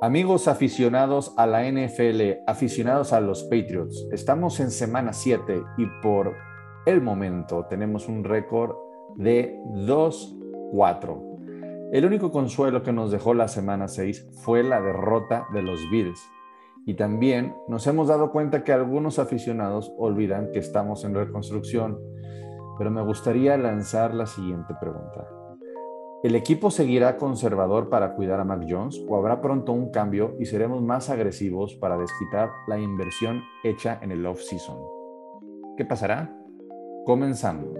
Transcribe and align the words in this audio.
Amigos 0.00 0.46
aficionados 0.46 1.34
a 1.36 1.48
la 1.48 1.68
NFL, 1.68 2.44
aficionados 2.46 3.12
a 3.12 3.20
los 3.20 3.42
Patriots, 3.42 4.06
estamos 4.12 4.60
en 4.60 4.70
semana 4.70 5.12
7 5.12 5.60
y 5.76 5.86
por 6.00 6.36
el 6.86 7.02
momento 7.02 7.66
tenemos 7.68 8.06
un 8.06 8.22
récord 8.22 8.76
de 9.16 9.58
2-4. 9.74 11.90
El 11.90 12.04
único 12.04 12.30
consuelo 12.30 12.84
que 12.84 12.92
nos 12.92 13.10
dejó 13.10 13.34
la 13.34 13.48
semana 13.48 13.88
6 13.88 14.28
fue 14.44 14.62
la 14.62 14.80
derrota 14.80 15.48
de 15.52 15.62
los 15.62 15.80
Bills. 15.90 16.20
Y 16.86 16.94
también 16.94 17.56
nos 17.66 17.84
hemos 17.88 18.06
dado 18.06 18.30
cuenta 18.30 18.62
que 18.62 18.72
algunos 18.72 19.18
aficionados 19.18 19.92
olvidan 19.98 20.52
que 20.52 20.60
estamos 20.60 21.04
en 21.04 21.16
reconstrucción. 21.16 21.98
Pero 22.78 22.92
me 22.92 23.02
gustaría 23.02 23.58
lanzar 23.58 24.14
la 24.14 24.26
siguiente 24.26 24.74
pregunta. 24.80 25.37
¿El 26.24 26.34
equipo 26.34 26.72
seguirá 26.72 27.16
conservador 27.16 27.88
para 27.88 28.16
cuidar 28.16 28.40
a 28.40 28.44
Mac 28.44 28.64
Jones 28.68 29.00
o 29.08 29.16
habrá 29.16 29.40
pronto 29.40 29.70
un 29.70 29.92
cambio 29.92 30.34
y 30.40 30.46
seremos 30.46 30.82
más 30.82 31.10
agresivos 31.10 31.76
para 31.76 31.96
desquitar 31.96 32.50
la 32.66 32.76
inversión 32.76 33.44
hecha 33.62 34.00
en 34.02 34.10
el 34.10 34.26
off-season? 34.26 34.78
¿Qué 35.76 35.84
pasará? 35.84 36.28
Comenzamos. 37.06 37.78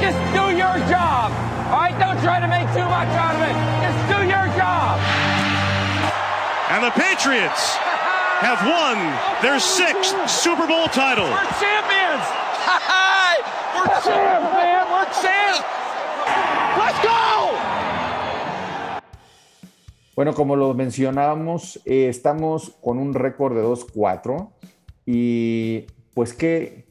Just 0.00 0.16
do 0.32 0.48
your 0.56 0.80
job. 0.88 1.30
All 1.68 1.84
right, 1.84 1.92
don't 2.00 2.18
try 2.22 2.40
to 2.40 2.48
make 2.48 2.66
too 2.72 2.88
much 2.88 3.12
out 3.12 3.36
of 3.36 3.42
it. 3.44 3.56
Just 3.84 4.00
do 4.08 4.24
your 4.24 4.48
job. 4.56 4.96
And 6.70 6.82
the 6.82 6.92
Patriots 6.92 7.76
have 8.40 8.64
won 8.64 8.96
their 9.42 9.60
sixth 9.60 10.16
Super 10.30 10.66
Bowl 10.66 10.88
title. 10.88 11.28
We're 11.28 11.44
champions. 11.60 12.24
We're 13.76 13.84
champs, 14.00 14.48
man. 14.56 14.88
We're 14.88 15.04
champs. 15.20 15.80
Bueno, 20.20 20.34
como 20.34 20.54
lo 20.54 20.74
mencionábamos, 20.74 21.80
eh, 21.86 22.10
estamos 22.10 22.76
con 22.82 22.98
un 22.98 23.14
récord 23.14 23.56
de 23.56 23.62
2-4 23.62 24.50
y 25.06 25.86
pues 26.12 26.34
¿qué, 26.34 26.84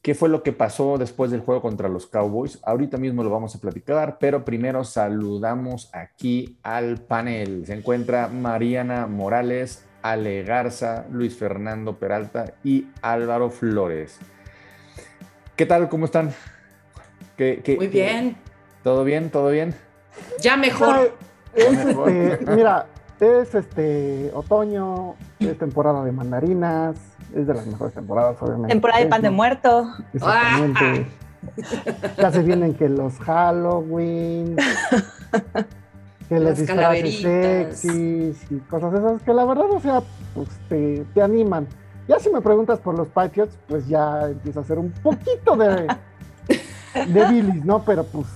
qué 0.00 0.14
fue 0.14 0.28
lo 0.28 0.44
que 0.44 0.52
pasó 0.52 0.96
después 0.96 1.32
del 1.32 1.40
juego 1.40 1.60
contra 1.60 1.88
los 1.88 2.06
Cowboys. 2.06 2.60
Ahorita 2.62 2.96
mismo 2.96 3.24
lo 3.24 3.30
vamos 3.30 3.56
a 3.56 3.58
platicar, 3.58 4.18
pero 4.20 4.44
primero 4.44 4.84
saludamos 4.84 5.90
aquí 5.92 6.56
al 6.62 6.98
panel. 6.98 7.66
Se 7.66 7.74
encuentra 7.74 8.28
Mariana 8.28 9.08
Morales, 9.08 9.84
Ale 10.02 10.44
Garza, 10.44 11.04
Luis 11.10 11.36
Fernando 11.36 11.98
Peralta 11.98 12.54
y 12.62 12.86
Álvaro 13.02 13.50
Flores. 13.50 14.20
¿Qué 15.56 15.66
tal? 15.66 15.88
¿Cómo 15.88 16.04
están? 16.04 16.32
¿Qué- 17.36 17.60
qué- 17.64 17.74
Muy 17.74 17.88
bien. 17.88 18.36
¿Todo 18.84 19.02
bien? 19.02 19.30
¿Todo 19.30 19.50
bien? 19.50 19.74
Ya 20.40 20.56
mejor. 20.56 21.16
Es, 21.54 21.78
este, 21.78 22.38
mira, 22.54 22.86
es 23.20 23.54
este 23.54 24.30
otoño, 24.34 25.14
es 25.40 25.58
temporada 25.58 26.04
de 26.04 26.12
mandarinas, 26.12 26.96
es 27.34 27.46
de 27.46 27.54
las 27.54 27.66
mejores 27.66 27.94
temporadas, 27.94 28.36
obviamente. 28.40 28.68
Temporada 28.68 29.00
de 29.00 29.06
pan 29.06 29.22
de 29.22 29.30
muerto. 29.30 29.88
Exactamente. 30.12 31.06
Ya 32.18 32.32
se 32.32 32.42
vienen 32.42 32.74
que 32.74 32.88
los 32.88 33.16
Halloween, 33.20 34.56
que 36.28 36.34
los 36.34 36.42
Las 36.42 36.58
disfraces 36.58 37.20
sexys 37.20 38.50
y 38.50 38.58
cosas 38.68 38.92
esas 38.94 39.22
que 39.22 39.32
la 39.32 39.44
verdad, 39.44 39.70
o 39.70 39.78
sea, 39.78 40.02
pues 40.34 40.48
te, 40.68 41.04
te 41.14 41.22
animan. 41.22 41.68
Ya 42.08 42.18
si 42.18 42.28
me 42.28 42.40
preguntas 42.40 42.80
por 42.80 42.98
los 42.98 43.06
Patriots, 43.08 43.56
pues 43.68 43.86
ya 43.86 44.28
empieza 44.28 44.60
a 44.60 44.64
ser 44.64 44.78
un 44.80 44.90
poquito 44.90 45.56
de, 45.56 45.86
de 47.06 47.24
bilis, 47.26 47.64
¿no? 47.64 47.84
Pero 47.84 48.02
pues 48.04 48.26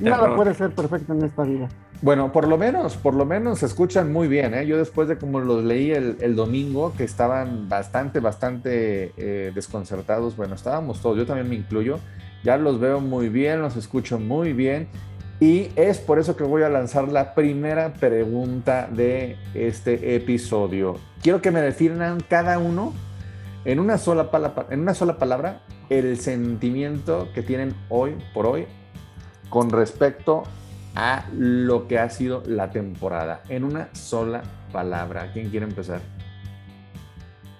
nada 0.00 0.36
puede 0.36 0.52
ser 0.52 0.74
perfecto 0.74 1.14
en 1.14 1.24
esta 1.24 1.44
vida. 1.44 1.68
Bueno, 2.02 2.32
por 2.32 2.48
lo 2.48 2.58
menos, 2.58 2.96
por 2.96 3.14
lo 3.14 3.24
menos 3.24 3.60
se 3.60 3.66
escuchan 3.66 4.12
muy 4.12 4.26
bien. 4.26 4.54
¿eh? 4.54 4.66
Yo 4.66 4.76
después 4.76 5.06
de 5.06 5.18
como 5.18 5.38
los 5.38 5.62
leí 5.62 5.92
el, 5.92 6.34
domingo, 6.34 6.92
que 6.96 7.04
estaban 7.04 7.68
bastante, 7.68 8.18
bastante 8.18 9.12
eh, 9.16 9.52
desconcertados, 9.54 10.36
bueno, 10.36 10.56
estábamos 10.56 11.00
todos, 11.00 11.16
yo 11.16 11.26
también 11.26 11.48
me 11.48 11.54
incluyo, 11.54 12.00
ya 12.42 12.56
los 12.56 12.80
veo 12.80 13.00
muy 13.00 13.28
bien, 13.28 13.62
los 13.62 13.76
escucho 13.76 14.18
muy 14.18 14.52
bien. 14.52 14.88
Y 15.38 15.70
es 15.76 15.98
por 15.98 16.18
eso 16.18 16.36
que 16.36 16.42
voy 16.42 16.62
a 16.64 16.68
lanzar 16.68 17.06
la 17.06 17.34
primera 17.34 17.92
pregunta 17.92 18.88
de 18.92 19.36
este 19.54 20.16
episodio. 20.16 20.96
Quiero 21.22 21.40
que 21.40 21.52
me 21.52 21.60
definan 21.60 22.18
cada 22.28 22.58
uno 22.58 22.92
en 23.64 23.78
una 23.78 23.96
sola, 23.96 24.32
pala- 24.32 24.66
en 24.70 24.80
una 24.80 24.94
sola 24.94 25.18
palabra 25.18 25.60
el 25.88 26.18
sentimiento 26.18 27.28
que 27.32 27.42
tienen 27.42 27.74
hoy 27.90 28.16
por 28.34 28.46
hoy 28.46 28.66
con 29.50 29.70
respecto 29.70 30.44
lo 31.32 31.86
que 31.88 31.98
ha 31.98 32.08
sido 32.10 32.42
la 32.46 32.70
temporada. 32.70 33.42
En 33.48 33.64
una 33.64 33.88
sola 33.92 34.42
palabra. 34.72 35.30
¿Quién 35.32 35.50
quiere 35.50 35.66
empezar? 35.66 36.00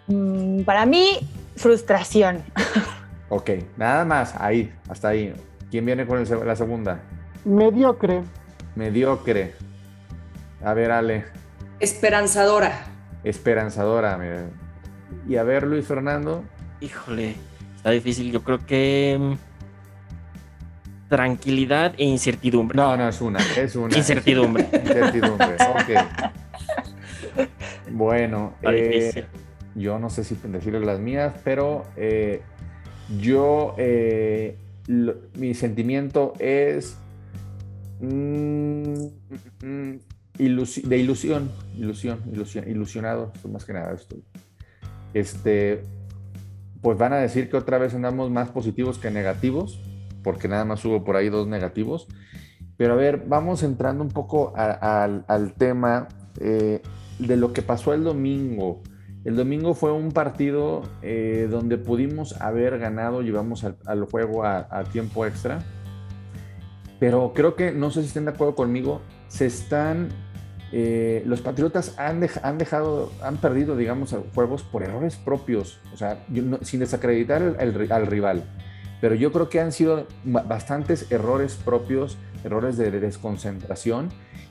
Mm, 0.07 0.63
Para 0.63 0.87
mí, 0.87 1.19
frustración. 1.57 2.43
Ok, 3.35 3.49
nada 3.79 4.05
más, 4.05 4.35
ahí, 4.39 4.71
hasta 4.91 5.09
ahí. 5.09 5.33
¿Quién 5.71 5.87
viene 5.87 6.07
con 6.07 6.19
el 6.19 6.47
la 6.47 6.55
segunda? 6.55 7.01
Mediocre, 7.47 8.25
Mediocre. 8.77 9.55
A 10.63 10.75
ver, 10.75 10.91
Ale, 10.91 11.25
Esperanzadora. 11.81 12.85
esperanzadora. 13.25 14.19
mira. 14.19 14.51
Y 15.27 15.37
a 15.37 15.45
ver, 15.45 15.67
Luis 15.67 15.87
Fernando. 15.87 16.45
Híjole, 16.83 17.37
está 17.75 17.89
difícil. 17.89 18.31
Yo 18.31 18.43
creo 18.43 18.59
que 18.67 19.17
mm, 19.19 19.33
tranquilidad 21.17 21.93
e 21.99 22.05
incertidumbre. 22.07 22.75
No, 22.75 22.97
no, 22.97 23.07
es 23.07 23.21
una, 23.21 23.39
es 23.55 23.77
una. 23.77 23.95
Incertidumbre. 23.95 24.67
Incertidumbre, 24.73 25.57
ok. 25.57 25.91
Bueno, 27.91 28.55
eh, 28.63 29.27
yo 29.75 29.99
no 29.99 30.09
sé 30.09 30.25
si 30.25 30.37
decirles 30.45 30.87
las 30.87 31.01
mías, 31.01 31.35
pero 31.45 31.85
eh, 31.97 32.41
yo, 33.21 33.75
eh, 33.77 34.57
lo- 34.87 35.17
mi 35.37 35.53
sentimiento 35.53 36.33
es 36.39 36.97
mm, 38.01 39.05
mm, 39.63 39.93
ilusi- 40.39 40.83
de 40.85 40.97
ilusión, 40.97 41.51
ilusión, 41.77 42.21
ilusión, 42.33 42.65
ilusionado, 42.71 43.33
estoy 43.35 43.51
más 43.51 43.67
que 43.67 43.75
nada 43.75 43.93
estoy. 43.93 44.25
Este, 45.13 45.83
pues 46.81 46.97
van 46.97 47.13
a 47.13 47.17
decir 47.19 47.51
que 47.51 47.59
otra 47.59 47.77
vez 47.77 47.93
andamos 47.95 48.31
más 48.31 48.49
positivos 48.49 48.97
que 48.99 49.11
negativos, 49.11 49.79
porque 50.23 50.49
nada 50.49 50.65
más 50.65 50.85
hubo 50.85 51.05
por 51.05 51.17
ahí 51.17 51.29
dos 51.29 51.47
negativos. 51.47 52.09
Pero 52.77 52.95
a 52.95 52.97
ver, 52.97 53.25
vamos 53.27 53.63
entrando 53.63 54.03
un 54.03 54.11
poco 54.11 54.55
al- 54.57 55.55
tema 55.55 56.09
eh, 56.41 56.83
de 57.19 57.37
lo 57.37 57.53
que 57.53 57.63
pasó 57.63 57.93
el 57.95 58.03
domingo. 58.05 58.83
El 59.25 59.37
domingo 59.37 59.75
fue 59.75 59.93
un 59.93 60.11
partido 60.11 60.83
eh, 61.03 61.47
donde 61.51 61.79
pudimos 61.79 62.41
haber 62.41 62.79
ganado, 62.79 63.23
llevamos 63.23 63.63
al, 63.65 64.05
juego 64.11 64.45
a, 64.45 64.67
tiempo 64.85 65.25
extra. 65.27 65.61
Pero 66.99 67.33
creo 67.35 67.55
que, 67.55 67.73
no 67.73 67.91
sé 67.91 68.01
si 68.03 68.09
estén 68.09 68.25
de 68.25 68.33
acuerdo 68.33 68.55
conmigo, 68.55 69.01
se 69.29 69.47
están, 69.47 70.09
eh, 70.73 71.23
los 71.27 71.41
Patriotas 71.41 71.99
han, 71.99 72.21
dej- 72.21 72.41
han 72.43 72.59
dejado, 72.59 73.13
han 73.23 73.37
perdido, 73.37 73.77
digamos, 73.77 74.17
juegos 74.35 74.63
por 74.63 74.83
errores 74.83 75.17
propios, 75.17 75.79
o 75.93 75.97
sea, 75.97 76.25
sin 76.63 76.81
desacreditar 76.81 77.57
al 77.59 78.07
rival. 78.07 78.45
Pero 79.03 79.15
yo 79.17 79.33
creo 79.33 79.51
que 79.51 79.61
han 79.61 79.73
sido 79.73 80.07
ba- 80.25 80.43
bastantes 80.45 81.11
errores 81.13 81.57
propios, 81.63 82.17
errores 82.45 82.79
de, 82.79 82.91
de 82.91 83.01
desconcentración, 83.01 84.09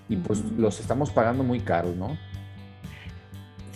y 0.09 0.17
pues 0.17 0.43
los 0.57 0.79
estamos 0.81 1.09
pagando 1.09 1.43
muy 1.43 1.61
caros, 1.61 1.95
¿no? 1.95 2.17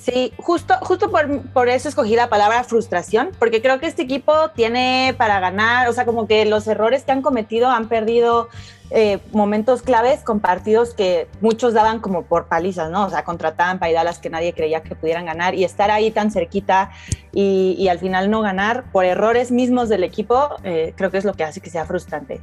Sí, 0.05 0.31
justo, 0.37 0.75
justo 0.81 1.09
por, 1.09 1.41
por 1.49 1.67
eso 1.67 1.89
escogí 1.89 2.15
la 2.15 2.29
palabra 2.29 2.63
frustración, 2.63 3.31
porque 3.39 3.59
creo 3.59 3.79
que 3.79 3.87
este 3.87 4.03
equipo 4.03 4.51
tiene 4.51 5.15
para 5.17 5.39
ganar, 5.39 5.89
o 5.89 5.93
sea, 5.93 6.05
como 6.05 6.27
que 6.27 6.45
los 6.45 6.67
errores 6.67 7.03
que 7.03 7.11
han 7.11 7.23
cometido 7.23 7.71
han 7.71 7.87
perdido 7.89 8.47
eh, 8.91 9.17
momentos 9.31 9.81
claves 9.81 10.21
con 10.21 10.41
partidos 10.41 10.93
que 10.93 11.27
muchos 11.41 11.73
daban 11.73 12.01
como 12.01 12.21
por 12.21 12.45
palizas, 12.45 12.91
¿no? 12.91 13.07
O 13.07 13.09
sea, 13.09 13.23
contra 13.23 13.55
Tampa 13.55 13.89
y 13.89 13.93
Dallas 13.93 14.19
que 14.19 14.29
nadie 14.29 14.53
creía 14.53 14.83
que 14.83 14.93
pudieran 14.93 15.25
ganar 15.25 15.55
y 15.55 15.63
estar 15.63 15.89
ahí 15.89 16.11
tan 16.11 16.29
cerquita 16.29 16.91
y, 17.33 17.75
y 17.79 17.87
al 17.87 17.97
final 17.97 18.29
no 18.29 18.41
ganar 18.41 18.83
por 18.91 19.05
errores 19.05 19.49
mismos 19.49 19.89
del 19.89 20.03
equipo, 20.03 20.49
eh, 20.63 20.93
creo 20.95 21.09
que 21.09 21.17
es 21.17 21.25
lo 21.25 21.33
que 21.33 21.45
hace 21.45 21.61
que 21.61 21.71
sea 21.71 21.85
frustrante. 21.85 22.41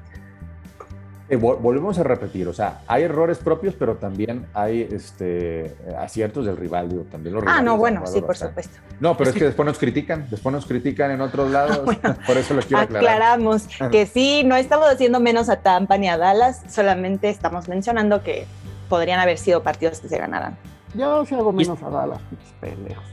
Eh, 1.29 1.39
vol- 1.39 1.59
volvemos 1.61 1.99
a 1.99 2.03
repetir, 2.03 2.47
o 2.49 2.53
sea, 2.53 2.81
hay 2.87 3.05
errores 3.05 3.39
propios, 3.39 3.75
pero 3.79 3.97
también 3.97 4.47
hay 4.53 4.83
este, 4.91 5.75
aciertos 5.99 6.45
del 6.45 6.57
rival, 6.57 6.91
digo, 6.91 7.03
también 7.11 7.35
los 7.35 7.45
Ah, 7.47 7.63
no, 7.63 7.77
bueno, 7.79 8.07
sí, 8.07 8.21
por 8.21 8.37
supuesto. 8.37 8.77
No, 9.01 9.17
pero 9.17 9.31
es 9.31 9.37
que 9.37 9.45
después 9.45 9.65
nos 9.67 9.79
critican, 9.79 10.27
después 10.31 10.53
nos 10.53 10.67
critican 10.67 11.11
en 11.13 11.21
otros 11.21 11.51
lados, 11.51 11.79
por 12.27 12.37
eso 12.37 12.55
lo 12.55 12.61
quiero 12.63 12.83
aclarar. 12.83 13.05
Aclaramos 13.13 13.67
que 13.91 14.05
sí, 14.07 14.43
no 14.45 14.57
estamos 14.57 14.87
haciendo 14.89 15.21
menos 15.21 15.49
a 15.49 15.57
Tampa 15.61 15.97
ni 15.97 16.09
a 16.09 16.19
Dallas, 16.19 16.61
solamente 16.69 17.31
estamos 17.31 17.69
mencionando 17.69 18.23
que 18.23 18.47
podrían 18.89 19.19
haber 19.21 19.39
sido 19.39 19.63
partidos 19.63 20.01
que 20.01 20.09
se 20.09 20.19
ganaran. 20.19 20.57
yo 20.95 21.25
sí 21.25 21.35
hago 21.35 21.53
menos 21.53 21.83
a 21.83 21.89
Dallas, 21.89 22.21
pendejos. 22.61 23.05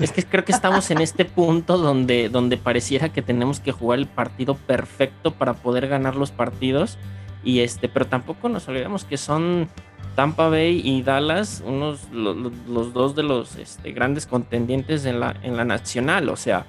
Es 0.00 0.12
que 0.12 0.24
creo 0.24 0.44
que 0.44 0.52
estamos 0.52 0.90
en 0.90 1.00
este 1.00 1.24
punto 1.26 1.76
donde, 1.76 2.28
donde 2.30 2.56
pareciera 2.56 3.10
que 3.10 3.20
tenemos 3.22 3.60
que 3.60 3.72
jugar 3.72 3.98
el 3.98 4.06
partido 4.06 4.54
perfecto 4.54 5.32
para 5.32 5.54
poder 5.54 5.88
ganar 5.88 6.16
los 6.16 6.30
partidos. 6.30 6.96
Y 7.44 7.60
este, 7.60 7.88
pero 7.88 8.06
tampoco 8.06 8.48
nos 8.48 8.66
olvidemos 8.68 9.04
que 9.04 9.16
son 9.16 9.68
Tampa 10.16 10.48
Bay 10.48 10.80
y 10.84 11.02
Dallas, 11.02 11.62
unos 11.66 12.08
lo- 12.12 12.34
lo- 12.34 12.52
los, 12.68 12.92
dos 12.92 13.14
de 13.14 13.22
los 13.22 13.56
este, 13.56 13.92
grandes 13.92 14.26
contendientes 14.26 15.04
en 15.04 15.20
la, 15.20 15.36
en 15.42 15.56
la 15.56 15.64
nacional. 15.64 16.28
O 16.30 16.36
sea, 16.36 16.66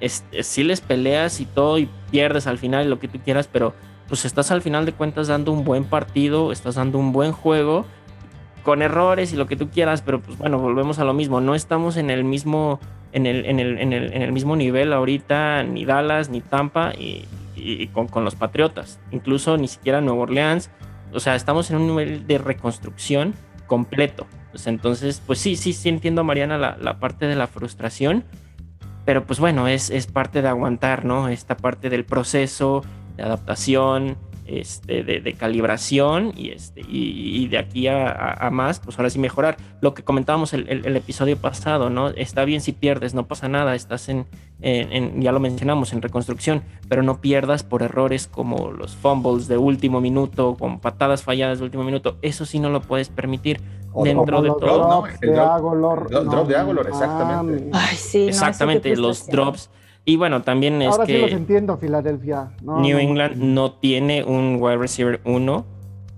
es, 0.00 0.24
es- 0.32 0.46
sí 0.46 0.62
les 0.64 0.80
peleas 0.80 1.40
y 1.40 1.44
todo 1.46 1.78
y 1.78 1.88
pierdes 2.10 2.46
al 2.46 2.58
final 2.58 2.88
lo 2.88 2.98
que 2.98 3.08
tú 3.08 3.18
quieras, 3.18 3.48
pero 3.50 3.74
pues 4.08 4.24
estás 4.24 4.50
al 4.50 4.60
final 4.62 4.86
de 4.86 4.92
cuentas 4.92 5.28
dando 5.28 5.52
un 5.52 5.64
buen 5.64 5.84
partido, 5.84 6.50
estás 6.50 6.74
dando 6.74 6.98
un 6.98 7.12
buen 7.12 7.32
juego 7.32 7.86
con 8.70 8.82
errores 8.82 9.32
y 9.32 9.36
lo 9.36 9.48
que 9.48 9.56
tú 9.56 9.68
quieras, 9.68 10.00
pero 10.00 10.20
pues 10.20 10.38
bueno, 10.38 10.56
volvemos 10.60 11.00
a 11.00 11.04
lo 11.04 11.12
mismo, 11.12 11.40
no 11.40 11.56
estamos 11.56 11.96
en 11.96 12.08
el 12.08 12.22
mismo 12.22 12.78
en 13.10 13.26
el, 13.26 13.44
en 13.44 13.58
el, 13.58 13.78
en 13.78 13.92
el, 13.92 14.12
en 14.12 14.22
el 14.22 14.30
mismo 14.30 14.54
nivel 14.54 14.92
ahorita 14.92 15.64
ni 15.64 15.84
Dallas 15.84 16.28
ni 16.30 16.40
Tampa 16.40 16.92
y, 16.96 17.24
y- 17.56 17.88
con, 17.88 18.06
con 18.06 18.24
los 18.24 18.36
Patriotas, 18.36 19.00
incluso 19.10 19.56
ni 19.56 19.66
siquiera 19.66 20.00
Nueva 20.00 20.20
Orleans, 20.22 20.70
o 21.12 21.18
sea, 21.18 21.34
estamos 21.34 21.68
en 21.72 21.78
un 21.78 21.88
nivel 21.88 22.28
de 22.28 22.38
reconstrucción 22.38 23.34
completo. 23.66 24.28
Pues 24.52 24.68
entonces, 24.68 25.20
pues 25.26 25.40
sí, 25.40 25.56
sí, 25.56 25.72
sí 25.72 25.88
entiendo, 25.88 26.22
Mariana, 26.22 26.56
la, 26.56 26.76
la 26.80 27.00
parte 27.00 27.26
de 27.26 27.34
la 27.34 27.48
frustración, 27.48 28.22
pero 29.04 29.24
pues 29.24 29.40
bueno, 29.40 29.66
es, 29.66 29.90
es 29.90 30.06
parte 30.06 30.42
de 30.42 30.48
aguantar, 30.48 31.04
¿no? 31.04 31.26
Esta 31.26 31.56
parte 31.56 31.90
del 31.90 32.04
proceso, 32.04 32.84
de 33.16 33.24
adaptación, 33.24 34.16
este, 34.58 35.04
de, 35.04 35.20
de 35.20 35.32
calibración 35.34 36.32
y, 36.36 36.50
este, 36.50 36.80
y, 36.80 37.42
y 37.44 37.48
de 37.48 37.58
aquí 37.58 37.86
a, 37.86 38.08
a- 38.10 38.46
a 38.46 38.50
más, 38.50 38.80
pues 38.80 38.98
ahora 38.98 39.10
sí 39.10 39.18
mejorar. 39.18 39.56
Lo 39.80 39.94
que 39.94 40.02
comentábamos 40.02 40.52
el, 40.52 40.68
el- 40.68 40.84
el 40.86 40.96
episodio 40.96 41.36
pasado, 41.36 41.90
¿no? 41.90 42.08
Está 42.08 42.44
bien 42.44 42.60
si 42.60 42.72
pierdes, 42.72 43.14
no 43.14 43.26
pasa 43.26 43.48
nada, 43.48 43.74
estás 43.74 44.08
en, 44.08 44.26
en- 44.60 44.92
en- 44.92 45.22
ya 45.22 45.32
lo 45.32 45.40
mencionamos, 45.40 45.92
en 45.92 46.02
reconstrucción, 46.02 46.62
pero 46.88 47.02
no 47.02 47.20
pierdas 47.20 47.62
por 47.62 47.82
errores 47.82 48.26
como 48.26 48.70
los 48.72 48.96
fumbles 48.96 49.48
de 49.48 49.56
último 49.58 50.00
minuto, 50.00 50.56
con 50.58 50.80
patadas 50.80 51.22
falladas 51.22 51.58
de 51.58 51.64
último 51.64 51.84
minuto, 51.84 52.16
eso 52.22 52.44
sí 52.44 52.58
no 52.58 52.70
lo 52.70 52.80
puedes 52.82 53.08
permitir. 53.08 53.60
O 53.92 54.04
dentro 54.04 54.40
de 54.40 54.50
todo. 54.50 54.60
drop, 55.02 55.06
de 55.20 55.32
drop- 55.34 55.48
Agolor. 55.56 56.08
drop 56.10 56.46
de 56.48 56.56
Agolor, 56.56 56.86
exactamente. 56.88 57.70
Ay, 57.72 57.96
sí. 57.96 58.22
no, 58.22 58.28
Exactamente, 58.28 58.94
los 58.96 59.26
drops. 59.26 59.68
Y 60.04 60.16
bueno, 60.16 60.42
también 60.42 60.80
es 60.82 60.88
Ahora 60.88 61.06
sí 61.06 61.12
los 61.18 61.28
que 61.30 61.36
entiendo, 61.36 61.76
Filadelfia. 61.76 62.52
No, 62.62 62.80
New 62.80 62.96
no, 62.96 63.02
England 63.02 63.36
no 63.36 63.72
tiene 63.72 64.24
un 64.24 64.56
wide 64.60 64.78
receiver 64.78 65.20
1 65.24 65.66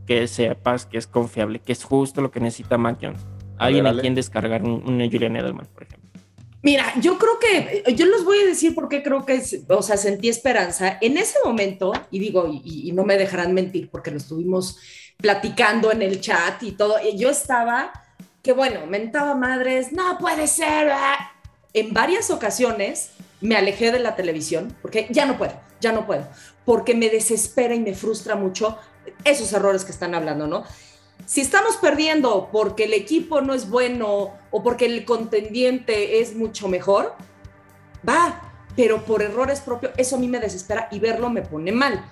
que 0.06 0.26
sepas 0.28 0.86
que 0.86 0.98
es 0.98 1.06
confiable, 1.06 1.58
que 1.58 1.72
es 1.72 1.84
justo 1.84 2.20
lo 2.20 2.30
que 2.30 2.40
necesita 2.40 2.78
Mac 2.78 2.98
Jones. 3.00 3.20
Alguien 3.58 3.84
ver, 3.84 3.98
a 3.98 4.00
quien 4.00 4.14
descargar 4.14 4.62
un, 4.62 4.82
un 4.86 5.10
Julian 5.10 5.36
Edelman, 5.36 5.66
por 5.72 5.82
ejemplo. 5.84 6.10
Mira, 6.62 6.92
yo 7.00 7.18
creo 7.18 7.38
que, 7.40 7.82
yo 7.94 8.06
les 8.06 8.24
voy 8.24 8.38
a 8.38 8.46
decir 8.46 8.74
por 8.74 8.88
qué 8.88 9.02
creo 9.02 9.26
que, 9.26 9.34
es- 9.34 9.64
o 9.68 9.82
sea, 9.82 9.96
sentí 9.96 10.28
esperanza. 10.28 10.98
En 11.00 11.18
ese 11.18 11.38
momento, 11.44 11.92
y 12.10 12.20
digo, 12.20 12.46
y, 12.48 12.88
y 12.88 12.92
no 12.92 13.04
me 13.04 13.16
dejarán 13.18 13.52
mentir 13.52 13.90
porque 13.90 14.10
lo 14.12 14.16
estuvimos 14.18 14.78
platicando 15.16 15.90
en 15.92 16.02
el 16.02 16.20
chat 16.20 16.62
y 16.62 16.72
todo, 16.72 16.96
y 17.02 17.16
yo 17.18 17.30
estaba, 17.30 17.92
que 18.42 18.52
bueno, 18.52 18.86
mentaba 18.86 19.34
madres, 19.34 19.92
no 19.92 20.18
puede 20.18 20.46
ser. 20.46 20.90
ah". 20.92 21.32
En 21.74 21.92
varias 21.94 22.30
ocasiones 22.30 23.12
me 23.42 23.56
alejé 23.56 23.92
de 23.92 23.98
la 23.98 24.16
televisión 24.16 24.74
porque 24.80 25.06
ya 25.10 25.26
no 25.26 25.36
puedo, 25.36 25.52
ya 25.80 25.92
no 25.92 26.06
puedo, 26.06 26.26
porque 26.64 26.94
me 26.94 27.10
desespera 27.10 27.74
y 27.74 27.80
me 27.80 27.94
frustra 27.94 28.34
mucho 28.34 28.78
esos 29.24 29.52
errores 29.52 29.84
que 29.84 29.92
están 29.92 30.14
hablando, 30.14 30.46
¿no? 30.46 30.64
si 31.26 31.40
estamos 31.40 31.76
perdiendo 31.76 32.48
porque 32.52 32.84
el 32.84 32.94
equipo 32.94 33.40
no 33.40 33.54
es 33.54 33.68
bueno 33.68 34.34
o 34.50 34.62
porque 34.62 34.86
el 34.86 35.04
contendiente 35.04 36.20
es 36.20 36.34
mucho 36.34 36.68
mejor, 36.68 37.14
va, 38.06 38.52
pero 38.76 39.04
por 39.04 39.22
errores 39.22 39.60
propios, 39.60 39.92
eso 39.96 40.16
a 40.16 40.18
mí 40.18 40.28
me 40.28 40.40
desespera 40.40 40.88
y 40.90 40.98
verlo 40.98 41.30
me 41.30 41.42
pone 41.42 41.72
mal. 41.72 42.04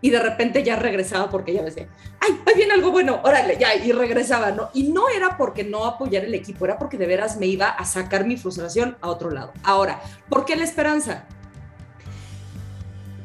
Y 0.00 0.10
de 0.10 0.20
repente 0.20 0.62
ya 0.62 0.76
regresaba 0.76 1.28
porque 1.28 1.52
ya 1.52 1.62
decía, 1.62 1.88
ay, 2.20 2.38
ahí 2.46 2.54
viene 2.54 2.74
algo 2.74 2.92
bueno, 2.92 3.20
órale, 3.24 3.56
ya, 3.58 3.74
y 3.74 3.90
regresaba, 3.90 4.52
¿no? 4.52 4.70
Y 4.72 4.84
no 4.84 5.08
era 5.08 5.36
porque 5.36 5.64
no 5.64 5.86
apoyar 5.86 6.24
el 6.24 6.34
equipo, 6.34 6.64
era 6.64 6.78
porque 6.78 6.96
de 6.96 7.06
veras 7.06 7.36
me 7.36 7.46
iba 7.46 7.68
a 7.68 7.84
sacar 7.84 8.24
mi 8.24 8.36
frustración 8.36 8.96
a 9.00 9.08
otro 9.08 9.30
lado. 9.30 9.52
Ahora, 9.64 10.00
¿por 10.28 10.44
qué 10.44 10.54
la 10.54 10.62
esperanza? 10.62 11.24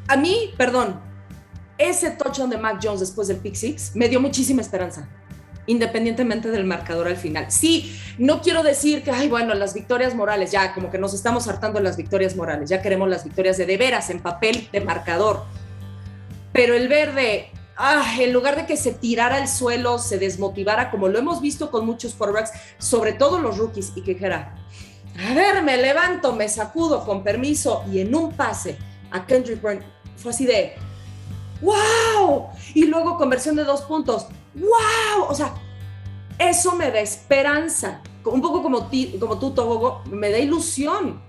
A 0.08 0.18
mí, 0.18 0.54
perdón, 0.58 1.00
ese 1.78 2.10
touchdown 2.12 2.50
de 2.50 2.58
Mac 2.58 2.80
Jones 2.82 3.00
después 3.00 3.28
del 3.28 3.38
pick 3.38 3.56
six 3.56 3.96
me 3.96 4.10
dio 4.10 4.20
muchísima 4.20 4.62
esperanza, 4.62 5.08
independientemente 5.68 6.50
del 6.50 6.66
marcador 6.66 7.08
al 7.08 7.18
final. 7.18 7.52
Sí, 7.52 8.00
no 8.18 8.42
quiero 8.42 8.64
decir 8.64 9.04
que, 9.04 9.12
ay, 9.12 9.30
bueno, 9.30 9.54
las 9.54 9.76
victorias 9.76 10.16
morales, 10.16 10.52
ya 10.52 10.74
como 10.74 10.90
que 10.90 10.98
nos 10.98 11.14
estamos 11.14 11.48
hartando 11.48 11.78
de 11.78 11.84
las 11.84 11.98
victorias 11.98 12.36
morales, 12.36 12.70
ya 12.70 12.82
queremos 12.82 13.08
las 13.10 13.24
victorias 13.24 13.58
de 13.58 13.68
de 13.68 13.78
veras 13.78 14.10
en 14.10 14.22
papel 14.22 14.68
de 14.72 14.82
marcador. 14.82 15.46
Pero 16.54 16.76
el 16.76 16.88
verde, 16.88 17.52
ah, 17.76 18.16
en 18.20 18.32
lugar 18.32 18.56
de 18.56 18.66
que 18.66 18.78
se 18.78 18.94
tirara 18.94 19.36
al 19.38 19.48
suelo, 19.48 20.00
se 20.00 20.18
desmotivara, 20.18 20.92
como 20.92 21.10
lo 21.10 21.20
hemos 21.20 21.42
visto 21.42 21.72
con 21.72 21.86
muchos 21.86 22.14
quarterbacks, 22.14 22.52
sobre 22.78 23.14
todo 23.14 23.40
los 23.40 23.58
rookies, 23.58 23.92
y 23.96 24.02
que 24.04 24.14
dijera, 24.14 24.56
a 25.30 25.34
ver, 25.34 25.64
me 25.64 25.78
levanto, 25.78 26.34
me 26.34 26.48
sacudo 26.48 27.04
con 27.06 27.24
permiso, 27.24 27.84
y 27.92 28.00
en 28.00 28.16
un 28.16 28.32
pase 28.34 28.78
a 29.12 29.26
Kendrick 29.26 29.62
Bourne 29.62 29.82
fue 30.16 30.32
así 30.32 30.46
de, 30.46 30.76
¡wow! 31.62 32.50
Y 32.74 32.86
luego 32.86 33.18
conversión 33.18 33.56
de 33.56 33.64
dos 33.64 33.82
puntos, 33.82 34.28
¡wow! 34.54 35.26
O 35.28 35.36
sea, 35.36 35.54
eso 36.38 36.76
me 36.76 36.92
da 36.92 37.00
esperanza. 37.00 38.02
Un 38.26 38.42
poco 38.42 38.64
como, 38.64 38.88
ti, 38.88 39.18
como 39.20 39.38
tú, 39.38 39.52
Tobogo, 39.52 40.02
me 40.10 40.30
da 40.32 40.40
ilusión. 40.40 41.22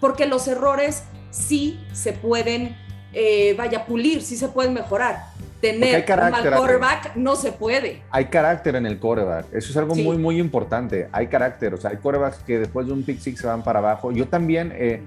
Porque 0.00 0.26
los 0.26 0.48
errores 0.48 1.04
sí 1.30 1.80
se 1.92 2.12
pueden, 2.12 2.76
eh, 3.12 3.54
vaya, 3.56 3.84
pulir, 3.86 4.22
sí 4.22 4.36
se 4.36 4.48
pueden 4.48 4.74
mejorar. 4.74 5.26
Tener 5.60 6.04
un 6.10 6.30
mal 6.32 6.42
quarterback 6.56 7.14
no 7.14 7.36
se 7.36 7.52
puede. 7.52 8.02
Hay 8.10 8.24
carácter 8.24 8.74
en 8.74 8.84
el 8.84 8.98
coreback. 8.98 9.46
Eso 9.52 9.70
es 9.70 9.76
algo 9.76 9.94
Sí. 9.94 10.02
muy, 10.02 10.18
muy 10.18 10.40
importante. 10.40 11.08
Hay 11.12 11.28
carácter. 11.28 11.74
O 11.74 11.76
sea, 11.76 11.90
hay 11.90 11.98
corebacks 11.98 12.38
que 12.38 12.58
después 12.58 12.86
de 12.88 12.92
un 12.92 13.04
pick 13.04 13.20
six 13.20 13.40
se 13.40 13.46
van 13.46 13.62
para 13.62 13.78
abajo. 13.78 14.10
Yo 14.10 14.26
también, 14.26 14.72
eh, 14.74 15.02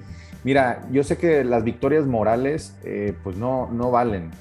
mira, 0.46 0.84
yo 0.92 1.04
sé 1.04 1.18
que 1.18 1.44
las 1.44 1.66
victorias 1.66 2.06
morales, 2.06 2.74
eh, 2.86 3.14
pues 3.22 3.36
no, 3.36 3.70
no 3.74 3.92
valen. 3.92 4.32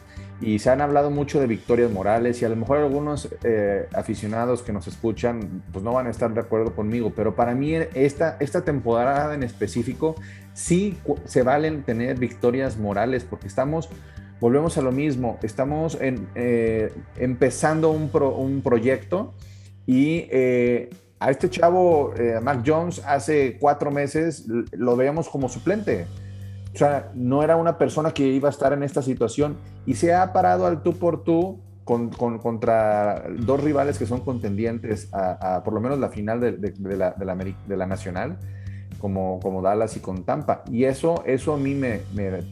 Y 0.46 0.58
se 0.58 0.68
han 0.68 0.82
hablado 0.82 1.10
mucho 1.10 1.40
de 1.40 1.46
victorias 1.46 1.90
morales 1.90 2.42
y 2.42 2.44
a 2.44 2.50
lo 2.50 2.56
mejor 2.56 2.76
algunos 2.78 3.30
eh, 3.44 3.86
aficionados 3.94 4.60
que 4.62 4.72
nos 4.74 4.86
escuchan, 4.86 5.62
pues 5.72 5.82
no 5.82 5.92
van 5.94 6.06
a 6.06 6.10
estar 6.10 6.34
de 6.34 6.40
acuerdo 6.40 6.74
conmigo. 6.74 7.12
Pero 7.16 7.34
para 7.34 7.54
mí 7.54 7.74
esta, 7.94 8.36
esta 8.40 8.60
temporada 8.62 9.34
en 9.34 9.42
específico 9.42 10.16
sí 10.52 10.98
se 11.24 11.42
valen 11.42 11.82
tener 11.82 12.18
victorias 12.18 12.76
morales 12.76 13.24
porque 13.24 13.46
estamos 13.46 13.88
volvemos 14.40 14.76
a 14.76 14.82
lo 14.82 14.92
mismo, 14.92 15.38
estamos 15.42 15.96
en, 15.98 16.28
eh, 16.34 16.92
empezando 17.16 17.90
un, 17.90 18.10
pro- 18.10 18.36
un 18.36 18.60
proyecto 18.60 19.32
y 19.86 20.26
eh, 20.30 20.90
a 21.20 21.30
este 21.30 21.48
chavo, 21.48 22.12
eh, 22.18 22.38
Mac 22.42 22.62
Jones, 22.66 23.00
hace 23.06 23.56
cuatro 23.58 23.90
meses 23.90 24.44
lo 24.72 24.96
veíamos 24.96 25.30
como 25.30 25.48
suplente. 25.48 26.06
O 26.74 26.76
sea, 26.76 27.12
no 27.14 27.44
era 27.44 27.56
una 27.56 27.78
persona 27.78 28.10
que 28.12 28.26
iba 28.26 28.48
a 28.48 28.50
estar 28.50 28.72
en 28.72 28.82
esta 28.82 29.00
situación 29.00 29.56
y 29.86 29.94
se 29.94 30.12
ha 30.12 30.32
parado 30.32 30.66
al 30.66 30.82
tú 30.82 30.94
por 30.98 31.22
tú 31.22 31.60
con, 31.84 32.08
con- 32.10 32.38
contra 32.38 33.26
dos 33.38 33.62
rivales 33.62 33.96
que 33.96 34.06
son 34.06 34.20
contendientes 34.20 35.08
a, 35.12 35.62
por 35.64 35.72
lo 35.72 35.80
menos 35.80 36.00
la 36.00 36.08
final 36.08 36.40
de, 36.40 36.74
la, 36.96 37.86
Nacional, 37.86 38.38
como, 38.98 39.38
como 39.40 39.62
Dallas 39.62 39.96
y 39.96 40.00
con 40.00 40.24
Tampa. 40.24 40.64
Y 40.68 40.84
eso, 40.84 41.22
eso 41.26 41.54
a 41.54 41.58
mí 41.58 41.74
me, 41.74 42.00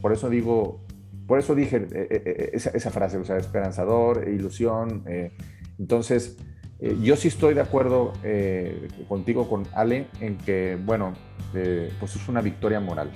por 0.00 0.12
eso 0.12 0.30
digo, 0.30 0.84
por 1.26 1.40
eso 1.40 1.54
dije 1.54 1.78
eh, 1.78 2.06
eh, 2.10 2.22
eh, 2.24 2.50
esa, 2.52 2.90
frase, 2.90 3.16
o 3.16 3.24
sea, 3.24 3.38
esperanzador, 3.38 4.28
ilusión. 4.28 5.04
entonces, 5.78 6.36
yo 7.00 7.16
sí 7.16 7.28
estoy 7.28 7.54
de 7.54 7.60
acuerdo 7.60 8.12
contigo, 9.08 9.48
con 9.48 9.64
Ale, 9.74 10.06
en 10.20 10.36
que, 10.38 10.78
bueno, 10.84 11.14
pues 11.52 12.16
es 12.16 12.28
una 12.28 12.40
victoria 12.40 12.80
moral. 12.80 13.10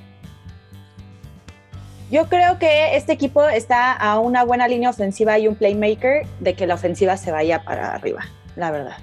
Yo 2.10 2.26
creo 2.26 2.58
que 2.58 2.96
este 2.96 3.12
equipo 3.12 3.46
está 3.48 3.92
a 3.92 4.20
una 4.20 4.44
buena 4.44 4.68
línea 4.68 4.90
ofensiva 4.90 5.38
y 5.38 5.48
un 5.48 5.56
playmaker 5.56 6.26
de 6.40 6.54
que 6.54 6.66
la 6.66 6.74
ofensiva 6.74 7.16
se 7.16 7.32
vaya 7.32 7.64
para 7.64 7.94
arriba, 7.94 8.26
la 8.54 8.70
verdad. 8.70 8.96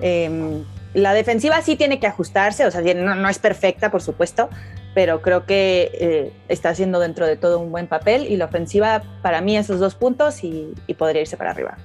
Eh, 0.00 0.62
la 0.94 1.12
defensiva 1.12 1.60
sí 1.62 1.76
tiene 1.76 1.98
que 1.98 2.06
ajustarse, 2.06 2.66
o 2.66 2.70
sea, 2.70 2.80
no, 2.94 3.28
es 3.28 3.38
perfecta, 3.38 3.90
por 3.90 4.00
supuesto, 4.00 4.48
pero 4.94 5.22
creo 5.22 5.44
que 5.44 5.90
eh, 5.94 6.32
está 6.48 6.70
haciendo 6.70 7.00
dentro 7.00 7.26
de 7.26 7.36
todo 7.36 7.58
un 7.58 7.72
buen 7.72 7.88
papel 7.88 8.26
y 8.28 8.36
la 8.36 8.46
ofensiva 8.46 9.02
para 9.22 9.40
mí 9.40 9.56
esos 9.56 9.80
dos 9.80 9.96
puntos 9.96 10.42
y, 10.44 10.72
y 10.86 10.94
podría 10.94 11.22
irse 11.22 11.36
para 11.36 11.50
arriba. 11.50 11.76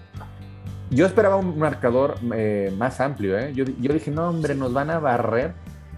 Yo 0.92 1.06
esperaba 1.06 1.36
un 1.36 1.58
marcador 1.58 2.18
eh, 2.36 2.74
más 2.76 3.00
amplio, 3.00 3.38
¿eh? 3.38 3.52
Yo, 3.54 3.66
yo 3.80 3.94
dije, 3.94 4.10
no, 4.10 4.30
hombre, 4.30 4.56
nos 4.56 4.74
van 4.74 4.90
a 4.90 5.00
barrer. 5.00 5.54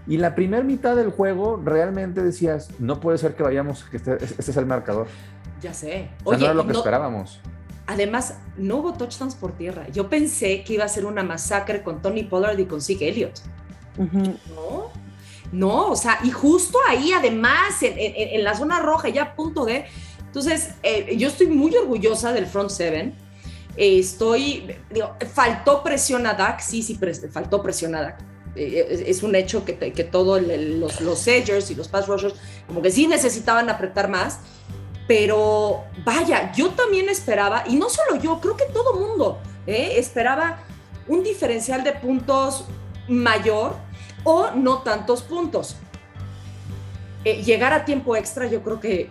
Y 0.06 0.16
la 0.16 0.34
primera 0.34 0.64
mitad 0.64 0.96
del 0.96 1.10
juego 1.10 1.60
realmente 1.64 2.22
decías, 2.22 2.68
no 2.80 2.98
puede 3.00 3.18
ser 3.18 3.34
que 3.36 3.42
vayamos, 3.42 3.84
que 3.84 3.98
este, 3.98 4.14
este 4.22 4.50
es 4.50 4.56
el 4.56 4.66
marcador. 4.66 5.06
Ya 5.60 5.72
sé. 5.72 6.10
O 6.24 6.30
sea, 6.30 6.38
no 6.38 6.44
era 6.46 6.54
lo 6.54 6.66
que 6.66 6.72
no- 6.72 6.78
esperábamos. 6.80 7.40
Además, 7.86 8.38
no 8.56 8.76
hubo 8.76 8.92
touchdowns 8.94 9.34
por 9.34 9.52
tierra. 9.52 9.86
Yo 9.92 10.08
pensé 10.08 10.62
que 10.64 10.74
iba 10.74 10.84
a 10.84 10.88
ser 10.88 11.04
una 11.04 11.22
masacre 11.22 11.82
con 11.82 12.00
Tony 12.02 12.22
Pollard 12.24 12.58
y 12.58 12.64
con 12.66 12.80
Zeke 12.80 13.08
Elliott. 13.08 13.40
No, 13.98 14.90
no, 15.52 15.90
o 15.90 15.96
sea, 15.96 16.18
y 16.24 16.30
justo 16.30 16.78
ahí, 16.88 17.12
además, 17.12 17.82
en, 17.82 17.92
en- 17.98 18.36
en 18.38 18.44
la 18.44 18.54
zona 18.54 18.80
roja, 18.80 19.08
ya 19.08 19.22
a 19.22 19.34
punto 19.34 19.64
de. 19.64 19.84
Entonces, 20.24 20.70
eh, 20.82 21.14
yo 21.18 21.28
estoy 21.28 21.48
muy 21.48 21.74
orgullosa 21.76 22.32
del 22.32 22.46
front 22.46 22.70
seven. 22.70 23.14
Eh, 23.76 23.98
estoy, 23.98 24.74
digo, 24.90 25.14
faltó 25.32 25.82
presión 25.82 26.26
a 26.26 26.34
Dak, 26.34 26.60
sí, 26.60 26.82
sí, 26.82 26.96
pres- 26.98 27.28
faltó 27.30 27.62
presión 27.62 27.94
a 27.94 28.00
Dak. 28.02 28.18
Eh, 28.54 29.04
es, 29.06 29.22
un 29.22 29.34
hecho 29.34 29.64
que, 29.64 29.76
que 29.78 30.04
todos 30.04 30.42
los, 30.42 31.00
los 31.00 31.26
edgers 31.26 31.70
y 31.70 31.74
los 31.74 31.88
pass 31.88 32.06
rushers 32.06 32.34
como 32.66 32.82
que 32.82 32.90
sí 32.90 33.06
necesitaban 33.06 33.70
apretar 33.70 34.08
más, 34.10 34.40
pero 35.08 35.84
vaya, 36.04 36.52
yo 36.52 36.70
también 36.70 37.08
esperaba, 37.08 37.64
y 37.66 37.76
no 37.76 37.88
solo 37.88 38.16
yo, 38.16 38.40
creo 38.40 38.56
que 38.56 38.66
todo 38.66 38.94
mundo 38.98 39.40
eh, 39.66 39.94
esperaba 39.96 40.58
un 41.08 41.22
diferencial 41.22 41.82
de 41.82 41.92
puntos 41.92 42.66
mayor 43.08 43.74
o 44.24 44.50
no 44.50 44.82
tantos 44.82 45.22
puntos. 45.22 45.76
Eh, 47.24 47.42
llegar 47.42 47.72
a 47.72 47.84
tiempo 47.84 48.16
extra, 48.16 48.46
yo 48.46 48.62
creo 48.62 48.80
que 48.80 49.10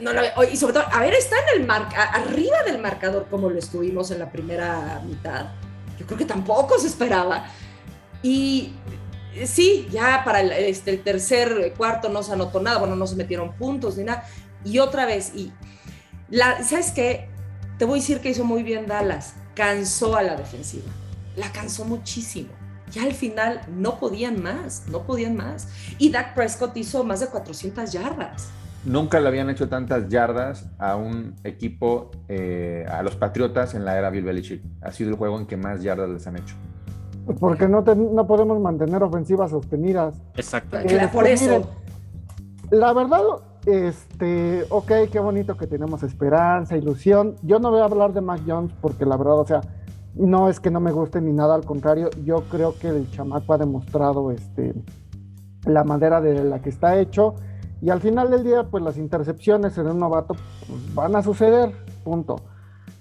no 0.00 0.12
lo- 0.12 0.22
y 0.50 0.56
sobre 0.56 0.74
todo, 0.74 0.84
a 0.92 1.00
ver, 1.00 1.14
está 1.14 1.36
en 1.40 1.60
el 1.60 1.66
mar, 1.66 1.88
a- 1.96 2.16
arriba 2.20 2.62
del 2.64 2.78
marcador 2.78 3.26
como 3.28 3.50
lo 3.50 3.58
estuvimos 3.58 4.10
en 4.10 4.20
la 4.20 4.30
primera 4.30 5.02
mitad. 5.04 5.46
Yo 5.98 6.06
creo 6.06 6.18
que 6.18 6.24
tampoco 6.24 6.78
se 6.78 6.86
esperaba. 6.86 7.46
Y 8.22 8.72
eh, 9.34 9.46
sí, 9.46 9.88
ya 9.90 10.22
para 10.24 10.40
el, 10.40 10.52
este, 10.52 10.90
el 10.90 11.02
tercer 11.02 11.72
cuarto 11.76 12.08
no 12.08 12.22
se 12.22 12.32
anotó 12.32 12.60
nada, 12.60 12.78
bueno, 12.78 12.96
no 12.96 13.06
se 13.06 13.16
metieron 13.16 13.52
puntos 13.54 13.96
ni 13.96 14.04
nada. 14.04 14.24
Y 14.64 14.78
otra 14.78 15.06
vez, 15.06 15.32
y 15.34 15.52
la, 16.28 16.62
¿sabes 16.62 16.92
qué? 16.92 17.28
Te 17.78 17.84
voy 17.84 17.98
a 17.98 18.02
decir 18.02 18.20
que 18.20 18.30
hizo 18.30 18.44
muy 18.44 18.62
bien 18.62 18.86
Dallas. 18.86 19.34
Cansó 19.54 20.16
a 20.16 20.22
la 20.22 20.36
defensiva. 20.36 20.90
La 21.36 21.50
cansó 21.50 21.84
muchísimo. 21.84 22.50
Ya 22.92 23.04
al 23.04 23.12
final 23.12 23.60
no 23.68 23.98
podían 23.98 24.42
más, 24.42 24.86
no 24.88 25.02
podían 25.04 25.36
más. 25.36 25.68
Y 25.98 26.10
Dak 26.10 26.34
Prescott 26.34 26.76
hizo 26.76 27.04
más 27.04 27.20
de 27.20 27.28
400 27.28 27.92
yardas. 27.92 28.50
Nunca 28.84 29.20
le 29.20 29.28
habían 29.28 29.50
hecho 29.50 29.68
tantas 29.68 30.08
yardas 30.08 30.66
a 30.78 30.96
un 30.96 31.36
equipo, 31.44 32.10
eh, 32.28 32.86
a 32.90 33.02
los 33.02 33.14
Patriotas 33.14 33.74
en 33.74 33.84
la 33.84 33.96
era 33.98 34.10
Bill 34.10 34.24
Belichick. 34.24 34.62
Ha 34.80 34.92
sido 34.92 35.10
el 35.10 35.16
juego 35.16 35.38
en 35.38 35.46
que 35.46 35.56
más 35.56 35.82
yardas 35.82 36.08
les 36.10 36.26
han 36.26 36.36
hecho. 36.36 36.54
Porque 37.38 37.68
no, 37.68 37.84
te- 37.84 37.94
no 37.96 38.26
podemos 38.26 38.58
mantener 38.60 39.02
ofensivas 39.02 39.50
sostenidas. 39.50 40.14
Exacto. 40.36 40.78
Eh, 40.78 40.84
Claro, 40.86 41.10
por 41.12 41.22
pues, 41.24 41.42
eso. 41.42 41.50
miren, 41.50 41.66
La 42.70 42.92
verdad, 42.92 43.20
este, 43.66 44.64
ok, 44.70 44.90
qué 45.10 45.18
bonito 45.20 45.56
que 45.56 45.66
tenemos 45.66 46.02
esperanza, 46.02 46.76
ilusión. 46.76 47.36
Yo 47.42 47.58
no 47.58 47.70
voy 47.70 47.80
a 47.80 47.84
hablar 47.84 48.12
de 48.12 48.20
Mac 48.20 48.40
Jones 48.46 48.72
porque 48.80 49.04
la 49.06 49.16
verdad, 49.16 49.38
o 49.40 49.46
sea, 49.46 49.60
no 50.14 50.48
es 50.48 50.60
que 50.60 50.70
no 50.70 50.80
me 50.80 50.92
guste 50.92 51.20
ni 51.20 51.32
nada, 51.32 51.54
al 51.54 51.64
contrario, 51.64 52.10
yo 52.24 52.42
creo 52.50 52.74
que 52.78 52.88
el 52.88 53.10
chamaco 53.10 53.52
ha 53.54 53.58
demostrado 53.58 54.30
este, 54.30 54.74
la 55.66 55.84
madera 55.84 56.20
de 56.20 56.44
la 56.44 56.60
que 56.60 56.68
está 56.70 56.98
hecho. 56.98 57.34
Y 57.82 57.90
al 57.90 58.00
final 58.00 58.30
del 58.30 58.44
día, 58.44 58.64
pues 58.70 58.84
las 58.84 58.96
intercepciones 58.98 59.78
en 59.78 59.86
un 59.86 59.98
novato 59.98 60.34
pues, 60.66 60.94
van 60.94 61.16
a 61.16 61.22
suceder, 61.22 61.72
punto. 62.04 62.36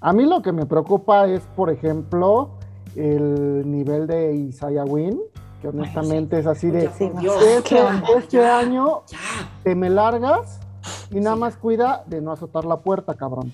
A 0.01 0.13
mí 0.13 0.25
lo 0.25 0.41
que 0.41 0.51
me 0.53 0.65
preocupa 0.65 1.25
es, 1.27 1.41
por 1.55 1.69
ejemplo, 1.69 2.51
el 2.95 3.69
nivel 3.69 4.07
de 4.07 4.33
Isaiah 4.33 4.85
Wynn, 4.85 5.19
que 5.61 5.67
honestamente 5.67 6.39
es 6.39 6.45
así 6.47 6.69
de... 6.69 6.85
Este, 6.85 7.11
este 8.17 8.45
año 8.45 9.03
ya. 9.07 9.17
te 9.63 9.75
me 9.75 9.89
largas 9.89 10.59
y 11.11 11.19
nada 11.19 11.35
más 11.35 11.57
cuida 11.57 12.03
de 12.07 12.21
no 12.21 12.31
azotar 12.31 12.65
la 12.65 12.77
puerta, 12.77 13.13
cabrón. 13.15 13.51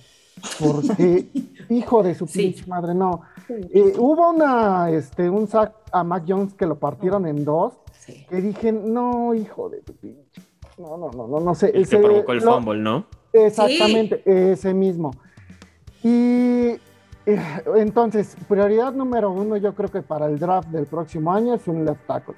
Porque, 0.60 1.28
hijo 1.70 2.04
de 2.04 2.14
su 2.16 2.28
Sí. 2.28 2.40
pinche 2.54 2.66
madre, 2.68 2.94
no. 2.94 3.22
Eh, 3.50 3.94
hubo 3.98 4.30
una, 4.32 4.90
este, 4.92 5.30
un 5.30 5.48
sack 5.48 5.74
a 5.92 6.04
Mac 6.04 6.24
Jones 6.28 6.54
que 6.54 6.66
lo 6.66 6.78
partieron 6.78 7.26
en 7.26 7.44
dos, 7.46 7.74
Sí. 8.00 8.26
que 8.30 8.36
dije, 8.42 8.72
no, 8.72 9.34
hijo 9.34 9.70
de 9.70 9.82
tu 9.82 9.94
pinche. 9.94 10.42
No, 10.78 10.98
no, 10.98 11.10
no, 11.12 11.28
no, 11.28 11.40
no 11.40 11.56
sé. 11.56 11.72
El 11.74 11.88
que 11.88 11.98
provocó 11.98 12.34
el 12.34 12.40
lo- 12.40 12.56
fumble, 12.56 12.80
¿no? 12.82 13.06
Exactamente, 13.34 14.22
ese 14.52 14.74
mismo. 14.74 15.12
Y 16.04 16.76
entonces, 17.26 18.36
prioridad 18.48 18.94
número 18.94 19.32
uno, 19.32 19.58
yo 19.58 19.74
creo 19.74 19.90
que 19.90 20.02
para 20.02 20.28
el 20.28 20.38
draft 20.38 20.70
del 20.70 20.86
próximo 20.86 21.34
año 21.34 21.56
es 21.56 21.68
un 21.68 21.84
left 21.84 22.06
tackle, 22.06 22.36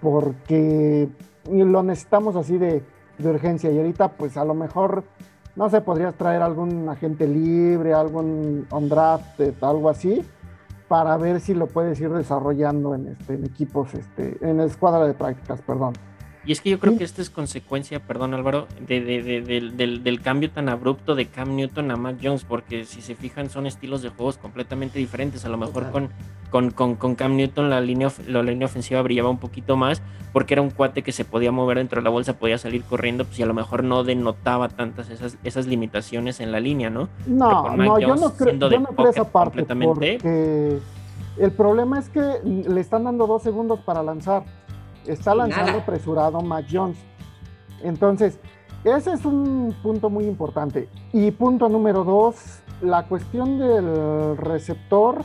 porque 0.00 1.08
lo 1.50 1.82
necesitamos 1.82 2.36
así 2.36 2.58
de, 2.58 2.82
urgencia. 3.22 3.70
Y 3.70 3.78
ahorita, 3.78 4.12
pues 4.12 4.36
a 4.36 4.44
lo 4.44 4.54
mejor, 4.54 5.04
no 5.56 5.68
sé, 5.68 5.80
podrías 5.80 6.14
traer 6.14 6.40
algún 6.40 6.88
agente 6.88 7.26
libre, 7.26 7.92
algún 7.92 8.66
on 8.70 8.88
draft, 8.88 9.40
algo 9.60 9.90
así, 9.90 10.24
para 10.86 11.16
ver 11.16 11.40
si 11.40 11.52
lo 11.52 11.66
puedes 11.66 12.00
ir 12.00 12.10
desarrollando 12.10 12.94
en, 12.94 13.08
este, 13.08 13.34
equipos, 13.34 13.92
este, 13.94 14.38
en 14.40 14.60
escuadra 14.60 15.06
de 15.06 15.14
prácticas, 15.14 15.60
perdón. 15.62 15.94
Y 16.48 16.52
es 16.52 16.62
que 16.62 16.70
yo 16.70 16.78
creo 16.80 16.96
que 16.96 17.04
esto 17.04 17.20
es 17.20 17.28
consecuencia, 17.28 18.00
perdón 18.00 18.32
Álvaro, 18.32 18.66
de, 18.86 19.02
de- 19.02 19.22
de- 19.22 19.42
del, 19.42 19.76
del- 19.76 20.02
del 20.02 20.22
cambio 20.22 20.50
tan 20.50 20.70
abrupto 20.70 21.14
de 21.14 21.26
Cam 21.26 21.54
Newton 21.56 21.90
a 21.90 21.96
Mac 21.96 22.16
Jones, 22.22 22.44
porque 22.44 22.86
si 22.86 23.02
se 23.02 23.14
fijan 23.14 23.50
son 23.50 23.66
estilos 23.66 24.00
de 24.00 24.08
juegos 24.08 24.38
completamente 24.38 24.98
diferentes. 24.98 25.44
A 25.44 25.50
lo 25.50 25.58
mejor 25.58 25.90
con, 25.90 26.08
con, 26.50 26.70
con, 26.70 26.94
con 26.94 27.14
Cam 27.16 27.36
Newton 27.36 27.68
la 27.68 27.82
línea, 27.82 28.08
la 28.26 28.42
línea 28.42 28.64
ofensiva 28.64 29.02
brillaba 29.02 29.28
un 29.28 29.36
poquito 29.36 29.76
más, 29.76 30.00
porque 30.32 30.54
era 30.54 30.62
un 30.62 30.70
cuate 30.70 31.02
que 31.02 31.12
se 31.12 31.26
podía 31.26 31.52
mover 31.52 31.76
dentro 31.76 32.00
de 32.00 32.04
la 32.04 32.08
bolsa, 32.08 32.38
podía 32.38 32.56
salir 32.56 32.82
corriendo, 32.82 33.26
pues 33.26 33.38
y 33.38 33.42
a 33.42 33.46
lo 33.46 33.52
mejor 33.52 33.84
no 33.84 34.02
denotaba 34.02 34.70
tantas 34.70 35.10
esas, 35.10 35.36
esas 35.44 35.66
limitaciones 35.66 36.40
en 36.40 36.50
la 36.50 36.60
línea, 36.60 36.88
¿no? 36.88 37.10
No, 37.26 37.76
no, 37.76 37.98
yo 38.00 38.16
no 38.16 38.32
creo, 38.32 38.54
yo 38.70 38.80
no 38.80 38.86
creo 38.96 39.10
esa 39.10 39.24
parte 39.30 39.50
completamente. 39.50 40.18
porque 40.22 40.78
el 41.36 41.50
problema 41.52 41.98
es 41.98 42.08
que 42.08 42.22
le 42.42 42.80
están 42.80 43.04
dando 43.04 43.26
dos 43.26 43.42
segundos 43.42 43.80
para 43.80 44.02
lanzar. 44.02 44.44
Está 45.08 45.34
lanzando 45.34 45.72
nada. 45.72 45.82
apresurado 45.82 46.40
Mac 46.40 46.66
Jones. 46.70 46.98
Entonces, 47.82 48.38
ese 48.84 49.12
es 49.12 49.24
un 49.24 49.74
punto 49.82 50.10
muy 50.10 50.24
importante. 50.24 50.88
Y 51.12 51.30
punto 51.32 51.68
número 51.68 52.04
dos, 52.04 52.60
la 52.80 53.06
cuestión 53.06 53.58
del 53.58 54.36
receptor. 54.36 55.24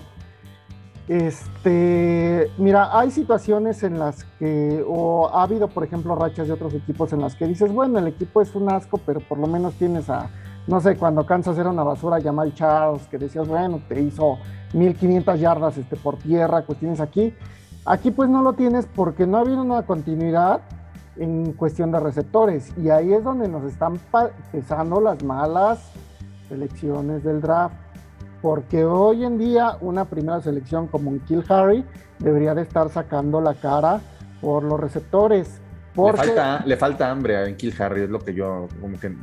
Este, 1.08 2.50
mira, 2.58 2.98
hay 2.98 3.12
situaciones 3.12 3.84
en 3.84 4.00
las 4.00 4.24
que, 4.40 4.84
o 4.88 5.30
ha 5.34 5.44
habido, 5.44 5.68
por 5.68 5.84
ejemplo, 5.84 6.16
rachas 6.16 6.48
de 6.48 6.54
otros 6.54 6.74
equipos 6.74 7.12
en 7.12 7.20
las 7.22 7.36
que 7.36 7.46
dices, 7.46 7.72
bueno, 7.74 8.00
el 8.00 8.08
equipo 8.08 8.42
es 8.42 8.56
un 8.56 8.72
asco, 8.72 8.98
pero 9.06 9.20
por 9.20 9.38
lo 9.38 9.48
menos 9.48 9.74
tienes 9.74 10.10
a, 10.10 10.30
no 10.66 10.80
sé, 10.80 10.96
cuando 10.96 11.26
Kansas 11.26 11.58
era 11.58 11.70
una 11.70 11.84
basura, 11.84 12.22
Jamal 12.22 12.54
Charles, 12.54 13.06
que 13.08 13.18
decías, 13.18 13.48
bueno, 13.48 13.82
te 13.88 14.02
hizo 14.02 14.38
1500 14.74 15.40
yardas 15.40 15.78
este, 15.78 15.98
por 15.98 16.18
tierra, 16.18 16.66
cuestiones 16.66 17.02
aquí. 17.02 17.34
Aquí 17.86 18.12
pues 18.12 18.30
no 18.30 18.42
lo 18.42 18.54
tienes 18.54 18.86
porque 18.86 19.28
no 19.28 19.38
ha 19.38 19.42
habido 19.42 19.62
una 19.62 19.84
continuidad 19.84 20.62
en 21.18 21.54
cuestión 21.54 21.92
de 21.92 22.00
receptores 22.00 22.72
y 22.78 22.90
ahí 22.90 23.14
es 23.14 23.24
donde 23.24 23.48
nos 23.48 23.64
están 23.66 24.00
pesando 24.52 25.02
las 25.02 25.22
malas 25.24 25.92
selecciones 26.48 27.24
del 27.24 27.42
draft. 27.42 27.76
Porque 28.42 28.84
hoy 28.84 29.24
en 29.24 29.38
día 29.38 29.78
una 29.82 30.06
primera 30.06 30.42
selección 30.42 30.88
como 30.88 31.10
un 31.10 31.20
Kill 31.22 31.44
Harry 31.50 31.86
debería 32.20 32.54
de 32.54 32.62
estar 32.62 32.90
sacando 32.90 33.42
la 33.42 33.54
cara 33.54 34.02
por 34.42 34.64
los 34.64 34.80
receptores. 34.80 35.62
Le 35.96 36.14
falta, 36.14 36.64
le 36.66 36.78
falta 36.78 37.12
hambre 37.12 37.38
a 37.38 37.56
Kill 37.56 37.74
Harry, 37.80 38.04
es 38.04 38.10
lo 38.10 38.20
que 38.20 38.34
yo 38.34 38.68
como 38.82 39.00
que... 39.00 39.16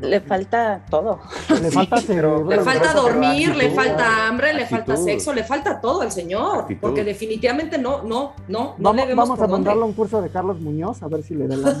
Le 0.00 0.20
falta 0.20 0.84
todo. 0.88 1.20
le 1.62 1.70
falta 1.70 1.96
cerebro. 1.98 2.48
Le 2.48 2.60
falta 2.60 2.92
dormir, 2.94 3.54
le 3.54 3.70
falta 3.70 4.26
hambre, 4.26 4.54
le 4.54 4.66
falta 4.66 4.96
sexo, 4.96 5.32
le 5.32 5.44
falta 5.44 5.80
todo 5.80 6.02
al 6.02 6.10
señor. 6.10 6.60
Actitud. 6.60 6.80
Porque 6.80 7.04
definitivamente 7.04 7.78
no, 7.78 8.02
no, 8.02 8.34
no, 8.48 8.74
no 8.78 8.92
Vamos, 8.92 8.96
le 8.96 9.06
vemos 9.06 9.28
vamos 9.28 9.38
por 9.38 9.48
a 9.48 9.50
dónde. 9.50 9.84
un 9.84 9.92
curso 9.92 10.22
de 10.22 10.30
Carlos 10.30 10.60
Muñoz 10.60 11.02
a 11.02 11.08
ver 11.08 11.22
si 11.22 11.34
le 11.34 11.46
da 11.48 11.56
la... 11.56 11.76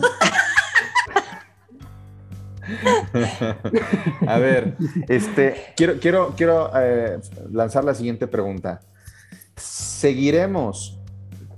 A 4.26 4.38
ver, 4.38 4.76
este, 5.08 5.72
quiero, 5.76 5.98
quiero, 5.98 6.34
quiero 6.36 6.70
eh, 6.76 7.18
lanzar 7.50 7.84
la 7.84 7.94
siguiente 7.94 8.26
pregunta. 8.26 8.80
¿Seguiremos 9.56 10.98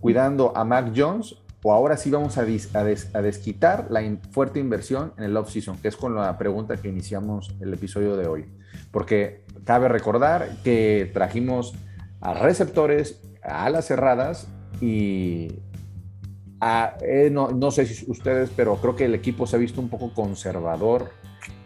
cuidando 0.00 0.57
a 0.57 0.64
Mac 0.64 0.92
Jones 0.97 1.37
o 1.62 1.73
ahora 1.73 1.97
sí 1.97 2.11
vamos 2.11 2.38
a, 2.38 2.45
dis- 2.47 2.75
a 2.75 2.83
des- 2.85 3.14
a 3.14 3.23
desquitar 3.23 3.87
la 3.90 4.02
in- 4.02 4.21
fuerte 4.33 4.59
inversión 4.61 5.12
en 5.16 5.25
el 5.25 5.37
off-season? 5.37 5.78
Que 5.78 5.88
es 5.88 5.97
con 5.97 6.14
la 6.14 6.37
pregunta 6.38 6.76
que 6.76 6.88
iniciamos 6.88 7.54
el 7.61 7.73
episodio 7.73 8.16
de 8.16 8.26
hoy. 8.26 8.47
Porque 8.90 9.45
cabe 9.64 9.88
recordar 9.88 10.49
que 10.64 11.11
trajimos 11.14 11.75
a 12.21 12.35
receptores, 12.35 13.21
a 13.42 13.64
alas 13.66 13.87
cerradas 13.87 14.49
y 14.81 15.61
a- 16.61 16.97
eh, 17.00 17.28
no, 17.33 17.50
no 17.50 17.71
sé 17.71 17.87
si 17.87 18.11
ustedes, 18.11 18.50
pero 18.54 18.76
creo 18.76 18.95
que 18.97 19.04
el 19.07 19.14
equipo 19.14 19.47
se 19.47 19.57
ha 19.57 19.59
visto 19.59 19.81
un 19.81 19.88
poco 19.88 20.12
conservador 20.14 21.11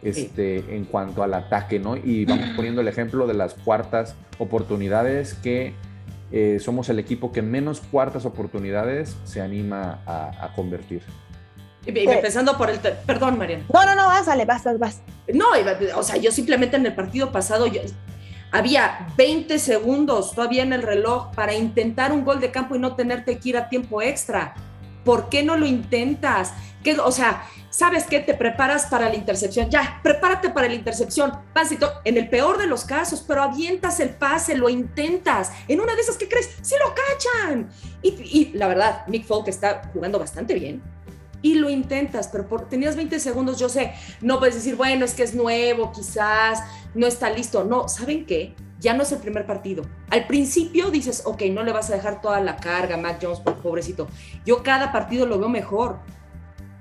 este, 0.03 0.76
en 0.76 0.85
cuanto 0.85 1.23
al 1.23 1.35
ataque, 1.35 1.79
¿no? 1.79 1.97
Y 1.97 2.25
vamos 2.25 2.50
poniendo 2.55 2.81
el 2.81 2.88
ejemplo 2.88 3.26
de 3.26 3.35
las 3.35 3.55
cuartas 3.55 4.15
oportunidades 4.38 5.35
que 5.35 5.75
eh, 6.33 6.59
somos 6.61 6.88
el 6.88 6.99
equipo 6.99 7.33
que 7.33 7.42
menos 7.42 7.80
cuartas 7.80 8.25
oportunidades 8.25 9.16
se 9.25 9.40
anima 9.40 10.00
a, 10.06 10.45
a 10.47 10.52
convertir. 10.54 11.02
Y- 11.87 11.97
y 11.97 12.09
Empezando 12.09 12.56
por 12.59 12.68
el. 12.71 12.78
Perdón, 12.80 13.38
Mariana. 13.38 13.64
No, 13.73 13.85
no, 13.87 13.95
no, 13.95 14.06
vas, 14.06 14.26
Ale, 14.28 14.45
vas, 14.45 14.64
vas, 14.64 14.78
vas. 14.78 15.02
No, 15.33 15.47
o 15.97 16.02
sea, 16.02 16.16
yo 16.16 16.33
simplemente 16.33 16.76
en 16.76 16.85
el 16.87 16.95
partido 16.95 17.30
pasado 17.30 17.66
yo- 17.66 17.80
había 18.52 19.06
20 19.16 19.59
segundos 19.59 20.33
todavía 20.35 20.62
en 20.62 20.73
el 20.73 20.83
reloj 20.83 21.33
para 21.35 21.54
intentar 21.54 22.12
un 22.12 22.25
gol 22.25 22.40
de 22.40 22.50
campo 22.50 22.75
y 22.76 22.78
no 22.78 22.95
tenerte 22.97 23.38
que 23.38 23.49
ir 23.50 23.56
a 23.56 23.68
tiempo 23.68 24.02
extra. 24.02 24.54
¿Por 25.04 25.28
qué 25.28 25.45
no 25.45 25.56
lo 25.56 25.66
intentas? 25.66 26.52
¿Qué- 26.83 26.99
o 26.99 27.12
sea, 27.12 27.42
¿sabes 27.71 28.05
qué? 28.05 28.21
Te 28.21 28.35
preparas 28.35 28.87
para 28.87 29.09
la 29.09 29.15
intercepción. 29.15 29.71
Ya, 29.71 30.01
prepárate 30.03 30.51
para 30.51 30.69
la 30.69 30.75
intercepción. 30.75 31.33
Pancito, 31.53 31.91
en 32.05 32.17
el 32.17 32.29
peor 32.29 32.59
de 32.59 32.67
los 32.67 32.85
casos, 32.85 33.25
pero 33.27 33.43
avientas 33.43 34.01
el 34.01 34.11
pase, 34.11 34.57
lo 34.57 34.69
intentas. 34.69 35.53
En 35.69 35.81
una 35.81 35.95
de 35.95 36.01
esas, 36.01 36.17
¿qué 36.17 36.29
crees? 36.29 36.51
¡Sí 36.63 36.75
lo 36.83 36.95
cachan! 36.95 37.69
Y, 38.03 38.53
la 38.55 38.69
verdad, 38.69 39.07
Nick 39.09 39.25
Folk 39.27 39.49
está 39.49 39.91
jugando 39.93 40.19
bastante 40.19 40.55
bien. 40.55 40.83
Y 41.43 41.55
lo 41.55 41.69
intentas, 41.71 42.29
pero 42.29 42.49
por, 42.49 42.69
tenías 42.69 42.97
20 42.97 43.21
segundos, 43.21 43.59
yo 43.59 43.69
sé, 43.69 43.93
no 44.21 44.39
puedes 44.39 44.55
decir, 44.55 44.75
bueno, 44.75 45.05
es 45.05 45.15
que 45.15 45.23
es 45.23 45.35
nuevo, 45.35 45.93
quizás 45.93 46.63
no 46.95 47.07
está 47.07 47.31
listo. 47.31 47.63
No, 47.65 47.89
¿saben 47.89 48.27
qué? 48.27 48.55
Ya 48.81 48.95
no 48.95 49.03
es 49.03 49.13
el 49.13 49.19
primer 49.19 49.47
partido. 49.47 49.85
Al 50.11 50.27
principio 50.27 50.91
dices, 50.91 51.23
ok, 51.25 51.43
no 51.51 51.63
le 51.63 51.73
vas 51.73 51.91
a 51.91 51.95
dejar 51.95 52.21
toda 52.21 52.41
la 52.41 52.57
carga 52.57 52.97
Mac 52.97 53.19
Jones, 53.23 53.41
por 53.41 53.57
pobrecito. 53.57 54.09
Yo 54.45 54.63
cada 54.63 54.93
partido 54.93 55.27
lo 55.27 55.39
veo 55.39 55.49
mejor 55.49 55.99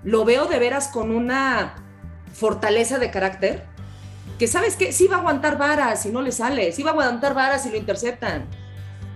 lo 0.05 0.23
veo 0.23 0.45
de 0.45 0.59
veras 0.59 0.87
con 0.87 1.11
una 1.11 1.75
fortaleza 2.33 2.99
de 2.99 3.11
carácter, 3.11 3.65
que 4.39 4.47
sabes 4.47 4.75
que 4.75 4.91
sí 4.91 5.07
va 5.07 5.17
a 5.17 5.19
aguantar 5.19 5.57
varas 5.57 6.03
si 6.03 6.09
no 6.09 6.21
le 6.21 6.31
sale, 6.31 6.71
sí 6.71 6.83
va 6.83 6.91
a 6.91 6.93
aguantar 6.93 7.33
varas 7.33 7.63
si 7.63 7.71
lo 7.71 7.77
interceptan. 7.77 8.45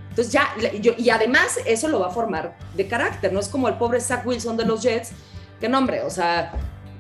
Entonces 0.10 0.34
ya, 0.34 0.50
y 0.98 1.10
además 1.12 1.60
eso 1.66 1.88
lo 1.88 2.00
va 2.00 2.08
a 2.08 2.10
formar 2.10 2.58
de 2.76 2.88
carácter, 2.88 3.32
no 3.32 3.40
es 3.40 3.48
como 3.48 3.70
el 3.70 3.76
pobre 3.76 4.02
Zach 4.02 4.26
Wilson 4.26 4.58
de 4.58 4.66
los 4.66 4.82
Jets, 4.82 5.12
que 5.62 5.70
no 5.70 5.78
hombre, 5.78 6.02
o 6.02 6.10
sea, 6.10 6.54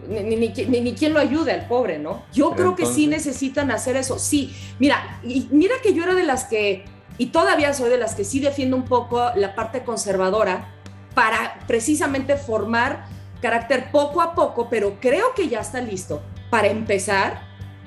ni, 0.08 0.36
ni, 0.36 0.50
ni, 0.50 0.93
quien 0.93 1.13
lo 1.13 1.19
ayude 1.19 1.51
al 1.51 1.67
pobre, 1.67 1.98
¿no? 1.98 2.24
Yo 2.31 2.51
creo 2.51 2.75
que 2.75 2.86
sí 2.86 3.08
necesitan 3.08 3.72
hacer 3.72 3.96
eso, 3.96 4.19
sí. 4.19 4.55
Mira, 4.77 5.19
y 5.24 5.48
mira 5.51 5.75
que 5.81 5.93
yo 5.93 6.03
era 6.03 6.13
de 6.13 6.24
las 6.24 6.46
que, 6.46 6.86
y 7.17 7.27
todavía 7.27 7.74
soy 7.74 7.89
de 7.89 7.98
las 7.98 8.15
que 8.15 8.24
sí 8.24 8.39
defiendo 8.39 8.77
un 8.77 8.86
poco 8.86 9.31
la 9.36 9.55
parte 9.55 9.84
conservadora 9.84 10.69
para 11.15 11.60
precisamente 11.67 12.38
formar 12.38 13.05
carácter 13.41 13.91
poco 13.91 14.22
a 14.22 14.36
poco, 14.36 14.67
pero 14.69 14.98
creo 15.00 15.34
que 15.36 15.48
ya 15.48 15.62
está 15.62 15.81
listo 15.81 16.22
para 16.50 16.67
empezar 16.67 17.41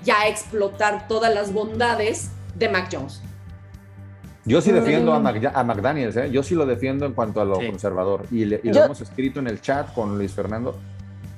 ya 0.04 0.20
a 0.22 0.28
explotar 0.28 1.06
todas 1.08 1.32
las 1.32 1.52
bondades 1.52 2.30
de 2.54 2.68
Mac 2.68 2.88
Jones. 2.90 3.22
Yo 4.44 4.60
sí 4.60 4.72
defiendo 4.72 5.12
a, 5.12 5.20
McDaniels, 5.20 6.16
¿eh? 6.16 6.30
yo 6.32 6.42
sí 6.42 6.56
lo 6.56 6.66
defiendo 6.66 7.06
en 7.06 7.12
cuanto 7.12 7.40
a 7.40 7.44
lo 7.44 7.54
conservador. 7.54 8.26
Y, 8.30 8.44
lo 8.44 8.58
hemos 8.62 9.00
escrito 9.00 9.38
en 9.38 9.46
el 9.46 9.60
chat 9.60 9.94
con 9.94 10.18
Luis 10.18 10.32
Fernando. 10.32 10.76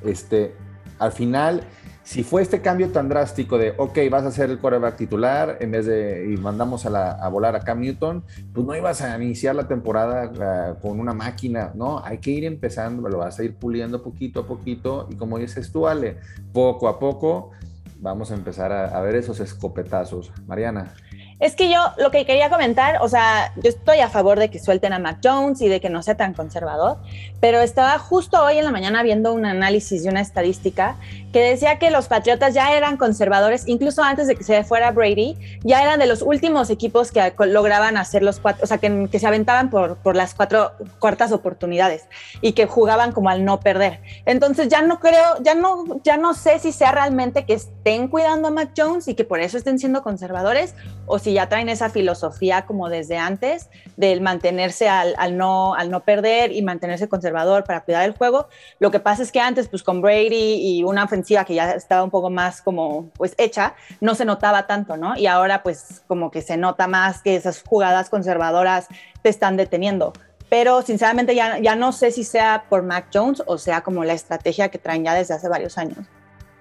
Este, 0.03 0.55
al 0.99 1.13
final, 1.13 1.63
si 2.05 2.23
fue 2.23 2.43
este 2.43 2.61
cambio 2.61 2.91
tan 2.91 3.09
drástico 3.09 3.57
de, 3.57 3.75
ok, 3.79 3.99
vas 4.11 4.25
a 4.25 4.31
ser 4.31 4.51
el 4.51 4.59
quarterback 4.59 4.97
titular 4.97 5.57
en 5.61 5.71
vez 5.71 5.87
de, 5.87 6.31
y 6.33 6.37
mandamos 6.37 6.85
a, 6.85 7.29
volar 7.29 7.57
a 7.57 7.61
Cam 7.61 7.81
Newton, 7.81 8.23
pues 8.53 8.67
no 8.67 8.77
ibas 8.77 9.01
a 9.01 9.21
iniciar 9.21 9.55
la 9.55 9.67
temporada 9.67 10.31
ah, 10.41 10.75
con 10.81 11.01
una 11.01 11.15
máquina, 11.15 11.73
¿no? 11.75 12.05
Hay 12.05 12.19
que 12.19 12.31
ir 12.31 12.45
empezando, 12.45 13.09
lo 13.09 13.19
vas 13.19 13.39
a 13.41 13.45
ir 13.45 13.55
puliendo 13.55 14.03
poquito 14.03 14.41
a 14.41 14.47
poquito 14.47 15.09
y 15.11 15.17
como 15.17 15.39
dices 15.39 15.73
tú, 15.73 15.89
Ale, 15.89 16.19
poco 16.53 16.89
a 16.89 16.99
poco 16.99 17.53
vamos 18.01 18.31
a 18.31 18.35
empezar 18.35 18.71
a 18.71 19.01
ver 19.01 19.17
esos 19.17 19.41
escopetazos. 19.41 20.31
Mariana. 20.47 20.93
Es 21.41 21.57
que 21.57 21.71
yo 21.71 21.81
lo 21.99 22.11
que 22.11 22.25
quería 22.25 22.49
comentar, 22.49 22.99
o 23.03 23.09
sea, 23.09 23.53
yo 23.57 23.69
estoy 23.69 23.99
a 23.99 24.09
favor 24.09 24.39
de 24.39 24.51
que 24.51 24.59
suelten 24.59 24.93
a 24.93 24.99
Mac 24.99 25.19
Jones 25.23 25.61
y 25.61 25.69
de 25.69 25.81
que 25.81 25.91
no 25.91 26.03
sea 26.03 26.17
tan 26.17 26.33
conservador, 26.33 26.99
pero 27.41 27.61
estaba 27.61 27.99
justo 27.99 28.43
hoy 28.43 28.59
en 28.59 28.65
la 28.65 28.71
mañana 28.71 29.03
viendo 29.03 29.33
un 29.33 29.45
análisis 29.45 30.05
de 30.05 30.11
una 30.11 30.21
estadística 30.21 30.97
que 31.33 31.41
decía 31.41 31.79
que 31.79 31.91
los 31.91 32.07
Patriotas 32.07 32.55
ya 32.55 32.77
eran 32.77 32.97
conservadores, 32.97 33.67
incluso 33.67 34.03
antes 34.03 34.29
de 34.29 34.37
que 34.37 34.45
se 34.45 34.63
fuera 34.63 34.93
Brady, 34.93 35.37
ya 35.65 35.83
eran 35.83 35.99
de 35.99 36.07
los 36.07 36.23
últimos 36.23 36.71
equipos 36.71 37.11
que 37.11 37.35
lograban 37.47 37.97
hacer 37.97 38.23
los 38.23 38.39
cuatro, 38.39 38.63
o 38.63 38.67
sea, 38.67 38.79
que, 38.79 39.09
que 39.11 39.19
se 39.19 39.27
aventaban 39.27 39.69
por, 39.69 39.97
por 39.97 40.15
las 40.15 40.35
cuatro 40.35 40.73
cuartas 41.01 41.33
oportunidades 41.33 42.05
y 42.41 42.53
que 42.53 42.67
jugaban 42.67 43.13
como 43.13 43.31
al 43.31 43.45
no 43.45 43.61
perder. 43.61 44.01
Entonces 44.27 44.69
ya 44.69 44.83
no 44.83 45.01
creo, 45.01 45.43
ya 45.43 45.55
no, 45.55 46.01
ya 46.05 46.17
no 46.17 46.35
sé 46.35 46.61
si 46.61 46.71
sea 46.71 46.93
realmente 46.93 47.45
que 47.45 47.55
estén 47.55 48.09
cuidando 48.09 48.49
a 48.49 48.51
Mac 48.53 48.71
Jones 48.77 49.09
y 49.09 49.15
que 49.15 49.25
por 49.25 49.41
eso 49.41 49.59
estén 49.59 49.79
siendo 49.79 50.03
conservadores 50.03 50.75
o 51.07 51.19
si 51.25 51.33
ya 51.33 51.49
traen 51.49 51.71
esa 51.71 51.89
filosofía 51.89 52.67
como 52.67 52.91
desde 52.91 53.17
antes 53.17 53.71
del 53.97 54.21
mantenerse 54.21 54.89
al, 54.89 55.37
no, 55.37 55.75
al 55.75 55.91
no 55.91 56.01
perder 56.01 56.53
y 56.53 56.61
mantenerse 56.61 57.09
conservador 57.09 57.65
para 57.65 57.81
cuidar 57.81 58.05
el 58.05 58.15
juego. 58.15 58.49
Lo 58.79 58.91
que 58.91 59.01
pasa 59.01 59.23
es 59.23 59.33
que 59.33 59.41
antes, 59.41 59.69
pues 59.69 59.83
con 59.83 60.03
Brady 60.03 60.61
y 60.61 60.85
una 60.85 61.05
ofensiva 61.05 61.45
que 61.45 61.55
ya 61.55 61.73
estaba 61.73 62.05
un 62.05 62.11
poco 62.11 62.29
más 62.29 62.61
como 62.61 63.11
pues 63.17 63.35
hecha, 63.39 63.75
no 64.01 64.15
se 64.15 64.27
notaba 64.27 64.67
tanto, 64.67 64.99
¿no? 64.99 65.17
Y 65.17 65.27
ahora 65.27 65.63
pues 65.63 66.03
como 66.07 66.31
que 66.31 66.43
se 66.43 66.59
nota 66.59 66.87
más 66.87 67.23
que 67.23 67.37
esas 67.37 67.63
jugadas 67.63 68.11
conservadoras 68.11 68.89
te 69.23 69.31
están 69.31 69.57
deteniendo 69.57 70.13
pero 70.51 70.83
sinceramente 70.83 71.35
ya, 71.35 71.59
ya 71.59 71.75
no 71.75 71.91
sé 71.91 72.13
si 72.13 72.23
sea 72.23 72.67
por 72.69 72.83
Mac 72.83 73.07
Jones 73.13 73.43
o 73.47 73.59
sea 73.59 73.81
como 73.81 74.05
la 74.05 74.13
estrategia 74.13 74.69
que 74.69 74.79
traen 74.79 75.03
ya 75.03 75.15
desde 75.15 75.35
hace 75.35 75.49
varios 75.49 75.79
años. 75.79 75.99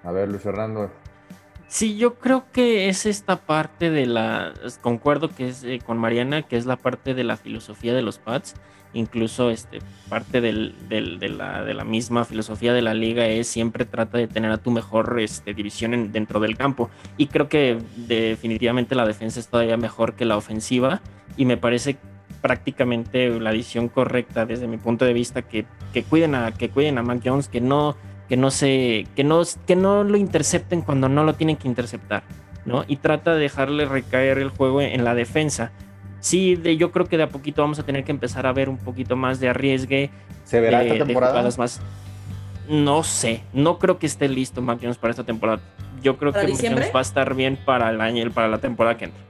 A 0.02 0.10
ver, 0.10 0.28
Luis 0.28 0.42
Fernando, 0.42 0.90
Sí, 1.68 1.96
yo 1.96 2.14
creo 2.14 2.44
que 2.52 2.88
es 2.88 3.06
esta 3.06 3.36
parte 3.36 3.90
de 3.90 4.06
la. 4.06 4.54
Concuerdo 4.80 5.28
que 5.28 5.48
es 5.48 5.64
eh, 5.64 5.80
con 5.84 5.98
Mariana, 5.98 6.42
que 6.42 6.56
es 6.56 6.66
la 6.66 6.76
parte 6.76 7.14
de 7.14 7.24
la 7.24 7.36
filosofía 7.36 7.94
de 7.94 8.02
los 8.02 8.18
pads. 8.18 8.54
Incluso 8.92 9.50
este, 9.50 9.80
parte 10.08 10.40
del, 10.40 10.76
de, 10.88 11.28
la, 11.28 11.64
de, 11.64 11.74
la, 11.74 11.82
misma 11.82 12.24
filosofía 12.24 12.72
de 12.72 12.80
la 12.80 12.94
liga 12.94 13.26
es 13.26 13.48
siempre 13.48 13.84
trata 13.84 14.18
de 14.18 14.28
tener 14.28 14.52
a 14.52 14.58
tu 14.58 14.70
mejor 14.70 15.18
este, 15.18 15.52
división 15.52 16.12
dentro 16.12 16.38
del 16.38 16.56
campo. 16.56 16.90
Y 17.16 17.26
creo 17.26 17.48
que 17.48 17.78
definitivamente 17.96 18.94
la 18.94 19.04
defensa 19.04 19.40
es 19.40 19.48
todavía 19.48 19.76
mejor 19.76 20.14
que 20.14 20.24
la 20.24 20.36
ofensiva. 20.36 21.00
Y 21.36 21.44
me 21.44 21.56
parece 21.56 21.96
prácticamente 22.40 23.40
la 23.40 23.50
decisión 23.50 23.88
correcta 23.88 24.46
desde 24.46 24.68
mi 24.68 24.76
punto 24.76 25.04
de 25.04 25.12
vista 25.12 25.42
que, 25.42 25.66
que 25.92 26.04
cuiden 26.04 26.34
a 26.34 26.52
que 26.52 26.68
cuiden 26.68 26.98
a 26.98 27.02
Mac 27.02 27.22
Jones, 27.24 27.48
que 27.48 27.60
no 27.60 27.96
que 28.28 28.36
no 28.36 28.50
se, 28.50 29.06
que 29.14 29.24
no, 29.24 29.42
que 29.66 29.76
no 29.76 30.04
lo 30.04 30.16
intercepten 30.16 30.82
cuando 30.82 31.08
no 31.08 31.24
lo 31.24 31.34
tienen 31.34 31.56
que 31.56 31.68
interceptar, 31.68 32.22
¿no? 32.64 32.84
Y 32.86 32.96
trata 32.96 33.34
de 33.34 33.40
dejarle 33.40 33.84
recaer 33.86 34.38
el 34.38 34.50
juego 34.50 34.80
en 34.80 35.04
la 35.04 35.14
defensa. 35.14 35.72
Sí, 36.20 36.56
de, 36.56 36.76
yo 36.76 36.90
creo 36.90 37.06
que 37.06 37.18
de 37.18 37.24
a 37.24 37.28
poquito 37.28 37.60
vamos 37.60 37.78
a 37.78 37.82
tener 37.82 38.04
que 38.04 38.12
empezar 38.12 38.46
a 38.46 38.52
ver 38.52 38.68
un 38.70 38.78
poquito 38.78 39.14
más 39.14 39.40
de 39.40 39.50
arriesgue. 39.50 40.10
¿Se 40.44 40.60
verá 40.60 40.82
esta 40.82 41.04
temporada? 41.04 41.48
más. 41.58 41.80
No 42.66 43.02
sé, 43.02 43.42
no 43.52 43.78
creo 43.78 43.98
que 43.98 44.06
esté 44.06 44.26
listo 44.28 44.62
Mac 44.62 44.80
para 44.98 45.10
esta 45.10 45.24
temporada. 45.24 45.60
Yo 46.02 46.16
creo 46.16 46.32
que 46.32 46.70
Mac 46.70 46.92
va 46.94 47.00
a 47.00 47.02
estar 47.02 47.34
bien 47.34 47.58
para 47.62 47.90
el 47.90 48.00
año, 48.00 48.30
para 48.30 48.48
la 48.48 48.58
temporada 48.58 48.96
que 48.96 49.06
entra. 49.06 49.22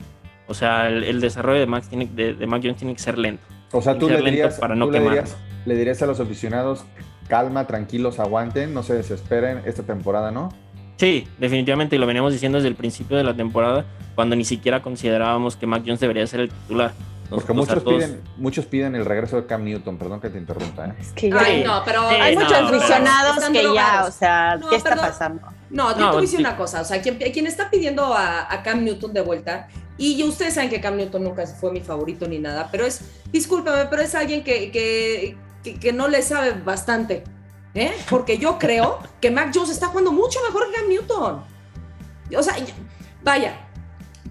O 0.46 0.54
sea, 0.54 0.88
el, 0.88 1.20
desarrollo 1.20 1.58
de 1.58 1.66
Mac, 1.66 1.84
tiene, 1.88 2.06
de, 2.06 2.34
tiene 2.34 2.94
que 2.94 2.98
ser 2.98 3.18
lento. 3.18 3.44
O 3.72 3.82
sea, 3.82 3.98
tú, 3.98 4.08
le 4.08 4.22
dirías, 4.22 4.60
para 4.60 4.76
no 4.76 4.86
le 4.86 5.74
dirías 5.74 6.02
a 6.02 6.06
los 6.06 6.20
aficionados 6.20 6.84
calma, 7.28 7.66
tranquilos, 7.66 8.18
aguanten, 8.18 8.74
no 8.74 8.82
se 8.82 8.94
desesperen 8.94 9.62
esta 9.64 9.82
temporada, 9.82 10.30
¿no? 10.30 10.50
Sí, 10.96 11.26
definitivamente, 11.38 11.96
y 11.96 11.98
lo 11.98 12.06
veníamos 12.06 12.32
diciendo 12.32 12.58
desde 12.58 12.68
el 12.68 12.76
principio 12.76 13.16
de 13.16 13.24
la 13.24 13.34
temporada, 13.34 13.84
cuando 14.14 14.36
ni 14.36 14.44
siquiera 14.44 14.82
considerábamos 14.82 15.56
que 15.56 15.66
Mac 15.66 15.82
Jones 15.84 16.00
debería 16.00 16.26
ser 16.26 16.40
el 16.40 16.50
titular. 16.50 16.92
Porque 17.30 17.52
muchos, 17.52 17.82
piden, 17.82 18.22
muchos 18.36 18.66
piden 18.66 18.94
el 18.94 19.04
regreso 19.04 19.36
de 19.36 19.46
Cam 19.46 19.64
Newton, 19.64 19.96
perdón 19.98 20.20
que 20.20 20.28
te 20.28 20.38
interrumpa. 20.38 20.86
¿eh? 20.86 20.94
Es 21.00 21.12
que 21.12 21.30
no, 21.30 21.82
pero 21.84 22.06
hay 22.06 22.36
muchos 22.36 22.52
aficionados 22.52 23.44
que 23.50 23.74
ya, 23.74 24.04
o 24.06 24.12
sea, 24.12 24.60
¿qué 24.70 24.76
está 24.76 24.94
pasando? 24.94 25.42
No, 25.70 25.90
yo 25.90 25.96
te 25.96 26.04
voy 26.04 26.18
a 26.18 26.20
decir 26.20 26.38
una 26.38 26.56
cosa, 26.56 26.82
o 26.82 26.84
sea, 26.84 27.00
quien, 27.02 27.16
quien 27.16 27.46
está 27.46 27.70
pidiendo 27.70 28.14
a, 28.14 28.52
a, 28.52 28.62
Cam 28.62 28.84
Newton 28.84 29.12
de 29.12 29.22
vuelta, 29.22 29.68
y 29.96 30.22
ustedes 30.22 30.54
saben 30.54 30.70
que 30.70 30.80
Cam 30.80 30.96
Newton 30.96 31.24
nunca 31.24 31.46
fue 31.46 31.72
mi 31.72 31.80
favorito 31.80 32.28
ni 32.28 32.38
nada, 32.38 32.68
pero 32.70 32.84
es, 32.84 33.00
discúlpame, 33.32 33.86
pero 33.86 34.02
es 34.02 34.14
alguien 34.14 34.44
que, 34.44 35.36
que, 35.72 35.92
no 35.92 36.08
le 36.08 36.22
sabe 36.22 36.52
bastante. 36.52 37.24
¿eh? 37.74 37.92
Porque 38.10 38.38
yo 38.38 38.58
creo 38.58 38.98
que 39.20 39.30
Mac 39.30 39.50
Jones 39.54 39.70
está 39.70 39.88
jugando 39.88 40.12
mucho 40.12 40.38
mejor 40.46 40.70
que 40.70 40.76
Cam 40.76 40.88
Newton. 40.88 41.44
O 42.36 42.42
sea, 42.42 42.54
vaya, 43.22 43.68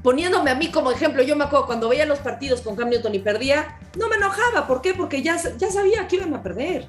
poniéndome 0.02 0.52
a 0.52 0.56
mí 0.56 0.72
como 0.72 0.92
ejemplo, 0.92 1.24
yo 1.24 1.36
me 1.36 1.46
acuerdo 1.46 1.66
cuando 1.66 1.90
veía 1.90 2.06
los 2.06 2.20
partidos 2.20 2.62
con 2.62 2.76
Cam 2.76 2.90
Newton 2.90 3.16
y 3.16 3.20
perdía, 3.20 3.80
no 3.98 4.08
me 4.08 4.16
enojaba. 4.16 4.68
¿Por 4.68 4.82
qué? 4.82 4.94
Porque 4.94 5.22
ya, 5.22 5.38
ya 5.58 5.72
sabía 5.72 6.08
que 6.08 6.18
iban 6.18 6.34
a 6.34 6.44
perder. 6.44 6.88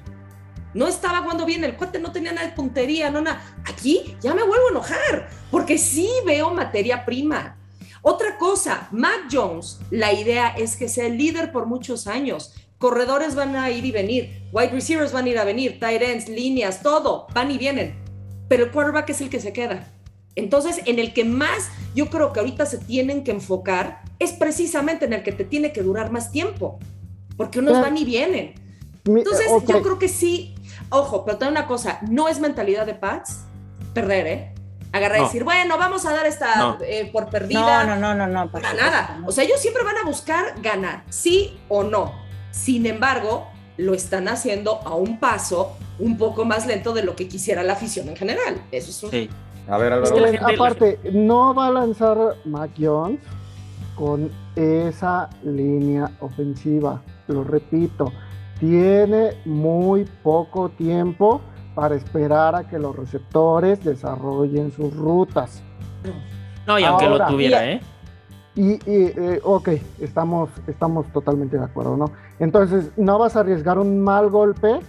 No 0.73 0.87
estaba 0.87 1.19
jugando 1.19 1.45
bien, 1.45 1.63
el 1.63 1.77
cuate 1.77 1.99
no 1.99 2.11
tenía 2.11 2.33
nada 2.33 2.47
de 2.47 2.53
puntería, 2.53 3.09
no 3.09 3.21
nada. 3.21 3.41
Aquí 3.65 4.17
ya 4.21 4.33
me 4.33 4.43
vuelvo 4.43 4.67
a 4.67 4.71
enojar, 4.71 5.29
porque 5.49 5.77
sí 5.77 6.09
veo 6.25 6.53
materia 6.53 7.05
prima. 7.05 7.57
Otra 8.01 8.37
cosa, 8.37 8.87
Mac 8.91 9.29
Jones, 9.31 9.79
la 9.89 10.13
idea 10.13 10.49
es 10.49 10.75
que 10.75 10.89
sea 10.89 11.07
el 11.07 11.17
líder 11.17 11.51
por 11.51 11.65
muchos 11.65 12.07
años 12.07 12.53
corredores 12.85 13.33
van 13.33 13.55
a 13.55 13.71
ir 13.71 13.83
y 13.83 13.91
venir, 13.91 14.43
wide 14.51 14.69
receivers 14.69 15.11
van 15.11 15.25
a 15.25 15.29
ir 15.29 15.39
a 15.39 15.43
venir, 15.43 15.79
tight 15.79 16.03
ends, 16.03 16.29
líneas, 16.29 16.83
todo, 16.83 17.25
van 17.33 17.49
y 17.49 17.57
vienen. 17.57 17.95
Pero 18.47 18.65
el 18.65 18.71
quarterback 18.71 19.09
es 19.09 19.21
el 19.21 19.29
que 19.31 19.39
se 19.39 19.53
queda. 19.53 19.87
Entonces, 20.35 20.81
en 20.85 20.99
el 20.99 21.11
que 21.11 21.25
más 21.25 21.71
yo 21.95 22.11
creo 22.11 22.31
que 22.31 22.41
ahorita 22.41 22.67
se 22.67 22.77
tienen 22.77 23.23
que 23.23 23.31
enfocar 23.31 24.03
es 24.19 24.33
precisamente 24.33 25.05
en 25.05 25.13
el 25.13 25.23
que 25.23 25.31
te 25.31 25.45
tiene 25.45 25.73
que 25.73 25.81
durar 25.81 26.11
más 26.11 26.31
tiempo, 26.31 26.77
porque 27.37 27.57
unos 27.57 27.81
van 27.81 27.97
y 27.97 28.05
vienen. 28.05 28.53
Entonces, 29.03 29.47
yo 29.67 29.81
creo 29.81 29.97
que 29.97 30.07
sí, 30.07 30.53
ojo, 30.89 31.25
pero 31.25 31.39
tengo 31.39 31.51
una 31.51 31.65
cosa, 31.65 31.97
no 32.07 32.27
es 32.27 32.39
mentalidad 32.39 32.85
de 32.85 32.93
Pats 32.93 33.45
perder, 33.95 34.27
¿eh? 34.27 34.53
Agarrar 34.91 35.21
y 35.21 35.23
decir, 35.23 35.43
bueno, 35.43 35.75
vamos 35.79 36.05
a 36.05 36.13
dar 36.13 36.27
esta 36.27 36.77
eh, 36.85 37.09
por 37.11 37.31
perdida. 37.31 37.83
No, 37.83 37.95
no, 37.95 38.13
no, 38.13 38.27
no, 38.27 38.27
no. 38.27 38.51
Para 38.51 38.73
nada. 38.75 39.21
O 39.25 39.31
sea, 39.31 39.43
ellos 39.43 39.59
siempre 39.59 39.83
van 39.83 39.97
a 39.97 40.05
buscar 40.05 40.61
ganar, 40.61 41.03
sí 41.09 41.59
o 41.67 41.83
no. 41.83 42.24
Sin 42.55 42.85
embargo, 42.85 43.47
lo 43.77 43.93
están 43.93 44.29
haciendo 44.29 44.79
a 44.85 44.95
un 44.95 45.19
paso 45.19 45.75
un 45.99 46.17
poco 46.17 46.45
más 46.45 46.65
lento 46.65 46.93
de 46.93 47.03
lo 47.03 47.15
que 47.15 47.27
quisiera 47.27 47.63
la 47.63 47.73
afición 47.73 48.07
en 48.07 48.15
general. 48.15 48.61
Eso 48.71 48.89
es 48.91 49.03
un... 49.03 49.11
Sí. 49.11 49.29
A 49.67 49.77
ver, 49.77 49.91
Es 49.91 49.97
Álvaro. 49.97 50.15
que 50.15 50.21
la 50.21 50.27
Pues, 50.27 50.39
gente- 50.39 50.55
aparte, 50.55 50.99
no 51.11 51.53
va 51.53 51.67
a 51.67 51.71
lanzar 51.71 52.17
Mac 52.45 52.71
Jones 52.79 53.19
con 53.95 54.31
esa 54.55 55.29
línea 55.43 56.11
ofensiva. 56.21 57.01
Lo 57.27 57.43
repito, 57.43 58.13
tiene 58.59 59.31
muy 59.43 60.05
poco 60.23 60.69
tiempo 60.69 61.41
para 61.75 61.95
esperar 61.95 62.55
a 62.55 62.67
que 62.69 62.79
los 62.79 62.95
receptores 62.95 63.83
desarrollen 63.83 64.71
sus 64.71 64.93
rutas. 64.95 65.61
No, 66.65 66.79
y 66.79 66.83
aunque 66.83 67.05
Ahora, 67.05 67.25
lo 67.25 67.31
tuviera, 67.33 67.69
¿eh? 67.69 67.81
Y, 68.55 68.73
y, 68.73 68.79
eh, 69.17 69.41
ok, 69.43 69.69
estamos, 69.99 70.49
estamos 70.67 71.07
totalmente 71.07 71.57
de 71.57 71.65
acuerdo, 71.65 71.97
¿no? 71.97 72.11
Entonces, 72.39 72.89
no 72.95 73.19
vas 73.19 73.35
a 73.35 73.41
arriesgar 73.41 73.77
un 73.77 73.99
mal 74.01 74.29
golpe 74.29 74.79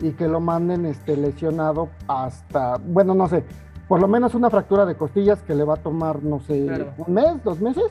y 0.00 0.10
que 0.12 0.28
lo 0.28 0.40
manden 0.40 0.84
este, 0.84 1.16
lesionado 1.16 1.88
hasta, 2.06 2.76
bueno, 2.84 3.14
no 3.14 3.26
sé, 3.28 3.44
por 3.88 4.00
lo 4.00 4.08
menos 4.08 4.34
una 4.34 4.50
fractura 4.50 4.84
de 4.84 4.96
costillas 4.96 5.42
que 5.42 5.54
le 5.54 5.64
va 5.64 5.74
a 5.74 5.78
tomar, 5.78 6.22
no 6.22 6.40
sé, 6.40 6.66
Claro. 6.66 6.92
un 6.98 7.14
mes, 7.14 7.42
dos 7.44 7.60
meses. 7.60 7.84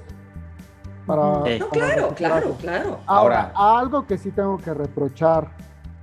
Para, 1.07 1.43
Sí. 1.45 1.59
No, 1.59 1.69
claro, 1.69 2.09
claro, 2.15 2.55
claro. 2.61 2.99
Ahora, 3.07 3.51
algo 3.55 4.05
que 4.05 4.17
sí 4.17 4.31
tengo 4.31 4.57
que 4.57 4.73
reprochar 4.73 5.49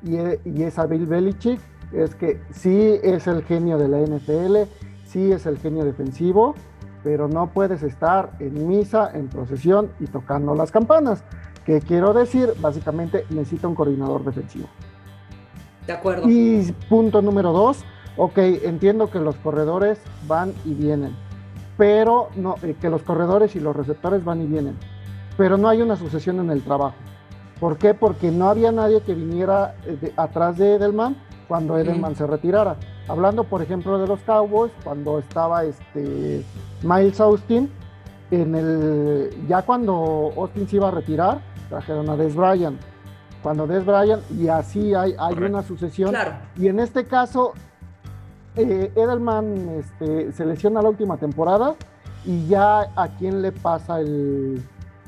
y, 0.02 0.16
e- 0.16 0.40
y 0.44 0.62
es 0.64 0.78
a 0.78 0.86
Bill 0.86 1.06
Belichick, 1.06 1.60
es 1.92 2.14
que 2.14 2.40
sí 2.50 2.98
es 3.02 3.26
el 3.26 3.42
genio 3.44 3.78
de 3.78 3.88
la 3.88 3.98
NFL, 4.00 4.68
sí 5.04 5.32
es 5.32 5.46
el 5.46 5.58
genio 5.58 5.84
defensivo, 5.84 6.54
pero 7.02 7.28
no 7.28 7.48
puedes 7.48 7.82
estar 7.82 8.30
en 8.38 8.68
misa, 8.68 9.10
en 9.14 9.28
procesión 9.28 9.90
y 10.00 10.06
tocando 10.06 10.54
las 10.54 10.70
campanas. 10.70 11.24
¿Qué 11.64 11.80
quiero 11.80 12.12
decir? 12.12 12.50
Básicamente 12.60 13.24
necesita 13.30 13.68
un 13.68 13.74
coordinador 13.74 14.24
defensivo. 14.24 14.68
De 15.86 15.92
acuerdo. 15.92 16.28
Y 16.28 16.72
punto 16.88 17.22
número 17.22 17.52
dos, 17.52 17.84
ok, 18.16 18.38
entiendo 18.38 19.10
que 19.10 19.18
los 19.18 19.36
corredores 19.36 20.00
van 20.26 20.52
y 20.64 20.74
vienen, 20.74 21.16
pero 21.76 22.28
no, 22.36 22.56
eh, 22.62 22.76
que 22.80 22.90
los 22.90 23.02
corredores 23.02 23.56
y 23.56 23.60
los 23.60 23.74
receptores 23.74 24.24
van 24.24 24.42
y 24.42 24.46
vienen, 24.46 24.76
pero 25.36 25.56
no 25.56 25.68
hay 25.68 25.80
una 25.82 25.96
sucesión 25.96 26.38
en 26.40 26.50
el 26.50 26.62
trabajo. 26.62 26.94
¿Por 27.58 27.76
qué? 27.76 27.92
Porque 27.94 28.30
no 28.30 28.48
había 28.48 28.72
nadie 28.72 29.02
que 29.02 29.14
viniera 29.14 29.74
eh, 29.86 29.96
de- 30.00 30.12
atrás 30.16 30.56
de 30.58 30.74
Edelman 30.76 31.16
cuando 31.48 31.76
Edelman 31.78 32.14
se 32.14 32.26
retirara. 32.26 32.76
Hablando, 33.10 33.42
por 33.42 33.60
ejemplo, 33.60 33.98
de 33.98 34.06
los 34.06 34.20
Cowboys, 34.20 34.70
cuando 34.84 35.18
estaba 35.18 35.64
este 35.64 36.44
Miles 36.82 37.20
Austin, 37.20 37.68
en 38.30 38.54
el, 38.54 39.46
ya 39.48 39.62
cuando 39.62 40.32
Austin 40.36 40.68
se 40.68 40.76
iba 40.76 40.86
a 40.86 40.90
retirar, 40.92 41.40
trajeron 41.68 42.08
a 42.08 42.16
Des 42.16 42.36
Bryant. 42.36 42.80
Cuando 43.42 43.66
Des 43.66 43.84
Bryant, 43.84 44.22
y 44.30 44.46
así 44.46 44.94
hay, 44.94 45.16
hay 45.18 45.34
una 45.34 45.64
sucesión. 45.64 46.10
Claro. 46.10 46.34
Y 46.56 46.68
en 46.68 46.78
este 46.78 47.04
caso, 47.04 47.54
eh, 48.54 48.92
Edelman 48.94 49.68
este, 49.70 50.30
se 50.30 50.46
lesiona 50.46 50.80
la 50.80 50.90
última 50.90 51.16
temporada 51.16 51.74
y 52.24 52.46
ya 52.46 52.82
a 52.94 53.08
quién 53.18 53.42
le 53.42 53.50
pasa 53.50 53.98
el, 53.98 54.62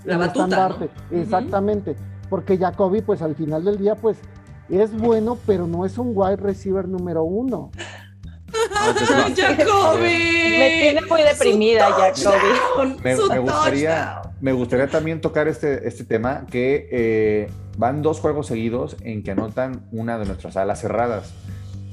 La 0.04 0.14
el 0.14 0.18
batuta, 0.18 0.44
estandarte. 0.44 0.90
Exactamente. 1.12 1.94
Porque 2.28 2.58
Jacoby, 2.58 3.02
pues 3.02 3.22
al 3.22 3.36
final 3.36 3.64
del 3.64 3.78
día, 3.78 3.94
pues 3.94 4.18
es 4.68 4.96
bueno, 4.96 5.38
pero 5.46 5.66
no 5.66 5.84
es 5.84 5.98
un 5.98 6.12
wide 6.14 6.36
receiver 6.36 6.88
número 6.88 7.24
uno. 7.24 7.70
Jacoby. 9.36 10.02
Me 10.02 10.80
tiene 10.80 11.00
muy 11.08 11.22
deprimida, 11.22 11.90
Jacoby. 11.92 12.96
Me, 13.02 13.14
gustaría, 13.38 14.14
touchdown. 14.14 14.36
me 14.40 14.52
gustaría 14.52 14.88
también 14.88 15.20
tocar 15.20 15.48
este, 15.48 15.86
este 15.86 16.04
tema, 16.04 16.46
que 16.50 16.88
eh, 16.90 17.50
van 17.76 18.02
dos 18.02 18.20
juegos 18.20 18.46
seguidos 18.46 18.96
en 19.02 19.22
que 19.22 19.32
anotan 19.32 19.86
una 19.92 20.18
de 20.18 20.26
nuestras 20.26 20.56
alas 20.56 20.80
cerradas. 20.80 21.32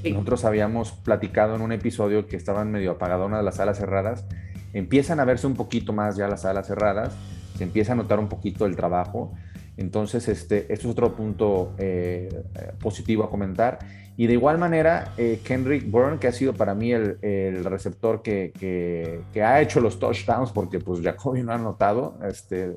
Sí. 0.01 0.11
Nosotros 0.11 0.45
habíamos 0.45 0.91
platicado 0.91 1.55
en 1.55 1.61
un 1.61 1.71
episodio 1.71 2.27
que 2.27 2.37
estaban 2.37 2.71
medio 2.71 2.91
apagadas 2.91 3.27
una 3.27 3.37
de 3.37 3.43
las 3.43 3.59
alas 3.59 3.77
cerradas. 3.77 4.25
Empiezan 4.73 5.19
a 5.19 5.25
verse 5.25 5.47
un 5.47 5.55
poquito 5.55 5.93
más 5.93 6.15
ya 6.15 6.27
las 6.27 6.45
alas 6.45 6.67
cerradas, 6.67 7.13
se 7.57 7.63
empieza 7.63 7.93
a 7.93 7.95
notar 7.95 8.19
un 8.19 8.29
poquito 8.29 8.65
el 8.65 8.75
trabajo. 8.75 9.33
Entonces, 9.79 10.27
este, 10.27 10.71
es 10.73 10.85
otro 10.85 11.15
punto 11.15 11.73
eh, 11.77 12.27
positivo 12.81 13.23
a 13.23 13.29
comentar. 13.29 13.79
Y 14.17 14.27
de 14.27 14.33
igual 14.33 14.57
manera, 14.57 15.13
eh, 15.17 15.39
Kendrick 15.41 15.89
Bourne, 15.89 16.19
que 16.19 16.27
ha 16.27 16.33
sido 16.33 16.53
para 16.53 16.75
mí 16.75 16.91
el, 16.91 17.63
receptor 17.63 18.21
que, 18.21 19.23
ha 19.41 19.61
hecho 19.61 19.79
los 19.79 19.97
touchdowns, 19.97 20.51
porque 20.51 20.79
pues 20.81 21.01
Jacoby 21.01 21.43
no 21.43 21.53
ha 21.53 21.55
anotado, 21.55 22.19
este, 22.27 22.75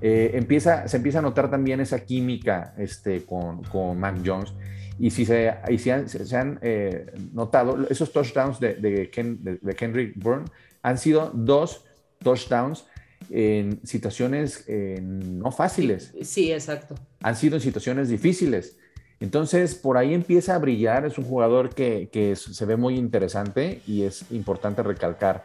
eh, 0.00 0.30
empieza, 0.32 0.88
se 0.88 0.96
empieza 0.96 1.18
a 1.18 1.22
notar 1.22 1.50
también 1.50 1.80
esa 1.80 2.00
química 2.00 2.72
este, 2.78 3.26
con, 3.26 3.62
con 3.64 4.00
Mac 4.00 4.16
Jones. 4.24 4.54
Y 4.98 5.10
si 5.10 5.26
se, 5.26 5.52
y 5.68 5.76
si 5.76 5.90
han, 5.90 6.08
se 6.08 6.36
han, 6.36 6.58
eh, 6.62 7.12
notado, 7.34 7.86
esos 7.90 8.10
touchdowns 8.10 8.58
de, 8.58 8.76
de, 8.76 9.10
Ken- 9.10 9.60
Kendrick 9.76 10.14
Bourne 10.16 10.46
han 10.82 10.96
sido 10.96 11.30
dos 11.34 11.84
touchdowns 12.20 12.86
en 13.30 13.80
situaciones 13.86 14.64
eh, 14.66 14.98
no 15.02 15.52
fáciles 15.52 16.12
Sí, 16.22 16.52
exacto. 16.52 16.94
han 17.22 17.36
sido 17.36 17.56
en 17.56 17.62
situaciones 17.62 18.08
difíciles. 18.08 18.76
Entonces, 19.20 19.74
por 19.74 19.98
ahí 19.98 20.14
empieza 20.14 20.54
a 20.54 20.58
brillar. 20.58 21.04
Es 21.04 21.18
un 21.18 21.24
jugador 21.24 21.74
que, 21.74 22.08
que 22.10 22.34
se 22.36 22.64
ve 22.64 22.76
muy 22.76 22.96
interesante 22.96 23.82
y 23.86 24.02
es 24.02 24.24
importante 24.32 24.82
recalcar. 24.82 25.44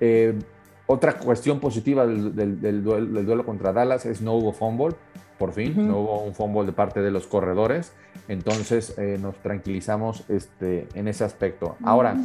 Eh, 0.00 0.34
otra 0.86 1.16
cuestión 1.18 1.60
positiva 1.60 2.06
del, 2.06 2.34
del- 2.34 2.60
del 2.60 2.82
duelo, 2.84 3.06
del 3.14 3.24
duelo 3.24 3.46
contra 3.46 3.72
Dallas 3.72 4.04
es 4.04 4.20
no 4.20 4.34
hubo 4.34 4.52
fumble, 4.52 4.96
por 5.38 5.52
fin, 5.52 5.72
Ujú. 5.72 5.82
no 5.82 5.98
hubo 5.98 6.22
un 6.22 6.34
fumble 6.34 6.64
de 6.64 6.72
parte 6.72 7.00
de 7.00 7.10
los 7.10 7.26
corredores. 7.26 7.92
Entonces, 8.28 8.94
eh, 8.98 9.18
nos 9.20 9.36
tranquilizamos 9.36 10.24
este, 10.28 10.88
en 10.94 11.08
ese 11.08 11.24
aspecto. 11.24 11.76
Ahora, 11.84 12.16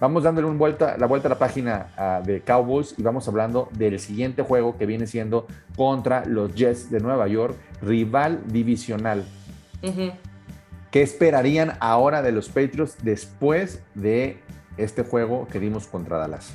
vamos 0.00 0.22
dándole 0.22 0.46
un 0.46 0.58
vuelta, 0.58 0.96
la 0.98 1.06
vuelta 1.06 1.28
a 1.28 1.30
la 1.30 1.38
página 1.38 1.88
ah, 1.96 2.20
de 2.24 2.42
Cowboys 2.42 2.94
y 2.96 3.02
vamos 3.02 3.26
hablando 3.28 3.68
del 3.72 3.98
siguiente 3.98 4.42
juego 4.42 4.76
que 4.76 4.86
viene 4.86 5.06
siendo 5.06 5.46
contra 5.76 6.24
los 6.24 6.54
Jets 6.54 6.90
de 6.90 7.00
Nueva 7.00 7.26
York, 7.26 7.56
rival 7.82 8.40
divisional. 8.46 9.24
¿Qué 10.90 11.02
esperarían 11.02 11.74
ahora 11.80 12.22
de 12.22 12.32
los 12.32 12.48
Patriots 12.48 12.96
después 13.02 13.82
de 13.94 14.40
este 14.76 15.02
juego 15.02 15.46
que 15.48 15.60
dimos 15.60 15.86
contra 15.86 16.18
Dallas? 16.18 16.54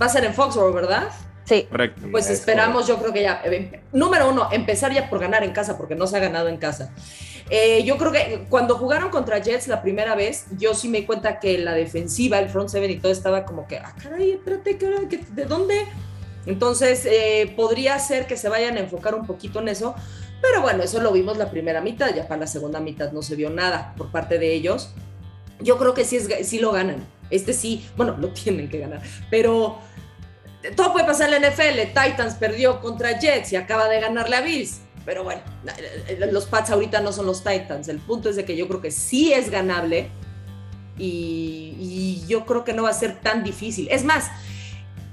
Va 0.00 0.06
a 0.06 0.08
ser 0.08 0.24
en 0.24 0.34
Foxborough, 0.34 0.74
¿verdad? 0.74 1.08
Sí. 1.46 1.62
Correcto. 1.70 2.02
Pues 2.10 2.26
Es 2.26 2.40
esperamos, 2.40 2.86
yo 2.86 2.98
creo 2.98 3.12
que 3.12 3.22
ya. 3.22 3.40
eh, 3.44 3.80
número 3.92 4.28
uno, 4.28 4.48
empezar 4.52 4.92
ya 4.92 5.08
por 5.08 5.18
ganar 5.20 5.44
en 5.44 5.52
casa, 5.52 5.78
porque 5.78 5.94
no 5.94 6.06
se 6.06 6.16
ha 6.16 6.20
ganado 6.20 6.48
en 6.48 6.58
casa. 6.58 6.92
Eh, 7.48 7.84
yo 7.84 7.96
creo 7.96 8.10
que 8.10 8.44
cuando 8.50 8.76
jugaron 8.76 9.10
contra 9.10 9.38
Jets 9.38 9.68
la 9.68 9.80
primera 9.80 10.16
vez, 10.16 10.46
yo 10.58 10.74
sí 10.74 10.88
me 10.88 10.98
di 11.00 11.06
cuenta 11.06 11.38
que 11.38 11.56
la 11.58 11.74
defensiva, 11.74 12.40
el 12.40 12.48
front 12.48 12.68
seven 12.68 12.90
y 12.90 12.98
todo 12.98 13.12
estaba 13.12 13.44
como 13.44 13.68
que, 13.68 13.78
ah, 13.78 13.94
caray, 14.02 14.32
espérate, 14.32 14.76
¿qué 14.76 14.86
hora? 14.88 14.98
¿Qué- 15.08 15.18
¿de 15.30 15.44
dónde? 15.44 15.86
Entonces, 16.46 17.06
eh, 17.06 17.52
podría 17.56 17.98
ser 18.00 18.26
que 18.26 18.36
se 18.36 18.48
vayan 18.48 18.76
a 18.76 18.80
enfocar 18.80 19.14
un 19.14 19.26
poquito 19.26 19.60
en 19.60 19.68
eso, 19.68 19.94
pero 20.42 20.60
bueno, 20.60 20.82
eso 20.82 21.00
lo 21.00 21.12
vimos 21.12 21.38
la 21.38 21.50
primera 21.50 21.80
mitad, 21.80 22.14
ya 22.14 22.26
para 22.28 22.40
la 22.40 22.46
segunda 22.48 22.80
mitad 22.80 23.12
no 23.12 23.22
se 23.22 23.36
vio 23.36 23.50
nada 23.50 23.94
por 23.96 24.10
parte 24.10 24.38
de 24.38 24.52
ellos. 24.52 24.92
Yo 25.60 25.78
creo 25.78 25.94
que 25.94 26.04
sí, 26.04 26.16
es, 26.16 26.28
sí 26.48 26.58
lo 26.58 26.72
ganan. 26.72 27.06
Este 27.30 27.52
sí, 27.52 27.86
bueno, 27.96 28.16
lo 28.18 28.28
tienen 28.34 28.68
que 28.68 28.78
ganar, 28.78 29.00
pero 29.30 29.78
todo 30.74 30.92
puede 30.92 31.06
pasar 31.06 31.32
en 31.32 31.42
la 31.42 31.50
NFL. 31.50 31.88
Titans 31.88 32.34
perdió 32.34 32.80
contra 32.80 33.18
Jets 33.18 33.52
y 33.52 33.56
acaba 33.56 33.88
de 33.88 34.00
ganarle 34.00 34.36
a 34.36 34.40
Bills. 34.40 34.80
Pero 35.04 35.22
bueno, 35.22 35.40
los 36.30 36.46
Pats 36.46 36.70
ahorita 36.70 37.00
no 37.00 37.12
son 37.12 37.26
los 37.26 37.44
Titans. 37.44 37.88
El 37.88 37.98
punto 37.98 38.28
es 38.28 38.36
de 38.36 38.44
que 38.44 38.56
yo 38.56 38.66
creo 38.66 38.80
que 38.80 38.90
sí 38.90 39.32
es 39.32 39.50
ganable 39.50 40.10
y, 40.98 41.76
y 41.78 42.24
yo 42.26 42.44
creo 42.44 42.64
que 42.64 42.72
no 42.72 42.82
va 42.82 42.90
a 42.90 42.94
ser 42.94 43.20
tan 43.20 43.44
difícil. 43.44 43.86
Es 43.90 44.04
más, 44.04 44.30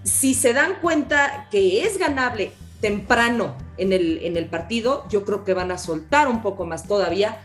si 0.04 0.34
se 0.34 0.54
dan 0.54 0.76
cuenta 0.82 1.48
que 1.52 1.86
es 1.86 1.98
ganable 2.00 2.52
temprano 2.82 3.56
en 3.78 3.94
el, 3.94 4.20
en 4.24 4.36
el 4.36 4.48
partido, 4.48 5.06
yo 5.10 5.24
creo 5.24 5.44
que 5.46 5.54
van 5.54 5.72
a 5.72 5.78
soltar 5.78 6.28
un 6.28 6.42
poco 6.42 6.66
más 6.66 6.88
todavía 6.88 7.42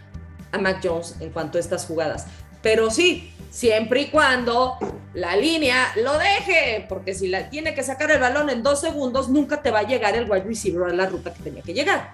a 0.51 0.59
Mac 0.59 0.81
Jones 0.83 1.17
en 1.21 1.31
cuanto 1.31 1.59
a 1.59 1.61
estas 1.61 1.87
jugadas. 1.87 2.27
Pero 2.61 2.91
sí, 2.91 3.33
siempre 3.51 4.03
y 4.03 4.07
cuando 4.07 4.77
la 5.15 5.37
línea 5.37 5.93
lo 5.97 6.19
deje, 6.19 6.87
porque 6.89 7.15
si 7.15 7.29
la 7.29 7.51
tiene 7.51 7.75
que 7.75 7.83
sacar 7.83 8.11
el 8.11 8.21
balón 8.21 8.51
en 8.51 8.63
dos 8.63 8.81
segundos, 8.81 9.29
nunca 9.29 9.63
te 9.63 9.71
va 9.71 9.81
a 9.81 9.87
llegar 9.87 10.15
el 10.15 10.31
wide 10.31 10.45
receiver 10.45 10.91
a 10.91 10.95
la 10.95 11.07
ruta 11.07 11.33
que 11.33 11.43
tenía 11.43 11.63
que 11.63 11.75
llegar. 11.75 12.13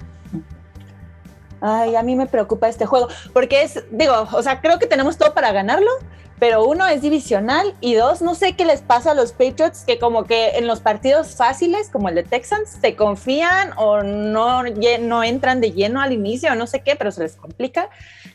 Ay, 1.60 1.96
a 1.96 2.02
mí 2.02 2.16
me 2.16 2.26
preocupa 2.26 2.68
este 2.68 2.86
juego, 2.86 3.08
porque 3.32 3.62
es, 3.62 3.84
digo, 3.90 4.28
o 4.32 4.42
sea, 4.42 4.60
creo 4.60 4.78
que 4.78 4.86
tenemos 4.86 5.16
todo 5.16 5.34
para 5.34 5.52
ganarlo, 5.52 5.90
pero 6.38 6.66
uno 6.66 6.86
es 6.86 7.00
divisional 7.00 7.74
y 7.80 7.94
dos, 7.94 8.20
no 8.20 8.34
sé 8.34 8.54
qué 8.54 8.64
les 8.64 8.82
pasa 8.82 9.12
a 9.12 9.14
los 9.14 9.32
Patriots, 9.32 9.84
que 9.86 9.98
como 9.98 10.24
que 10.24 10.58
en 10.58 10.66
los 10.66 10.80
partidos 10.80 11.36
fáciles, 11.36 11.88
como 11.90 12.08
el 12.08 12.16
de 12.16 12.24
Texans, 12.24 12.78
se 12.80 12.96
confían 12.96 13.70
o 13.76 14.02
no, 14.02 14.62
no 14.62 15.24
entran 15.24 15.60
de 15.60 15.72
lleno 15.72 16.00
al 16.00 16.12
inicio, 16.12 16.54
no 16.54 16.66
sé 16.66 16.80
qué, 16.80 16.96
pero 16.96 17.12
se 17.12 17.22
les 17.22 17.36
complica, 17.36 17.88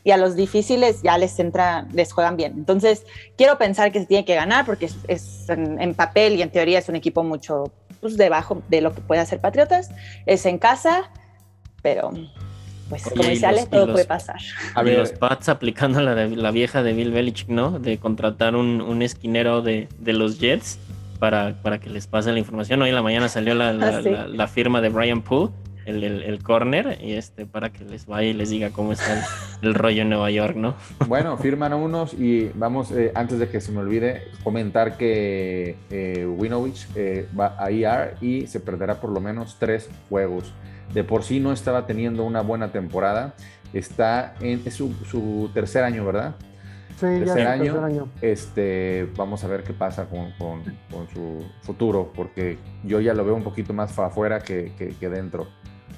y 0.04 0.12
a 0.12 0.18
los 0.18 0.36
difíciles 0.36 1.02
ya 1.02 1.18
les 1.18 1.38
entra, 1.40 1.86
les 1.94 2.14
juegan 2.14 2.38
bien. 2.38 2.54
Entonces, 2.54 3.06
quiero 3.38 3.58
pensar 3.58 3.92
que 3.92 4.00
se 4.00 4.06
tiene 4.06 4.26
que 4.26 4.36
ganar, 4.36 4.66
porque 4.66 4.86
es, 4.86 4.96
es 5.08 5.50
en, 5.50 5.80
en, 5.82 5.94
papel 5.94 6.36
y 6.36 6.42
en 6.42 6.52
teoría 6.52 6.80
es 6.80 6.88
un 6.88 6.96
equipo 6.96 7.24
mucho 7.24 7.66
pues, 8.00 8.16
debajo 8.16 8.62
de 8.70 8.82
lo 8.82 8.94
que 8.94 9.02
puede 9.02 9.22
hacer 9.22 9.42
Patriotas, 9.42 9.90
es 10.26 10.46
en 10.46 10.58
casa, 10.58 11.12
pero 11.82 12.12
pues 12.90 13.06
Oye, 13.08 13.16
como 13.16 13.30
dice 13.30 13.68
todo 13.70 13.86
los- 13.86 13.94
puede 13.94 14.06
pasar. 14.06 14.38
A 14.74 14.84
ver, 14.84 14.98
los 14.98 15.12
Pats 15.12 15.48
aplicando 15.50 16.02
la, 16.02 16.16
de- 16.16 16.36
la 16.36 16.52
vieja 16.52 16.84
de 16.84 16.94
Bill 16.94 17.12
Belichick, 17.12 17.50
¿no? 17.50 17.80
De 17.80 17.98
contratar 17.98 18.56
un, 18.56 18.82
un 18.82 19.02
esquinero 19.02 19.62
de, 19.62 19.88
de 20.00 20.14
los 20.14 20.40
Jets 20.40 20.80
para, 21.20 21.54
para 21.62 21.80
que 21.80 21.90
les 21.90 22.08
pase 22.08 22.32
la 22.32 22.40
información. 22.40 22.82
Hoy 22.82 22.90
en 22.90 22.96
la 22.96 23.04
mañana 23.04 23.30
salió 23.30 23.54
la, 23.54 23.74
la- 23.74 23.98
Ah, 23.98 24.02
sí. 24.04 24.10
la- 24.10 24.28
la 24.28 24.48
firma 24.48 24.82
de 24.82 24.90
Brian 24.90 25.22
Poole, 25.22 25.52
el, 25.86 26.04
el, 26.04 26.24
el 26.24 26.44
corner, 26.44 27.00
y 27.02 27.14
este, 27.14 27.46
para 27.46 27.72
que 27.72 27.84
les 27.84 28.06
vaya 28.06 28.30
y 28.30 28.34
les 28.34 28.50
diga 28.52 28.70
cómo 28.70 28.94
está 28.94 29.14
el, 29.14 29.70
el 29.70 29.74
rollo 29.74 30.04
en 30.04 30.10
Nueva 30.10 30.30
York, 30.32 30.56
¿no? 30.56 30.76
Bueno, 31.08 31.38
firman 31.38 31.74
unos 31.74 32.14
y 32.14 32.52
vamos, 32.54 32.92
eh, 32.92 33.12
antes 33.16 33.40
de 33.40 33.50
que 33.50 33.60
se 33.60 33.72
me 33.72 33.80
olvide, 33.80 34.24
comentar 34.44 34.98
que 34.98 35.76
eh, 35.90 36.26
Winovich 36.28 36.88
eh, 36.96 37.28
va 37.38 37.56
a 37.60 37.72
IR 37.72 38.16
y 38.22 38.46
se 38.48 38.60
perderá 38.60 39.02
por 39.02 39.10
lo 39.12 39.20
menos 39.20 39.58
tres 39.60 39.90
juegos. 40.10 40.54
De 40.94 41.04
por 41.04 41.24
sí 41.24 41.40
no 41.40 41.52
estaba 41.52 41.86
teniendo 41.86 42.24
una 42.24 42.42
buena 42.42 42.72
temporada. 42.72 43.34
Está 43.74 44.34
en 44.42 44.62
es 44.66 44.74
su, 44.74 44.94
su 45.10 45.52
tercer 45.54 45.84
año, 45.84 46.04
¿verdad? 46.06 46.36
Sí, 47.00 47.06
ya 47.06 47.12
es 47.14 47.20
Tercer 47.20 47.40
el 47.42 47.48
año. 47.48 47.64
tercer 47.74 47.84
año. 47.84 48.08
Este, 48.22 49.10
vamos 49.16 49.44
a 49.44 49.48
ver 49.48 49.64
qué 49.64 49.74
pasa 49.74 50.06
con, 50.06 50.32
con- 50.38 50.64
con 50.92 51.08
su 51.14 51.46
futuro, 51.62 52.12
porque 52.16 52.58
yo 52.84 53.00
ya 53.00 53.14
lo 53.14 53.24
veo 53.24 53.36
un 53.36 53.44
poquito 53.44 53.72
más 53.74 53.92
fa- 53.94 54.08
afuera 54.08 54.40
que, 54.42 54.74
que- 54.78 54.90
que 54.90 55.10
dentro. 55.10 55.48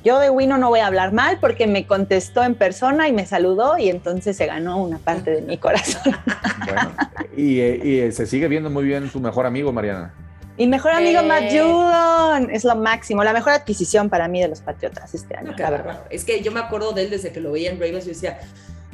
Yo 0.04 0.20
de 0.20 0.30
Wino 0.30 0.58
no 0.58 0.70
voy 0.70 0.80
a 0.80 0.88
hablar 0.88 1.14
mal 1.14 1.38
porque 1.40 1.68
me 1.68 1.86
contestó 1.88 2.44
en 2.44 2.56
persona 2.56 3.08
y 3.08 3.14
me 3.14 3.26
saludó 3.26 3.78
y 3.78 3.90
entonces 3.90 4.36
se 4.36 4.48
ganó 4.48 4.78
una 4.84 4.98
parte 4.98 5.32
de 5.32 5.42
mi 5.42 5.58
corazón. 5.58 6.02
Bueno, 6.66 6.92
y, 7.36 7.60
eh, 7.60 7.82
y, 7.84 8.00
eh, 8.00 8.12
se 8.12 8.28
sigue 8.28 8.48
viendo 8.48 8.70
muy 8.70 8.84
bien 8.84 9.10
tu 9.10 9.20
mejor 9.20 9.46
amigo, 9.48 9.72
Mariana. 9.74 10.14
Mi 10.58 10.68
mejor 10.68 10.92
amigo 10.92 11.22
Eh. 11.22 11.24
Matt 11.24 11.44
Judon 11.52 12.50
es 12.52 12.64
lo 12.64 12.76
máximo, 12.76 13.24
la 13.24 13.34
mejor 13.34 13.54
adquisición 13.54 14.10
para 14.10 14.28
mí 14.28 14.42
de 14.42 14.48
los 14.48 14.62
Patriotas 14.62 15.14
este 15.16 15.36
año, 15.36 15.52
No, 15.52 15.56
qué 15.56 15.64
la 15.64 15.70
verdad. 15.72 15.86
bárbaro. 15.86 16.08
Es 16.12 16.24
que 16.26 16.42
yo 16.42 16.52
me 16.52 16.60
acuerdo 16.60 16.92
de 16.92 17.04
él 17.04 17.10
desde 17.10 17.32
que 17.32 17.40
lo 17.40 17.52
veía 17.52 17.72
en 17.72 17.80
Ravens 17.80 18.06
y 18.06 18.10
decía, 18.10 18.40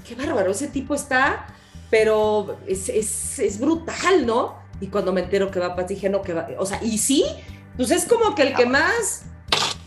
qué 0.08 0.16
bárbaro, 0.16 0.52
ese 0.52 0.68
tipo 0.68 0.96
está, 0.96 1.48
pero 1.90 2.58
es, 2.68 2.90
es- 2.90 3.40
es 3.40 3.60
brutal, 3.60 4.26
¿no? 4.26 4.56
Y 4.80 4.88
cuando 4.88 5.12
me 5.12 5.22
entero 5.22 5.50
que 5.52 5.60
va 5.60 5.76
Pats, 5.76 5.90
dije, 5.90 6.10
no, 6.10 6.22
que 6.22 6.34
va, 6.34 6.48
o 6.60 6.66
sea, 6.66 6.80
y 6.84 6.98
sí, 7.00 7.26
pues 7.76 7.92
es 7.92 8.06
como 8.06 8.36
que 8.36 8.44
el 8.44 8.54
que 8.54 8.66
más 8.66 9.24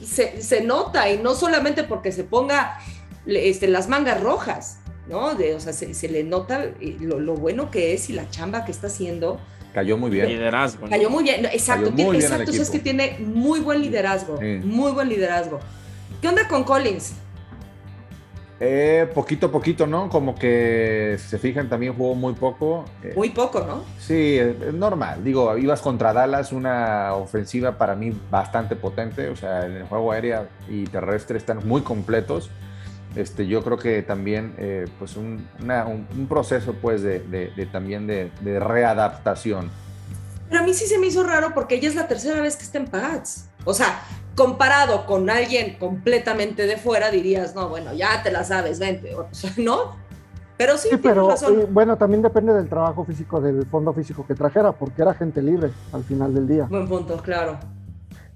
se, 0.05 0.43
se 0.43 0.63
nota, 0.63 1.09
y 1.09 1.19
no 1.19 1.35
solamente 1.35 1.85
porque 1.85 2.11
se 2.13 2.25
ponga 2.25 2.79
este, 3.27 3.69
las 3.69 3.89
mangas 3.89 4.21
rojas, 4.21 4.79
¿no? 5.09 5.35
De, 5.35 5.55
o 5.55 5.61
sea, 5.61 5.73
se, 5.73 5.95
se 5.95 6.09
le 6.09 6.25
nota 6.25 6.65
eh, 6.65 6.97
lo, 7.01 7.21
lo 7.21 7.35
bueno 7.35 7.71
que 7.71 7.95
es 7.95 8.11
y 8.11 8.13
la 8.13 8.29
chamba 8.31 8.65
que 8.65 8.73
está 8.73 8.89
haciendo. 8.89 9.41
Cayó 9.73 9.97
muy 9.97 10.11
bien. 10.11 10.27
Liderazgo. 10.29 10.85
¿no? 10.85 10.91
Cayó 10.91 11.11
muy 11.11 11.23
bien, 11.25 11.43
no, 11.43 11.49
exacto, 11.49 11.85
Cayó 11.85 11.91
muy 11.93 11.97
tiene- 11.97 12.19
bien 12.19 12.33
al 12.33 12.41
exacto, 12.43 12.63
es 12.63 12.71
que 12.71 12.79
tiene 12.81 13.17
muy 13.21 13.61
buen 13.61 13.81
liderazgo, 13.81 14.39
Sí. 14.39 14.61
muy 14.65 14.93
buen 14.93 15.09
liderazgo. 15.09 15.61
¿Qué 16.21 16.29
onda 16.29 16.47
con 16.49 16.65
Collins? 16.65 17.15
Eh, 18.63 19.09
poquito 19.15 19.47
a 19.47 19.51
poquito, 19.51 19.87
¿no? 19.87 20.11
Como 20.11 20.35
que 20.35 21.17
si 21.19 21.29
se 21.31 21.39
fijan, 21.39 21.71
también 21.71 21.95
jugó 21.95 22.15
muy 22.15 22.35
poco. 22.35 22.85
Eh, 23.03 23.15
Muy 23.17 23.31
poco, 23.31 23.61
¿no? 23.61 23.85
Sí, 23.99 24.37
es 24.39 24.61
es 24.61 24.75
normal. 24.75 25.25
Digo, 25.25 25.57
ibas 25.57 25.81
contra 25.81 26.13
Dallas, 26.13 26.53
una 26.53 27.15
ofensiva 27.15 27.79
para 27.79 27.95
mí 27.95 28.13
bastante 28.31 28.77
potente. 28.77 29.31
O 29.31 29.37
sea, 29.37 29.65
en 29.65 29.77
el 29.77 29.85
juego 29.85 30.13
aéreo 30.13 30.47
y 30.69 30.85
terrestre 30.85 31.39
están 31.39 31.67
muy 31.67 31.81
completos. 31.81 32.51
Este, 33.17 33.47
yo 33.47 33.63
creo 33.65 33.77
que 33.77 34.03
también, 34.03 34.55
eh, 34.59 34.87
pues, 34.99 35.17
un, 35.17 35.47
una- 35.63 35.85
un- 35.87 36.07
un 36.17 36.27
proceso, 36.29 36.75
pues, 36.81 37.03
de, 37.03 37.19
de- 37.21 37.51
de 37.57 37.67
también 37.67 38.07
de, 38.07 38.31
de 38.41 38.61
readaptación. 38.61 39.71
Pero 40.49 40.63
a 40.63 40.65
mí 40.65 40.75
sí 40.75 40.87
se 40.87 40.99
me 40.99 41.07
hizo 41.09 41.23
raro 41.25 41.53
porque 41.55 41.77
ella 41.77 41.89
es 41.89 41.95
la 41.95 42.07
tercera 42.09 42.41
vez 42.41 42.57
que 42.57 42.63
está 42.65 42.79
en 42.79 42.87
Pats. 42.87 43.49
O 43.65 43.75
sea, 43.75 44.01
comparado 44.37 45.07
con 45.07 45.29
alguien 45.29 45.77
completamente 45.79 46.67
de 46.67 46.77
fuera, 46.77 47.11
dirías, 47.11 47.55
no, 47.55 47.69
bueno, 47.69 47.93
ya 47.95 48.23
te 48.23 48.31
la 48.31 48.45
sabes, 48.45 48.79
vente. 48.79 49.15
O 49.15 49.27
sea, 49.33 49.53
¿no? 49.59 49.97
Pero 50.57 50.77
sí, 50.77 50.89
Sí, 50.91 50.97
pero 50.99 51.29
razón. 51.29 51.61
eh, 51.61 51.67
bueno, 51.71 51.97
también 51.97 52.21
depende 52.23 52.53
del 52.53 52.69
trabajo 52.69 53.05
físico, 53.05 53.41
del 53.41 53.65
fondo 53.67 53.93
físico 53.93 54.27
que 54.27 54.35
trajera, 54.35 54.73
porque 54.73 55.03
era 55.03 55.15
gente 55.15 55.41
libre 55.43 55.71
al 55.93 56.05
final 56.05 56.35
del 56.35 56.47
día. 56.47 56.65
Buen 56.65 56.87
punto, 56.87 57.17
claro. 57.19 57.59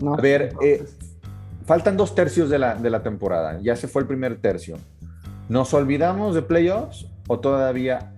¿no? 0.01 0.15
A 0.15 0.17
ver, 0.21 0.53
eh, 0.63 0.85
faltan 1.65 1.97
dos 1.97 2.15
tercios 2.15 2.51
de 2.51 2.59
la, 2.59 2.75
de 2.75 2.91
la 2.91 3.03
temporada. 3.03 3.59
Ya 3.63 3.77
se 3.77 3.89
fue 3.89 4.03
el 4.03 4.09
primer 4.09 4.37
tercio. 4.37 4.77
¿Nos 5.49 5.75
olvidamos 5.75 6.35
de 6.35 6.43
playoffs 6.43 7.07
o 7.29 7.39
todavía 7.39 8.13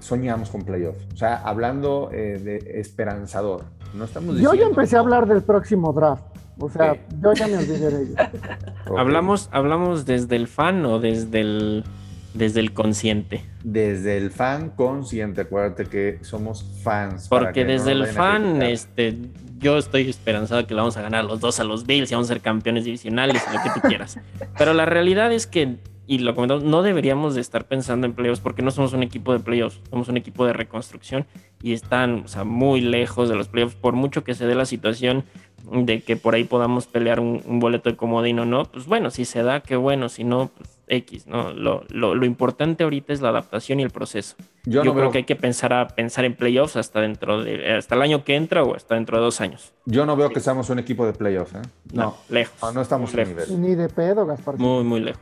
soñamos 0.00 0.50
con 0.50 0.62
playoffs? 0.62 1.06
O 1.12 1.16
sea, 1.16 1.36
hablando 1.36 2.10
eh, 2.12 2.38
de 2.42 2.80
esperanzador. 2.80 3.64
No 3.94 4.04
estamos 4.04 4.38
yo 4.38 4.54
ya 4.54 4.66
empecé 4.66 4.96
a 4.96 5.00
hablar 5.00 5.26
del 5.26 5.42
próximo 5.42 5.92
draft. 5.92 6.24
O 6.58 6.68
sea, 6.68 6.96
yo 7.20 7.32
ya 7.32 7.46
me 7.48 7.56
olvidé 7.56 7.90
de 7.90 8.02
ello. 8.02 8.14
¿Hablamos, 8.98 9.48
¿Hablamos 9.52 10.04
desde 10.04 10.36
el 10.36 10.46
fan 10.46 10.84
o 10.84 11.00
desde 11.00 11.40
el, 11.40 11.84
desde 12.32 12.60
el 12.60 12.72
consciente? 12.72 13.44
Desde 13.64 14.16
el 14.16 14.30
fan 14.30 14.70
consciente, 14.70 15.42
acuérdate 15.42 15.86
que 15.86 16.18
somos 16.22 16.64
fans. 16.82 17.28
Porque 17.28 17.64
no 17.64 17.72
desde 17.72 17.92
el 17.92 18.06
fan, 18.06 18.62
este, 18.62 19.18
yo 19.58 19.78
estoy 19.78 20.08
esperanzado 20.08 20.66
que 20.66 20.74
le 20.74 20.80
vamos 20.80 20.96
a 20.96 21.02
ganar 21.02 21.24
los 21.24 21.40
dos 21.40 21.60
a 21.60 21.64
los 21.64 21.86
Bills 21.86 22.10
y 22.10 22.14
vamos 22.14 22.30
a 22.30 22.34
ser 22.34 22.42
campeones 22.42 22.84
divisionales 22.84 23.42
y 23.48 23.56
lo 23.56 23.62
que 23.62 23.70
tú 23.70 23.88
quieras. 23.88 24.18
Pero 24.58 24.74
la 24.74 24.84
realidad 24.84 25.32
es 25.32 25.46
que, 25.46 25.76
y 26.06 26.18
lo 26.18 26.34
comentamos, 26.34 26.64
no 26.64 26.82
deberíamos 26.82 27.34
de 27.34 27.40
estar 27.40 27.66
pensando 27.66 28.06
en 28.06 28.14
playoffs 28.14 28.40
porque 28.40 28.62
no 28.62 28.70
somos 28.70 28.92
un 28.92 29.02
equipo 29.02 29.32
de 29.32 29.40
playoffs, 29.40 29.80
somos 29.90 30.08
un 30.08 30.16
equipo 30.16 30.44
de 30.46 30.52
reconstrucción 30.52 31.26
y 31.62 31.72
están 31.72 32.22
o 32.24 32.28
sea, 32.28 32.44
muy 32.44 32.80
lejos 32.80 33.28
de 33.28 33.36
los 33.36 33.48
playoffs. 33.48 33.76
Por 33.76 33.94
mucho 33.94 34.24
que 34.24 34.34
se 34.34 34.46
dé 34.46 34.54
la 34.54 34.66
situación 34.66 35.24
de 35.70 36.02
que 36.02 36.16
por 36.16 36.34
ahí 36.34 36.44
podamos 36.44 36.86
pelear 36.86 37.20
un, 37.20 37.42
un 37.46 37.58
boleto 37.58 37.90
de 37.90 37.96
comodín 37.96 38.38
o 38.38 38.44
no, 38.44 38.64
pues 38.64 38.86
bueno, 38.86 39.10
si 39.10 39.24
se 39.24 39.42
da, 39.42 39.60
qué 39.60 39.76
bueno, 39.76 40.08
si 40.08 40.24
no, 40.24 40.50
pues 40.56 40.73
X, 40.86 41.26
¿no? 41.26 41.52
Lo, 41.52 41.84
lo, 41.88 42.14
lo 42.14 42.26
importante 42.26 42.84
ahorita 42.84 43.12
es 43.12 43.20
la 43.20 43.30
adaptación 43.30 43.80
y 43.80 43.82
el 43.82 43.90
proceso. 43.90 44.36
Yo, 44.64 44.82
Yo, 44.82 44.84
no 44.84 44.92
creo 44.92 45.02
veo, 45.04 45.10
que 45.12 45.18
hay 45.18 45.24
que 45.24 45.36
pensar 45.36 45.72
a 45.72 45.88
pensar 45.88 46.24
en 46.24 46.34
playoffs 46.36 46.76
hasta 46.76 47.00
dentro 47.00 47.42
de 47.42 47.74
hasta 47.74 47.94
el 47.94 48.02
año 48.02 48.24
que 48.24 48.36
entra 48.36 48.62
o 48.62 48.74
hasta 48.74 48.94
dentro 48.94 49.16
de 49.18 49.24
dos 49.24 49.40
años. 49.40 49.72
yo 49.86 50.04
no 50.06 50.14
veo 50.16 50.30
que 50.30 50.40
seamos 50.40 50.68
un 50.70 50.78
equipo 50.78 51.06
de 51.06 51.12
playoffs. 51.12 51.54
¿eh? 51.54 51.62
No, 51.92 52.16
lejos. 52.28 52.56
no, 52.62 52.72
no 52.72 52.82
estamos 52.82 53.10
en 53.14 53.16
lejos. 53.16 53.48
nivel. 53.48 53.62
Ni 53.62 53.74
de 53.74 53.88
pedo, 53.88 54.26
Gaspar. 54.26 54.56
Muy, 54.58 54.84
muy 54.84 55.00
lejos. 55.00 55.20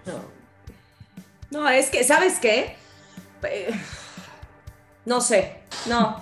No, 1.50 1.68
es 1.68 1.90
que, 1.90 2.02
¿sabes 2.04 2.38
qué? 2.40 2.76
Eh, 3.44 3.70
No 5.04 5.20
sé, 5.20 5.58
no. 5.88 6.16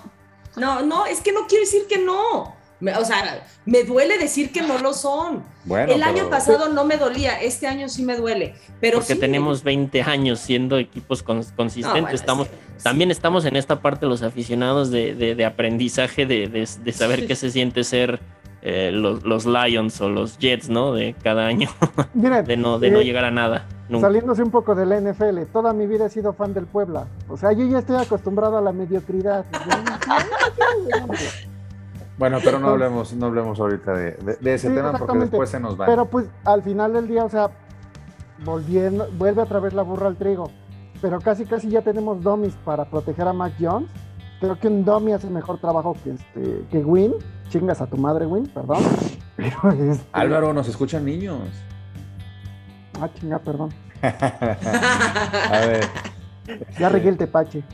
No, 0.56 0.82
no, 0.82 1.06
es 1.06 1.20
que 1.20 1.32
no 1.32 1.46
quiero 1.46 1.64
decir 1.64 1.82
que 1.88 1.98
no. 1.98 2.56
Me- 2.80 2.96
o 2.96 3.04
sea, 3.04 3.44
me 3.66 3.84
duele 3.84 4.16
decir 4.18 4.52
que 4.52 4.62
no 4.62 4.78
lo 4.78 4.92
son. 4.94 5.42
Bueno, 5.64 5.92
el 5.92 6.02
año 6.02 6.30
pasado 6.30 6.68
no 6.70 6.84
me 6.84 6.96
dolía, 6.96 7.40
este 7.40 7.66
año 7.66 7.88
sí 7.88 8.02
me 8.04 8.16
duele. 8.16 8.54
Pero 8.80 8.98
Porque 8.98 9.14
sí, 9.14 9.20
tenemos 9.20 9.62
20 9.62 10.02
años 10.02 10.38
siendo 10.40 10.78
equipos 10.78 11.24
cons- 11.24 11.50
no, 11.50 11.56
consistentes. 11.56 12.02
bueno, 12.02 12.14
estamos, 12.16 12.46
sí, 12.48 12.54
sí. 12.78 12.82
También 12.84 13.10
estamos 13.10 13.44
en 13.44 13.56
esta 13.56 13.80
parte 13.82 14.06
los 14.06 14.22
aficionados 14.22 14.90
de, 14.90 15.14
de- 15.14 15.34
de 15.34 15.44
aprendizaje, 15.44 16.24
de, 16.24 16.48
de- 16.48 16.68
de 16.82 16.92
saber 16.92 17.26
qué 17.26 17.36
se 17.36 17.50
siente 17.50 17.84
ser 17.84 18.18
eh, 18.62 18.90
los, 18.92 19.22
los 19.24 19.44
Lions 19.46 20.00
o 20.00 20.08
los 20.08 20.38
Jets, 20.38 20.68
¿no? 20.70 20.92
De 20.92 21.14
cada 21.22 21.46
año, 21.46 21.68
Miren, 22.14 22.44
de 22.44 22.56
no, 22.56 22.78
de 22.78 22.90
no 22.90 23.00
eh, 23.00 23.04
llegar 23.04 23.24
a 23.24 23.30
nada. 23.30 23.66
nunca. 23.88 24.06
saliéndose 24.06 24.42
un 24.42 24.50
poco 24.50 24.74
de 24.74 24.84
la 24.86 25.00
NFL, 25.00 25.44
toda 25.52 25.72
mi 25.72 25.86
vida 25.86 26.06
he 26.06 26.10
sido 26.10 26.32
fan 26.34 26.52
del 26.54 26.66
Puebla. 26.66 27.06
O 27.28 27.36
sea, 27.38 27.52
yo 27.52 27.66
ya 27.66 27.78
estoy 27.78 27.96
acostumbrado 27.96 28.56
a 28.58 28.60
la 28.62 28.72
mediocridad. 28.72 29.44
Bueno, 32.20 32.38
pero 32.44 32.58
no 32.58 32.68
hablemos, 32.68 33.12
no 33.14 33.26
hablemos 33.26 33.58
ahorita 33.58 33.92
de, 33.94 34.12
de- 34.12 34.36
de 34.36 34.54
ese 34.54 34.68
Sí, 34.68 34.74
tema 34.74 34.92
porque 34.92 35.18
después 35.18 35.48
se 35.48 35.58
nos 35.58 35.80
va. 35.80 35.86
Pero 35.86 36.04
pues 36.04 36.26
al 36.44 36.62
final 36.62 36.92
del 36.92 37.08
día, 37.08 37.24
o 37.24 37.30
sea, 37.30 37.50
volviendo, 38.44 39.08
vuelve 39.16 39.40
otra 39.42 39.58
vez 39.58 39.72
la 39.72 39.80
burra 39.82 40.06
al 40.06 40.16
trigo. 40.16 40.50
Pero 41.00 41.18
casi 41.20 41.46
casi 41.46 41.70
ya 41.70 41.80
tenemos 41.80 42.22
dummies 42.22 42.54
para 42.62 42.84
proteger 42.84 43.26
a 43.26 43.32
Mac 43.32 43.54
Jones. 43.58 43.88
Creo 44.38 44.58
que 44.60 44.68
un 44.68 44.84
dummy 44.84 45.12
hace 45.14 45.30
mejor 45.30 45.58
trabajo 45.60 45.96
que 46.04 46.10
este 46.10 46.66
que 46.70 46.78
Win. 46.84 47.14
Chingas 47.48 47.80
a 47.80 47.86
tu 47.86 47.96
madre, 47.96 48.26
Win, 48.26 48.46
perdón. 48.48 48.84
Pero 49.36 49.72
este, 49.72 50.04
Álvaro, 50.12 50.52
nos 50.52 50.68
escuchan 50.68 51.06
niños. 51.06 51.40
Ah, 53.00 53.08
chinga, 53.14 53.38
perdón. 53.38 53.70
A 54.02 55.58
ver, 55.66 55.84
Ya 56.78 56.88
regué 56.90 57.08
el 57.08 57.16
tepache. 57.16 57.64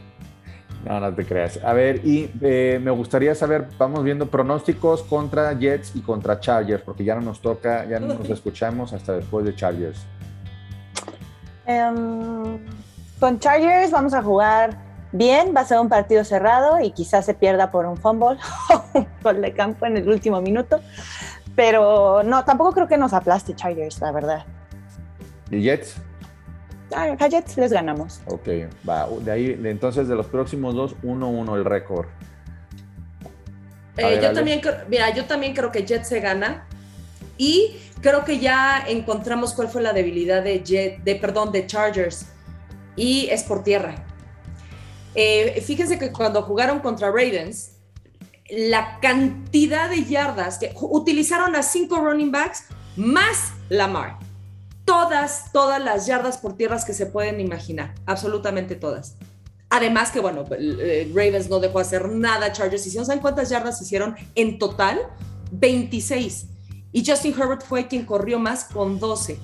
No, 0.87 1.01
no 1.01 1.15
te 1.15 1.25
creas. 1.27 1.59
A 1.65 1.73
ver, 1.73 2.07
y 2.07 2.31
eh, 2.41 2.79
me 2.81 2.93
gustaría 2.93 3.35
saber, 3.35 3.67
vamos 3.77 4.05
viendo 4.05 4.27
pronósticos 4.29 5.03
contra 5.03 5.53
Jets 5.53 5.97
y 5.97 6.01
contra 6.01 6.39
Chargers, 6.39 6.83
porque 6.83 7.05
ya 7.05 7.17
no 7.17 7.23
nos 7.23 7.41
toca, 7.41 7.85
ya 7.87 7.99
no 7.99 8.15
nos 8.15 8.31
escuchamos 8.31 8.93
hasta 8.93 9.15
después 9.15 9.45
de 9.45 9.55
Chargers. 9.55 10.07
Em, 11.67 12.59
con 13.19 13.41
Chargers 13.41 13.91
vamos 13.91 14.15
a 14.15 14.23
jugar 14.23 14.79
bien, 15.11 15.53
va 15.57 15.63
a 15.63 15.65
ser 15.65 15.81
un 15.81 15.89
partido 15.89 16.23
cerrado 16.23 16.81
y 16.81 16.93
quizás 16.93 17.27
se 17.27 17.35
pierda 17.35 17.73
por 17.73 17.87
un 17.87 17.97
fumble 17.97 18.39
o 18.73 18.85
un 18.99 19.09
gol 19.23 19.41
de 19.43 19.53
campo 19.53 19.87
en 19.87 19.97
el 19.97 20.09
último 20.09 20.41
minuto. 20.41 20.81
Pero 21.57 22.23
no, 22.23 22.45
tampoco 22.45 22.73
creo 22.73 22.87
que 22.87 22.99
nos 22.99 23.13
aplaste 23.13 23.57
Chargers, 23.57 24.01
la 24.01 24.13
verdad. 24.13 24.45
¿Y 25.51 25.63
Jets? 25.63 25.97
A 26.95 27.03
a 27.19 27.29
Jets 27.29 27.57
les 27.57 27.73
ganamos. 27.73 28.21
Ok, 28.27 28.49
va. 28.89 29.09
De 29.21 29.33
ahí, 29.33 29.55
de- 29.55 29.71
entonces 29.71 30.07
de 30.09 30.15
los 30.15 30.27
próximos 30.27 30.75
dos, 30.75 30.95
1-1 31.03 31.57
el 31.57 31.65
récord. 31.65 32.07
Eh, 33.97 34.05
ver, 34.05 34.21
yo 34.21 34.27
Ale. 34.29 34.35
también, 34.35 34.61
creo- 34.61 34.77
mira, 34.89 35.13
yo 35.15 35.25
también 35.25 35.55
creo 35.55 35.73
que 35.73 35.85
Jet 35.85 36.05
se 36.05 36.21
gana. 36.21 36.67
Y 37.39 37.77
creo 38.01 38.25
que 38.25 38.39
ya 38.39 38.85
encontramos 38.87 39.53
cuál 39.55 39.69
fue 39.69 39.83
la 39.83 39.93
debilidad 39.93 40.43
de, 40.43 40.63
Jet, 40.63 41.03
de, 41.03 41.17
perdón, 41.17 41.51
de 41.53 41.67
Chargers 41.67 42.27
y 42.95 43.29
es 43.31 43.43
por 43.43 43.63
tierra. 43.63 43.95
Eh, 45.15 45.63
fíjense 45.67 45.99
que 45.99 46.13
cuando 46.13 46.43
jugaron 46.43 46.81
contra 46.81 47.09
Ravens, 47.09 47.73
la 48.51 48.99
cantidad 49.01 49.91
de 49.91 50.05
yardas 50.05 50.59
que 50.59 50.73
utilizaron 50.81 51.57
a 51.57 51.63
cinco 51.63 51.99
running 51.99 52.31
backs 52.31 52.65
más 52.97 53.53
Lamar. 53.69 54.19
Todas, 54.87 55.53
todas 55.53 55.85
las 55.85 56.07
yardas 56.07 56.39
por 56.39 56.57
tierras 56.57 56.87
que 56.87 56.95
se 56.95 57.05
pueden 57.05 57.41
imaginar, 57.41 57.95
absolutamente 58.07 58.75
todas. 58.75 59.17
Además 59.69 60.11
que, 60.11 60.21
bueno, 60.21 60.45
eh, 60.59 61.11
Ravens 61.13 61.51
no 61.51 61.59
dejó 61.59 61.81
hacer 61.81 62.09
nada, 62.09 62.53
Chargers 62.53 62.87
hicieron, 62.87 63.05
¿saben 63.05 63.21
cuántas 63.21 63.51
yardas 63.51 63.83
hicieron 63.83 64.17
en 64.35 64.59
total? 64.59 65.01
26. 65.51 66.47
Y 66.93 67.05
Justin 67.05 67.35
Herbert 67.39 67.63
fue 67.63 67.89
quien 67.89 68.07
corrió 68.07 68.39
más 68.39 68.65
con 68.65 68.99
12. 68.99 69.39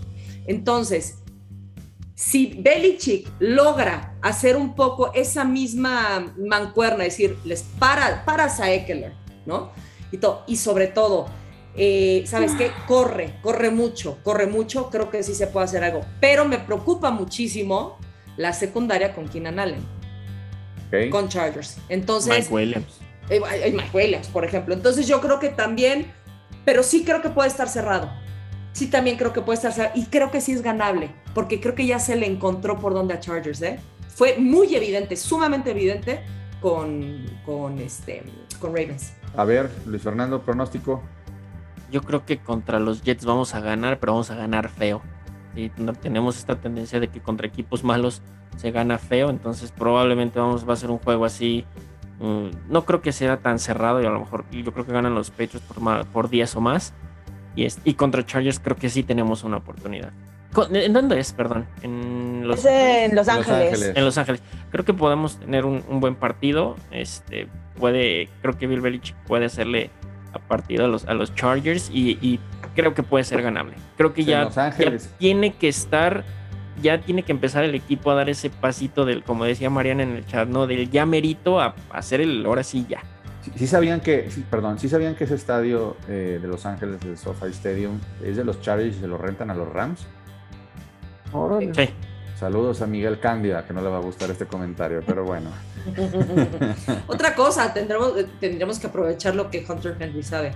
Entonces, 0.47 1.17
si 2.15 2.55
Belichick 2.63 3.29
logra 3.41 4.15
hacer 4.23 4.57
un 4.57 4.77
poco 4.77 5.13
esa 5.13 5.45
misma 5.45 6.33
mancuerna, 6.39 7.05
es 7.05 7.15
decir, 7.15 7.37
les 7.45 7.63
para, 7.63 8.25
para 8.25 8.45
a 8.45 8.73
Eckler, 8.73 9.13
¿no? 9.45 9.73
Y, 10.13 10.21
y 10.47 10.57
sobre 10.57 10.87
todo, 10.87 11.27
eh, 11.75 12.25
¿sabes 12.27 12.53
qué? 12.53 12.71
Corre, 12.87 13.35
corre 13.41 13.71
mucho, 13.71 14.19
corre 14.23 14.47
mucho, 14.47 14.91
creo 14.91 15.11
que 15.11 15.23
sí 15.23 15.35
se 15.35 15.47
puede 15.47 15.65
hacer 15.65 15.85
algo. 15.85 16.05
Pero 16.21 16.45
me 16.45 16.59
preocupa 16.59 17.11
muchísimo 17.11 17.99
la 18.37 18.53
secundaria 18.53 19.15
con 19.15 19.29
Keenan 19.29 19.59
Allen. 19.59 20.03
Con 21.11 21.29
Chargers. 21.29 21.79
Entonces. 21.89 22.51
Mike 22.51 22.55
Williams. 22.55 23.01
Eh, 23.31 23.41
Mike 23.73 23.91
Williams, 23.95 24.27
por 24.29 24.45
ejemplo. 24.45 24.75
Entonces 24.75 25.07
yo 25.07 25.21
creo 25.23 25.39
que 25.39 25.49
también, 25.49 26.13
pero 26.67 26.83
sí 26.83 27.05
creo 27.05 27.23
que 27.23 27.31
puede 27.31 27.49
estar 27.49 27.69
cerrado. 27.69 28.13
Sí, 28.73 28.89
también 28.89 29.17
creo 29.17 29.33
que 29.33 29.41
puede 29.41 29.57
estar 29.57 29.73
cerrado. 29.73 29.99
Y 29.99 30.07
creo 30.07 30.31
que 30.31 30.43
sí 30.43 30.53
es 30.53 30.63
ganable, 30.63 31.11
porque 31.35 31.61
creo 31.61 31.75
que 31.75 31.87
ya 31.87 31.99
se 31.99 32.17
le 32.17 32.27
encontró 32.27 32.79
por 32.79 32.93
donde 32.93 33.15
a 33.15 33.21
Chargers, 33.21 33.63
¿eh? 33.63 33.79
Fue 34.09 34.37
muy 34.37 34.75
evidente, 34.75 35.17
sumamente 35.17 35.71
evidente 35.71 36.23
con, 36.61 37.25
con, 37.47 37.79
este, 37.79 38.23
con 38.61 38.77
Ravens. 38.77 39.15
A 39.35 39.45
ver, 39.45 39.71
Luis 39.87 40.03
Fernando, 40.03 40.43
pronóstico 40.43 41.03
yo 41.93 42.03
creo 42.03 42.25
que 42.25 42.39
contra 42.39 42.81
los 42.81 43.03
Jets 43.03 43.25
vamos 43.25 43.55
a 43.55 43.61
ganar, 43.61 44.01
pero 44.01 44.13
vamos 44.13 44.31
a 44.31 44.35
ganar 44.35 44.69
feo. 44.69 45.03
Y 45.55 45.69
tenemos 46.01 46.39
esta 46.39 46.57
tendencia 46.57 46.99
de 46.99 47.09
que 47.09 47.21
contra 47.21 47.47
equipos 47.47 47.85
malos 47.85 48.23
se 48.57 48.71
gana 48.71 48.99
feo, 48.99 49.29
entonces 49.29 49.71
probablemente 49.71 50.41
vamos, 50.41 50.69
va 50.69 50.73
a 50.73 50.77
ser 50.77 50.91
un 50.91 50.99
juego 50.99 51.27
así. 51.27 51.67
Mm, 52.21 52.71
no 52.71 52.85
creo 52.85 53.03
que 53.03 53.13
sea 53.13 53.37
tan 53.37 53.59
cerrado 53.59 54.03
y 54.03 54.07
a 54.07 54.11
lo 54.11 54.21
mejor 54.21 54.45
yo 54.51 54.73
creo 54.73 54.87
que 54.87 54.93
ganan 54.93 55.15
los 55.15 55.31
Patriots 55.31 55.61
por, 55.61 56.07
por 56.07 56.31
10 56.31 56.57
o 56.57 56.61
más. 56.61 56.95
Y, 57.55 57.65
es, 57.65 57.79
y 57.85 57.95
contra 57.95 58.25
Chargers 58.25 58.59
creo 58.59 58.77
que 58.77 58.89
sí 58.89 59.03
tenemos 59.03 59.45
una 59.45 59.59
oportunidad. 59.59 60.13
¿En 60.71 60.93
dónde 60.93 61.19
es? 61.19 61.33
Perdón. 61.33 61.67
En 61.83 62.47
Los, 62.47 62.65
en 62.65 63.15
los, 63.15 63.29
Ángeles. 63.29 63.93
En 63.95 64.05
Los 64.05 64.19
Ángeles. 64.19 64.43
Creo 64.71 64.85
que 64.85 64.93
podemos 64.93 65.39
tener 65.39 65.65
un, 65.65 65.83
un, 65.89 66.01
buen 66.01 66.15
partido. 66.15 66.77
Este 66.91 67.49
puede, 67.79 68.29
creo 68.43 68.57
que 68.59 68.67
Bill 68.67 68.83
Belichick 68.83 69.17
puede 69.25 69.47
hacerle 69.47 69.91
a 70.33 70.39
partido 70.39 70.85
a 70.85 70.89
los, 70.89 71.07
a 71.07 71.15
los 71.15 71.35
Chargers 71.35 71.91
y, 71.93 72.41
creo 72.75 72.95
que 72.95 73.03
puede 73.03 73.25
ser 73.25 73.43
ganable. 73.43 73.75
Creo 73.97 74.15
que 74.15 74.25
ya, 74.25 74.49
tiene 75.19 75.53
que 75.55 75.69
estar, 75.69 76.25
ya 76.81 77.01
tiene 77.03 77.23
que 77.23 77.33
empezar 77.33 77.65
el 77.65 77.75
equipo 77.75 78.11
a 78.11 78.15
dar 78.15 78.31
ese 78.31 78.49
pasito 78.49 79.05
del, 79.05 79.23
como 79.25 79.45
decía 79.45 79.69
Mariana 79.69 80.05
en 80.05 80.13
el 80.13 80.27
chat, 80.27 80.49
¿no? 80.49 80.67
Del 80.67 80.91
ya 80.91 81.05
merito 81.05 81.61
a, 81.61 81.75
hacer 81.91 82.23
el 82.23 82.47
ahora 82.47 82.63
sí 82.63 82.87
ya. 82.89 83.03
Sí, 83.57 83.67
sabían 83.67 84.01
que, 84.01 84.29
perdón, 84.51 84.79
sí 84.79 84.89
sabían 84.89 85.17
que 85.17 85.25
ese 85.25 85.35
estadio 85.35 85.97
eh, 86.09 86.39
de 86.41 86.49
Los 86.49 86.65
Ángeles, 86.65 87.05
el 87.05 87.19
SoFi 87.19 87.49
Stadium, 87.49 87.99
es 88.25 88.37
de 88.37 88.45
los 88.45 88.61
Chargers 88.61 88.97
y 88.97 89.01
se 89.01 89.09
lo 89.09 89.19
rentan 89.19 89.51
a 89.51 89.55
los 89.55 89.69
Rams. 89.69 90.07
Sí. 91.75 91.91
Saludos 92.37 92.83
a 92.83 92.87
Miguel 92.87 93.21
Cándida, 93.21 93.65
que 93.67 93.73
no 93.73 93.81
le 93.83 93.89
va 93.89 93.99
a 93.99 94.01
gustar 94.01 94.31
este 94.31 94.47
comentario, 94.47 95.03
pero 95.07 95.25
bueno. 95.25 95.51
Otra 97.07 97.35
cosa, 97.35 97.73
tendremos, 97.73 98.15
tendremos 98.41 98.79
que 98.79 98.87
aprovechar 98.87 99.35
lo 99.35 99.51
que 99.51 99.65
Hunter 99.69 99.97
Henry 99.99 100.23
sabe. 100.23 100.53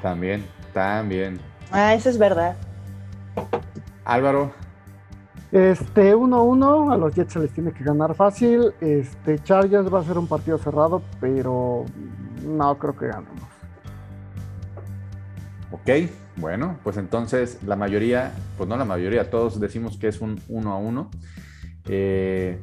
también, 0.00 0.44
también. 0.72 1.40
Ah, 1.70 1.94
eso 1.94 2.10
es 2.10 2.18
verdad. 2.18 2.56
Álvaro. 4.04 4.52
Este 5.52 6.14
1-1, 6.14 6.92
a 6.92 6.96
los 6.96 7.14
Jets 7.14 7.34
se 7.34 7.38
les 7.38 7.52
tiene 7.52 7.72
que 7.72 7.84
ganar 7.84 8.14
fácil. 8.14 8.72
Este 8.80 9.38
Chargers 9.38 9.92
va 9.92 10.00
a 10.00 10.04
ser 10.04 10.16
un 10.16 10.26
partido 10.26 10.58
cerrado, 10.58 11.02
pero 11.20 11.84
no 12.46 12.78
creo 12.78 12.96
que 12.96 13.06
ganemos. 13.08 13.42
Ok, 15.70 16.10
bueno, 16.36 16.78
pues 16.82 16.96
entonces 16.96 17.58
la 17.66 17.76
mayoría, 17.76 18.32
pues 18.56 18.68
no 18.68 18.76
la 18.76 18.84
mayoría, 18.84 19.30
todos 19.30 19.60
decimos 19.60 19.98
que 19.98 20.08
es 20.08 20.20
un 20.20 20.40
1 20.48 20.72
a 20.72 20.76
1. 20.78 21.10
Eh, 21.88 22.58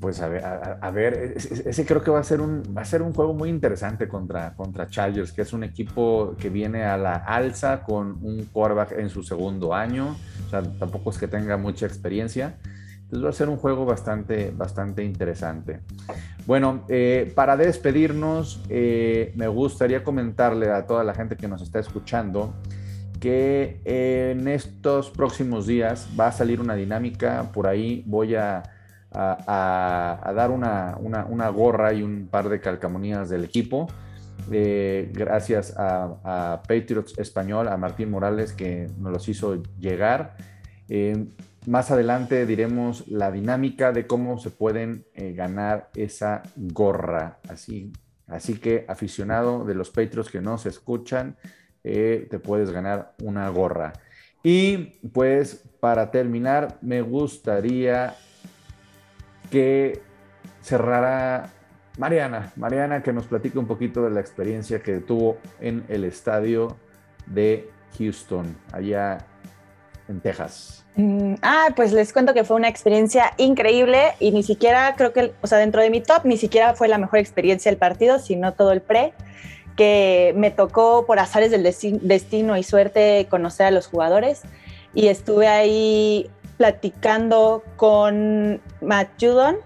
pues 0.00 0.20
a 0.22 0.28
ver, 0.28 0.42
a, 0.44 0.90
ver, 0.90 1.34
ese 1.36 1.84
creo 1.84 2.02
que 2.02 2.10
va 2.10 2.18
a 2.18 2.24
ser 2.24 2.40
un, 2.40 2.62
va 2.76 2.82
a 2.82 2.84
ser 2.86 3.02
un 3.02 3.12
juego 3.12 3.34
muy 3.34 3.50
interesante 3.50 4.08
contra, 4.08 4.54
contra 4.54 4.86
Chargers, 4.86 5.32
que 5.32 5.42
es 5.42 5.52
un 5.52 5.62
equipo 5.62 6.34
que 6.38 6.48
viene 6.48 6.84
a 6.84 6.96
la 6.96 7.16
alza 7.16 7.82
con 7.82 8.18
un 8.22 8.48
quarterback 8.50 8.92
en 8.92 9.10
su 9.10 9.22
segundo 9.22 9.74
año, 9.74 10.16
o 10.46 10.50
sea, 10.50 10.62
tampoco 10.62 11.10
es 11.10 11.18
que 11.18 11.28
tenga 11.28 11.58
mucha 11.58 11.84
experiencia. 11.84 12.56
Entonces 13.02 13.26
va 13.26 13.28
a 13.28 13.32
ser 13.34 13.48
un 13.50 13.58
juego 13.58 13.84
bastante, 13.84 14.50
bastante 14.56 15.04
interesante. 15.04 15.80
Bueno, 16.46 16.84
eh, 16.88 17.30
para 17.34 17.56
despedirnos, 17.58 18.62
eh, 18.70 19.32
me 19.36 19.48
gustaría 19.48 20.02
comentarle 20.02 20.70
a 20.70 20.86
toda 20.86 21.04
la 21.04 21.14
gente 21.14 21.36
que 21.36 21.46
nos 21.46 21.60
está 21.60 21.78
escuchando 21.78 22.54
que 23.20 23.80
en 23.84 24.48
estos 24.48 25.10
próximos 25.10 25.66
días 25.66 26.08
va 26.18 26.28
a 26.28 26.32
salir 26.32 26.60
una 26.60 26.74
dinámica, 26.74 27.50
por 27.52 27.66
ahí 27.66 28.02
voy 28.06 28.34
a 28.34 28.62
a, 29.14 30.32
dar 30.34 30.50
una, 30.50 31.48
gorra 31.50 31.92
y 31.92 32.02
un 32.02 32.28
par 32.30 32.48
de 32.48 32.60
calcamonías 32.60 33.28
del 33.28 33.44
equipo. 33.44 33.88
Eh, 34.50 35.10
gracias 35.12 35.74
a, 35.76 36.62
Patriots 36.66 37.18
Español, 37.18 37.68
a 37.68 37.76
Martín 37.76 38.10
Morales, 38.10 38.52
que 38.52 38.88
nos 38.98 39.12
los 39.12 39.28
hizo 39.28 39.62
llegar. 39.78 40.36
Eh, 40.88 41.26
más 41.66 41.90
adelante 41.90 42.44
diremos 42.44 43.08
la 43.08 43.30
dinámica 43.30 43.92
de 43.92 44.06
cómo 44.06 44.38
se 44.38 44.50
pueden 44.50 45.06
eh, 45.14 45.32
ganar 45.32 45.90
esa 45.94 46.42
gorra. 46.56 47.38
Así, 47.48 47.92
así 48.26 48.58
que, 48.58 48.84
aficionado 48.88 49.64
de 49.64 49.74
los 49.74 49.90
Patriots 49.90 50.30
que 50.30 50.40
no 50.40 50.58
se 50.58 50.68
escuchan, 50.68 51.36
te 51.82 52.38
puedes 52.42 52.70
ganar 52.70 53.14
una 53.22 53.46
gorra. 53.50 53.92
Y 54.42 55.00
pues 55.12 55.64
para 55.80 56.10
terminar, 56.10 56.78
me 56.80 57.02
gustaría 57.02 58.14
que 59.54 60.02
cerrará 60.62 61.48
Mariana. 61.96 62.52
Mariana 62.56 63.04
que 63.04 63.12
nos 63.12 63.26
platique 63.26 63.56
un 63.56 63.68
poquito 63.68 64.02
de 64.02 64.10
la 64.10 64.18
experiencia 64.18 64.82
que 64.82 64.94
tuvo 64.94 65.36
en 65.60 65.84
el 65.88 66.02
estadio 66.02 66.76
de 67.26 67.70
Houston, 67.96 68.56
allá 68.72 69.18
en 70.08 70.20
Texas. 70.20 70.84
Mm, 70.96 71.34
ah, 71.42 71.68
pues 71.76 71.92
les 71.92 72.12
cuento 72.12 72.34
que 72.34 72.42
fue 72.42 72.56
una 72.56 72.66
experiencia 72.66 73.32
increíble 73.36 74.14
y 74.18 74.32
ni 74.32 74.42
siquiera 74.42 74.92
creo 74.96 75.12
que, 75.12 75.32
o 75.40 75.46
sea, 75.46 75.58
dentro 75.58 75.82
de 75.82 75.90
mi 75.90 76.00
top, 76.00 76.24
ni 76.24 76.36
siquiera 76.36 76.74
fue 76.74 76.88
la 76.88 76.98
mejor 76.98 77.20
experiencia 77.20 77.70
del 77.70 77.78
partido, 77.78 78.18
sino 78.18 78.54
todo 78.54 78.72
el 78.72 78.80
pre, 78.80 79.12
que 79.76 80.34
me 80.36 80.50
tocó 80.50 81.06
por 81.06 81.20
azares 81.20 81.52
del 81.52 81.62
destino 81.62 82.56
y 82.56 82.64
suerte 82.64 83.28
conocer 83.30 83.66
a 83.66 83.70
los 83.70 83.86
jugadores 83.86 84.42
y 84.94 85.08
estuve 85.08 85.46
ahí 85.46 86.30
platicando 86.56 87.62
con 87.76 88.60
Matt 88.80 89.08
Judon 89.20 89.56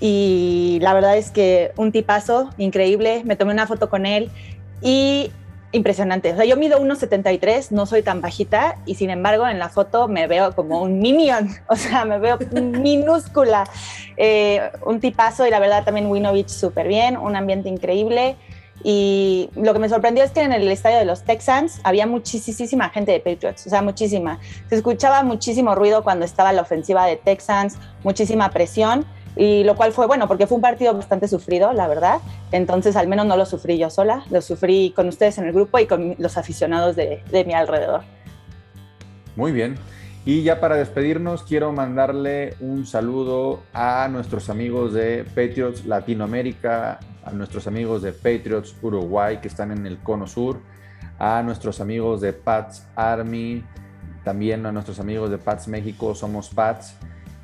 y 0.00 0.78
la 0.82 0.92
verdad 0.92 1.16
es 1.16 1.30
que 1.30 1.72
un 1.76 1.92
tipazo 1.92 2.50
increíble, 2.58 3.22
me 3.24 3.36
tomé 3.36 3.52
una 3.52 3.66
foto 3.66 3.88
con 3.88 4.06
él 4.06 4.30
y 4.82 5.30
impresionante. 5.72 6.32
O 6.32 6.36
sea, 6.36 6.44
yo 6.44 6.56
mido 6.56 6.80
1,73, 6.80 7.70
no 7.70 7.86
soy 7.86 8.02
tan 8.02 8.20
bajita 8.20 8.76
y 8.86 8.94
sin 8.94 9.10
embargo 9.10 9.46
en 9.46 9.58
la 9.58 9.68
foto 9.68 10.08
me 10.08 10.26
veo 10.26 10.54
como 10.54 10.82
un 10.82 10.98
minion, 10.98 11.48
o 11.68 11.76
sea, 11.76 12.04
me 12.04 12.18
veo 12.18 12.38
minúscula. 12.52 13.64
Eh, 14.16 14.70
un 14.84 15.00
tipazo 15.00 15.46
y 15.46 15.50
la 15.50 15.58
verdad 15.58 15.84
también 15.84 16.06
Winovich 16.06 16.48
súper 16.48 16.88
bien, 16.88 17.16
un 17.16 17.36
ambiente 17.36 17.68
increíble. 17.68 18.36
Y 18.84 19.50
lo 19.56 19.72
que 19.72 19.78
me 19.78 19.88
sorprendió 19.88 20.22
es 20.22 20.30
que 20.30 20.42
en 20.42 20.52
el 20.52 20.68
estadio 20.68 20.98
de 20.98 21.04
los 21.04 21.24
Texans 21.24 21.80
había 21.82 22.06
muchísima 22.06 22.90
gente 22.90 23.12
de 23.12 23.20
Patriots, 23.20 23.66
o 23.66 23.70
sea, 23.70 23.82
muchísima. 23.82 24.38
Se 24.68 24.76
escuchaba 24.76 25.22
muchísimo 25.22 25.74
ruido 25.74 26.04
cuando 26.04 26.24
estaba 26.24 26.52
la 26.52 26.62
ofensiva 26.62 27.06
de 27.06 27.16
Texans, 27.16 27.78
muchísima 28.04 28.50
presión, 28.50 29.04
y 29.36 29.64
lo 29.64 29.76
cual 29.76 29.92
fue 29.92 30.06
bueno, 30.06 30.26
porque 30.26 30.46
fue 30.46 30.56
un 30.56 30.62
partido 30.62 30.94
bastante 30.94 31.28
sufrido, 31.28 31.72
la 31.74 31.86
verdad. 31.86 32.20
Entonces, 32.52 32.96
al 32.96 33.06
menos 33.06 33.26
no 33.26 33.36
lo 33.36 33.44
sufrí 33.44 33.76
yo 33.76 33.90
sola, 33.90 34.24
lo 34.30 34.40
sufrí 34.40 34.92
con 34.96 35.08
ustedes 35.08 35.36
en 35.36 35.44
el 35.44 35.52
grupo 35.52 35.78
y 35.78 35.86
con 35.86 36.16
los 36.18 36.38
aficionados 36.38 36.96
de, 36.96 37.22
mi 37.46 37.52
alrededor. 37.52 38.02
Muy 39.36 39.52
bien. 39.52 39.76
Y 40.24 40.42
ya 40.42 40.58
para 40.58 40.76
despedirnos, 40.76 41.42
quiero 41.42 41.70
mandarle 41.70 42.54
un 42.60 42.86
saludo 42.86 43.62
a 43.74 44.08
nuestros 44.10 44.48
amigos 44.48 44.94
de 44.94 45.24
Patriots 45.24 45.84
Latinoamérica, 45.84 46.98
a 47.26 47.32
nuestros 47.32 47.66
amigos 47.66 48.02
de 48.02 48.12
Patriots 48.12 48.74
Uruguay 48.82 49.38
que 49.42 49.48
están 49.48 49.72
en 49.72 49.84
el 49.86 49.98
Cono 49.98 50.26
Sur, 50.26 50.58
a 51.18 51.42
nuestros 51.42 51.80
amigos 51.80 52.20
de 52.20 52.32
Pats 52.32 52.84
Army, 52.94 53.64
también 54.24 54.64
a 54.66 54.72
nuestros 54.72 55.00
amigos 55.00 55.30
de 55.30 55.38
Pats 55.38 55.66
México, 55.68 56.14
somos 56.14 56.48
Pats. 56.50 56.94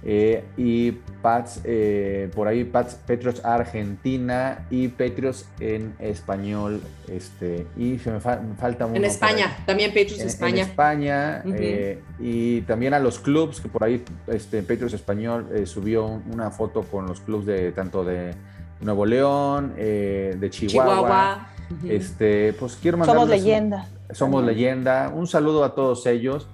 Eh, 0.05 0.45
y 0.57 0.91
Pats, 1.23 1.61
eh, 1.63 2.29
por 2.35 2.49
ahí 2.49 2.65
Pats 2.65 2.97
Patriots 3.07 3.45
Argentina 3.45 4.67
y 4.69 4.89
Patriots 4.89 5.49
en 5.61 5.95
español. 6.01 6.81
Este, 7.09 7.69
y 7.77 7.99
se 8.01 8.11
me, 8.11 8.19
fa- 8.19 8.41
me 8.41 8.57
falta. 8.57 8.89
En 8.93 9.05
España, 9.05 9.57
también 9.65 9.91
Patriots 9.91 10.15
En, 10.17 10.23
en 10.23 10.27
España. 10.29 10.63
España, 10.65 11.43
eh, 11.47 12.03
y 12.19 12.63
también 12.63 12.95
a 12.95 12.99
los 12.99 13.21
clubs, 13.21 13.61
que 13.61 13.69
por 13.69 13.85
ahí 13.85 14.03
este, 14.27 14.63
Patriots 14.63 14.95
Español 14.95 15.47
subió 15.67 16.05
un- 16.07 16.25
una 16.33 16.51
foto 16.51 16.83
con 16.83 17.07
los 17.07 17.21
clubs 17.21 17.47
de 17.47 17.71
tanto 17.71 18.05
de 18.05 18.35
Nuevo 18.83 19.07
León, 19.07 19.75
eh, 19.77 20.37
de 20.39 20.51
Chihuahua. 20.51 20.95
Chihuahua. 20.95 21.49
Este, 21.89 22.53
pues 22.55 22.77
quiero 22.81 22.99
mandar 22.99 23.17
Somos 23.17 23.29
leyenda. 23.31 23.89
somos 24.13 24.45
leyenda. 24.45 25.11
Un 25.15 25.27
saludo 25.27 25.65
a 25.65 25.75
todos 25.75 26.07
ellos. 26.07 26.47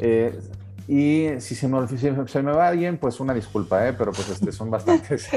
Eh, 0.00 0.38
y 0.86 1.40
si 1.40 1.54
se, 1.54 1.68
me, 1.68 1.78
olvi- 1.78 1.96
si 2.26 2.32
se 2.32 2.42
me 2.42 2.52
va 2.52 2.68
alguien, 2.68 2.96
pues 2.98 3.20
una 3.20 3.34
disculpa, 3.34 3.86
¿eh? 3.88 3.92
pero 3.92 4.12
pues 4.12 4.28
este, 4.30 4.52
son 4.52 4.70
bastantes. 4.70 5.28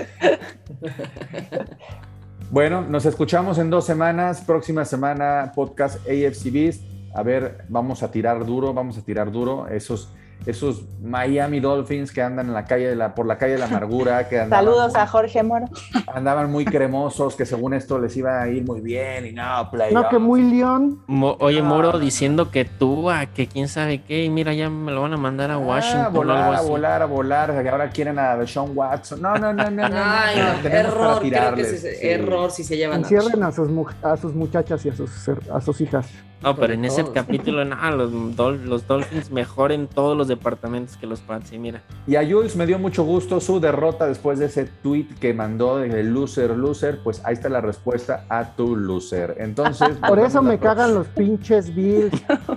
bueno, 2.51 2.81
nos 2.81 3.05
escuchamos 3.05 3.57
en 3.57 3.69
dos 3.69 3.85
semanas. 3.85 4.41
Próxima 4.41 4.85
semana, 4.85 5.51
podcast 5.55 5.97
AFC 6.07 6.51
Beast. 6.51 6.83
A 7.13 7.23
ver, 7.23 7.65
vamos 7.69 8.03
a 8.03 8.11
tirar 8.11 8.45
duro, 8.45 8.73
vamos 8.73 8.97
a 8.97 9.01
tirar 9.01 9.31
duro. 9.31 9.67
Esos, 9.67 10.13
esos 10.45 10.83
Miami 11.01 11.59
Dolphins 11.59 12.11
que 12.11 12.21
andan 12.21 12.47
en 12.47 12.53
la 12.53 12.65
calle 12.65 12.87
de 12.89 12.95
la, 12.95 13.13
por 13.13 13.25
la 13.27 13.37
calle 13.37 13.53
de 13.53 13.59
la 13.59 13.65
amargura, 13.65 14.27
que 14.27 14.39
andaban 14.41 14.65
Saludos 14.65 14.93
muy- 14.93 15.01
a 15.01 15.07
Jorge 15.07 15.43
Moro. 15.43 15.65
andaban 16.13 16.51
muy 16.51 16.65
cremosos, 16.65 17.35
que 17.35 17.45
según 17.45 17.73
esto 17.73 17.99
les 17.99 18.15
iba 18.17 18.41
a 18.41 18.47
ir 18.49 18.63
muy 18.65 18.81
bien 18.81 19.25
y 19.27 19.31
no, 19.33 19.69
play. 19.71 19.93
No, 19.93 20.09
que 20.09 20.17
muy 20.17 20.41
león. 20.41 21.03
Mo- 21.07 21.37
Oye, 21.39 21.59
Ah. 21.59 21.63
Moro 21.63 21.99
diciendo 21.99 22.49
que 22.51 22.65
tú, 22.65 23.09
a 23.11 23.27
que 23.27 23.47
quién 23.47 23.67
sabe 23.67 24.01
qué, 24.03 24.23
y 24.25 24.29
mira, 24.29 24.53
ya 24.53 24.69
me 24.69 24.91
lo 24.91 25.01
van 25.03 25.13
a 25.13 25.17
mandar 25.17 25.51
a 25.51 25.57
Washington. 25.57 26.05
a 26.05 26.09
o 26.09 26.11
volar, 26.11 26.37
algo 26.37 26.53
a 26.57 26.61
volar, 26.61 27.01
a 27.01 27.05
volar. 27.05 27.63
que 27.63 27.69
Ahora 27.69 27.89
quieren 27.89 28.17
a 28.19 28.35
Deshaun 28.37 28.71
Watson. 28.75 29.21
No, 29.21 29.35
no, 29.35 29.53
no, 29.53 29.63
no, 29.69 29.69
no. 29.69 29.89
no, 29.89 29.95
Ay, 30.03 30.37
no, 30.37 30.69
no, 30.69 30.75
error, 30.75 31.19
creo 31.19 31.55
que 31.55 31.61
es 31.61 31.81
sí. 31.81 31.87
error 32.01 32.51
si 32.51 32.63
se 32.63 32.77
llevan 32.77 32.97
a 32.97 33.01
Encierren 33.01 33.43
a 33.43 33.51
sus, 33.51 33.69
mu- 33.69 33.85
a 34.01 34.17
sus 34.17 34.33
muchachas 34.33 34.83
y 34.85 34.89
a 34.89 34.95
sus, 34.95 35.27
her- 35.27 35.51
a 35.53 35.61
sus 35.61 35.79
hijas. 35.81 36.07
No, 36.41 36.55
pero 36.55 36.73
en 36.73 36.85
ese 36.85 37.03
capítulo, 37.13 37.63
nada, 37.65 37.91
los, 37.91 38.11
Dol- 38.11 38.63
los 38.63 38.87
Dolphins 38.87 39.29
mejor 39.31 39.71
en 39.71 39.87
todos 39.87 40.17
los 40.17 40.27
departamentos 40.27 40.97
que 40.97 41.05
los 41.07 41.19
Pats. 41.21 41.51
Y 41.53 41.59
mira, 41.59 41.81
Y 42.07 42.15
a 42.15 42.27
Jules 42.27 42.55
me 42.55 42.65
dio 42.65 42.79
mucho 42.79 43.03
gusto 43.03 43.39
su 43.39 43.59
derrota 43.59 44.07
después 44.07 44.39
de 44.39 44.47
ese 44.47 44.65
tweet 44.65 45.07
que 45.19 45.33
mandó 45.33 45.77
de 45.77 46.03
loser, 46.03 46.51
loser. 46.51 46.99
Pues 47.03 47.21
ahí 47.25 47.33
está 47.33 47.49
la 47.49 47.61
respuesta 47.61 48.25
a 48.29 48.55
tu 48.55 48.75
loser. 48.75 49.35
Entonces, 49.39 49.89
Por 50.07 50.19
eso 50.19 50.41
me 50.41 50.57
próxima. 50.57 50.75
cagan 50.75 50.95
los 50.95 51.07
pinches 51.07 51.73
Bills. 51.75 52.11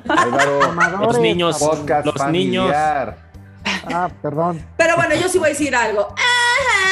Álvaro, 0.08 0.60
Los 1.06 1.18
niños. 1.20 1.60
Los 2.04 2.28
niños. 2.30 2.72
Ah, 3.64 4.10
perdón. 4.22 4.64
Pero 4.76 4.96
bueno, 4.96 5.14
yo 5.14 5.28
sí 5.28 5.38
voy 5.38 5.48
a 5.48 5.50
decir 5.50 5.74
algo. 5.74 6.08
Ajá. 6.16 6.84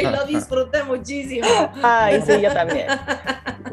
y 0.00 0.04
lo 0.04 0.24
disfruté 0.26 0.82
muchísimo. 0.82 1.46
Ay, 1.82 2.22
sí, 2.26 2.40
yo 2.40 2.52
también. 2.52 2.88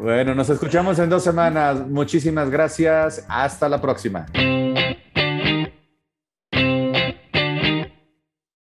Bueno, 0.00 0.34
nos 0.34 0.48
escuchamos 0.50 0.98
en 0.98 1.08
dos 1.08 1.22
semanas. 1.24 1.86
Muchísimas 1.86 2.50
gracias. 2.50 3.24
Hasta 3.28 3.68
la 3.68 3.80
próxima. 3.80 4.26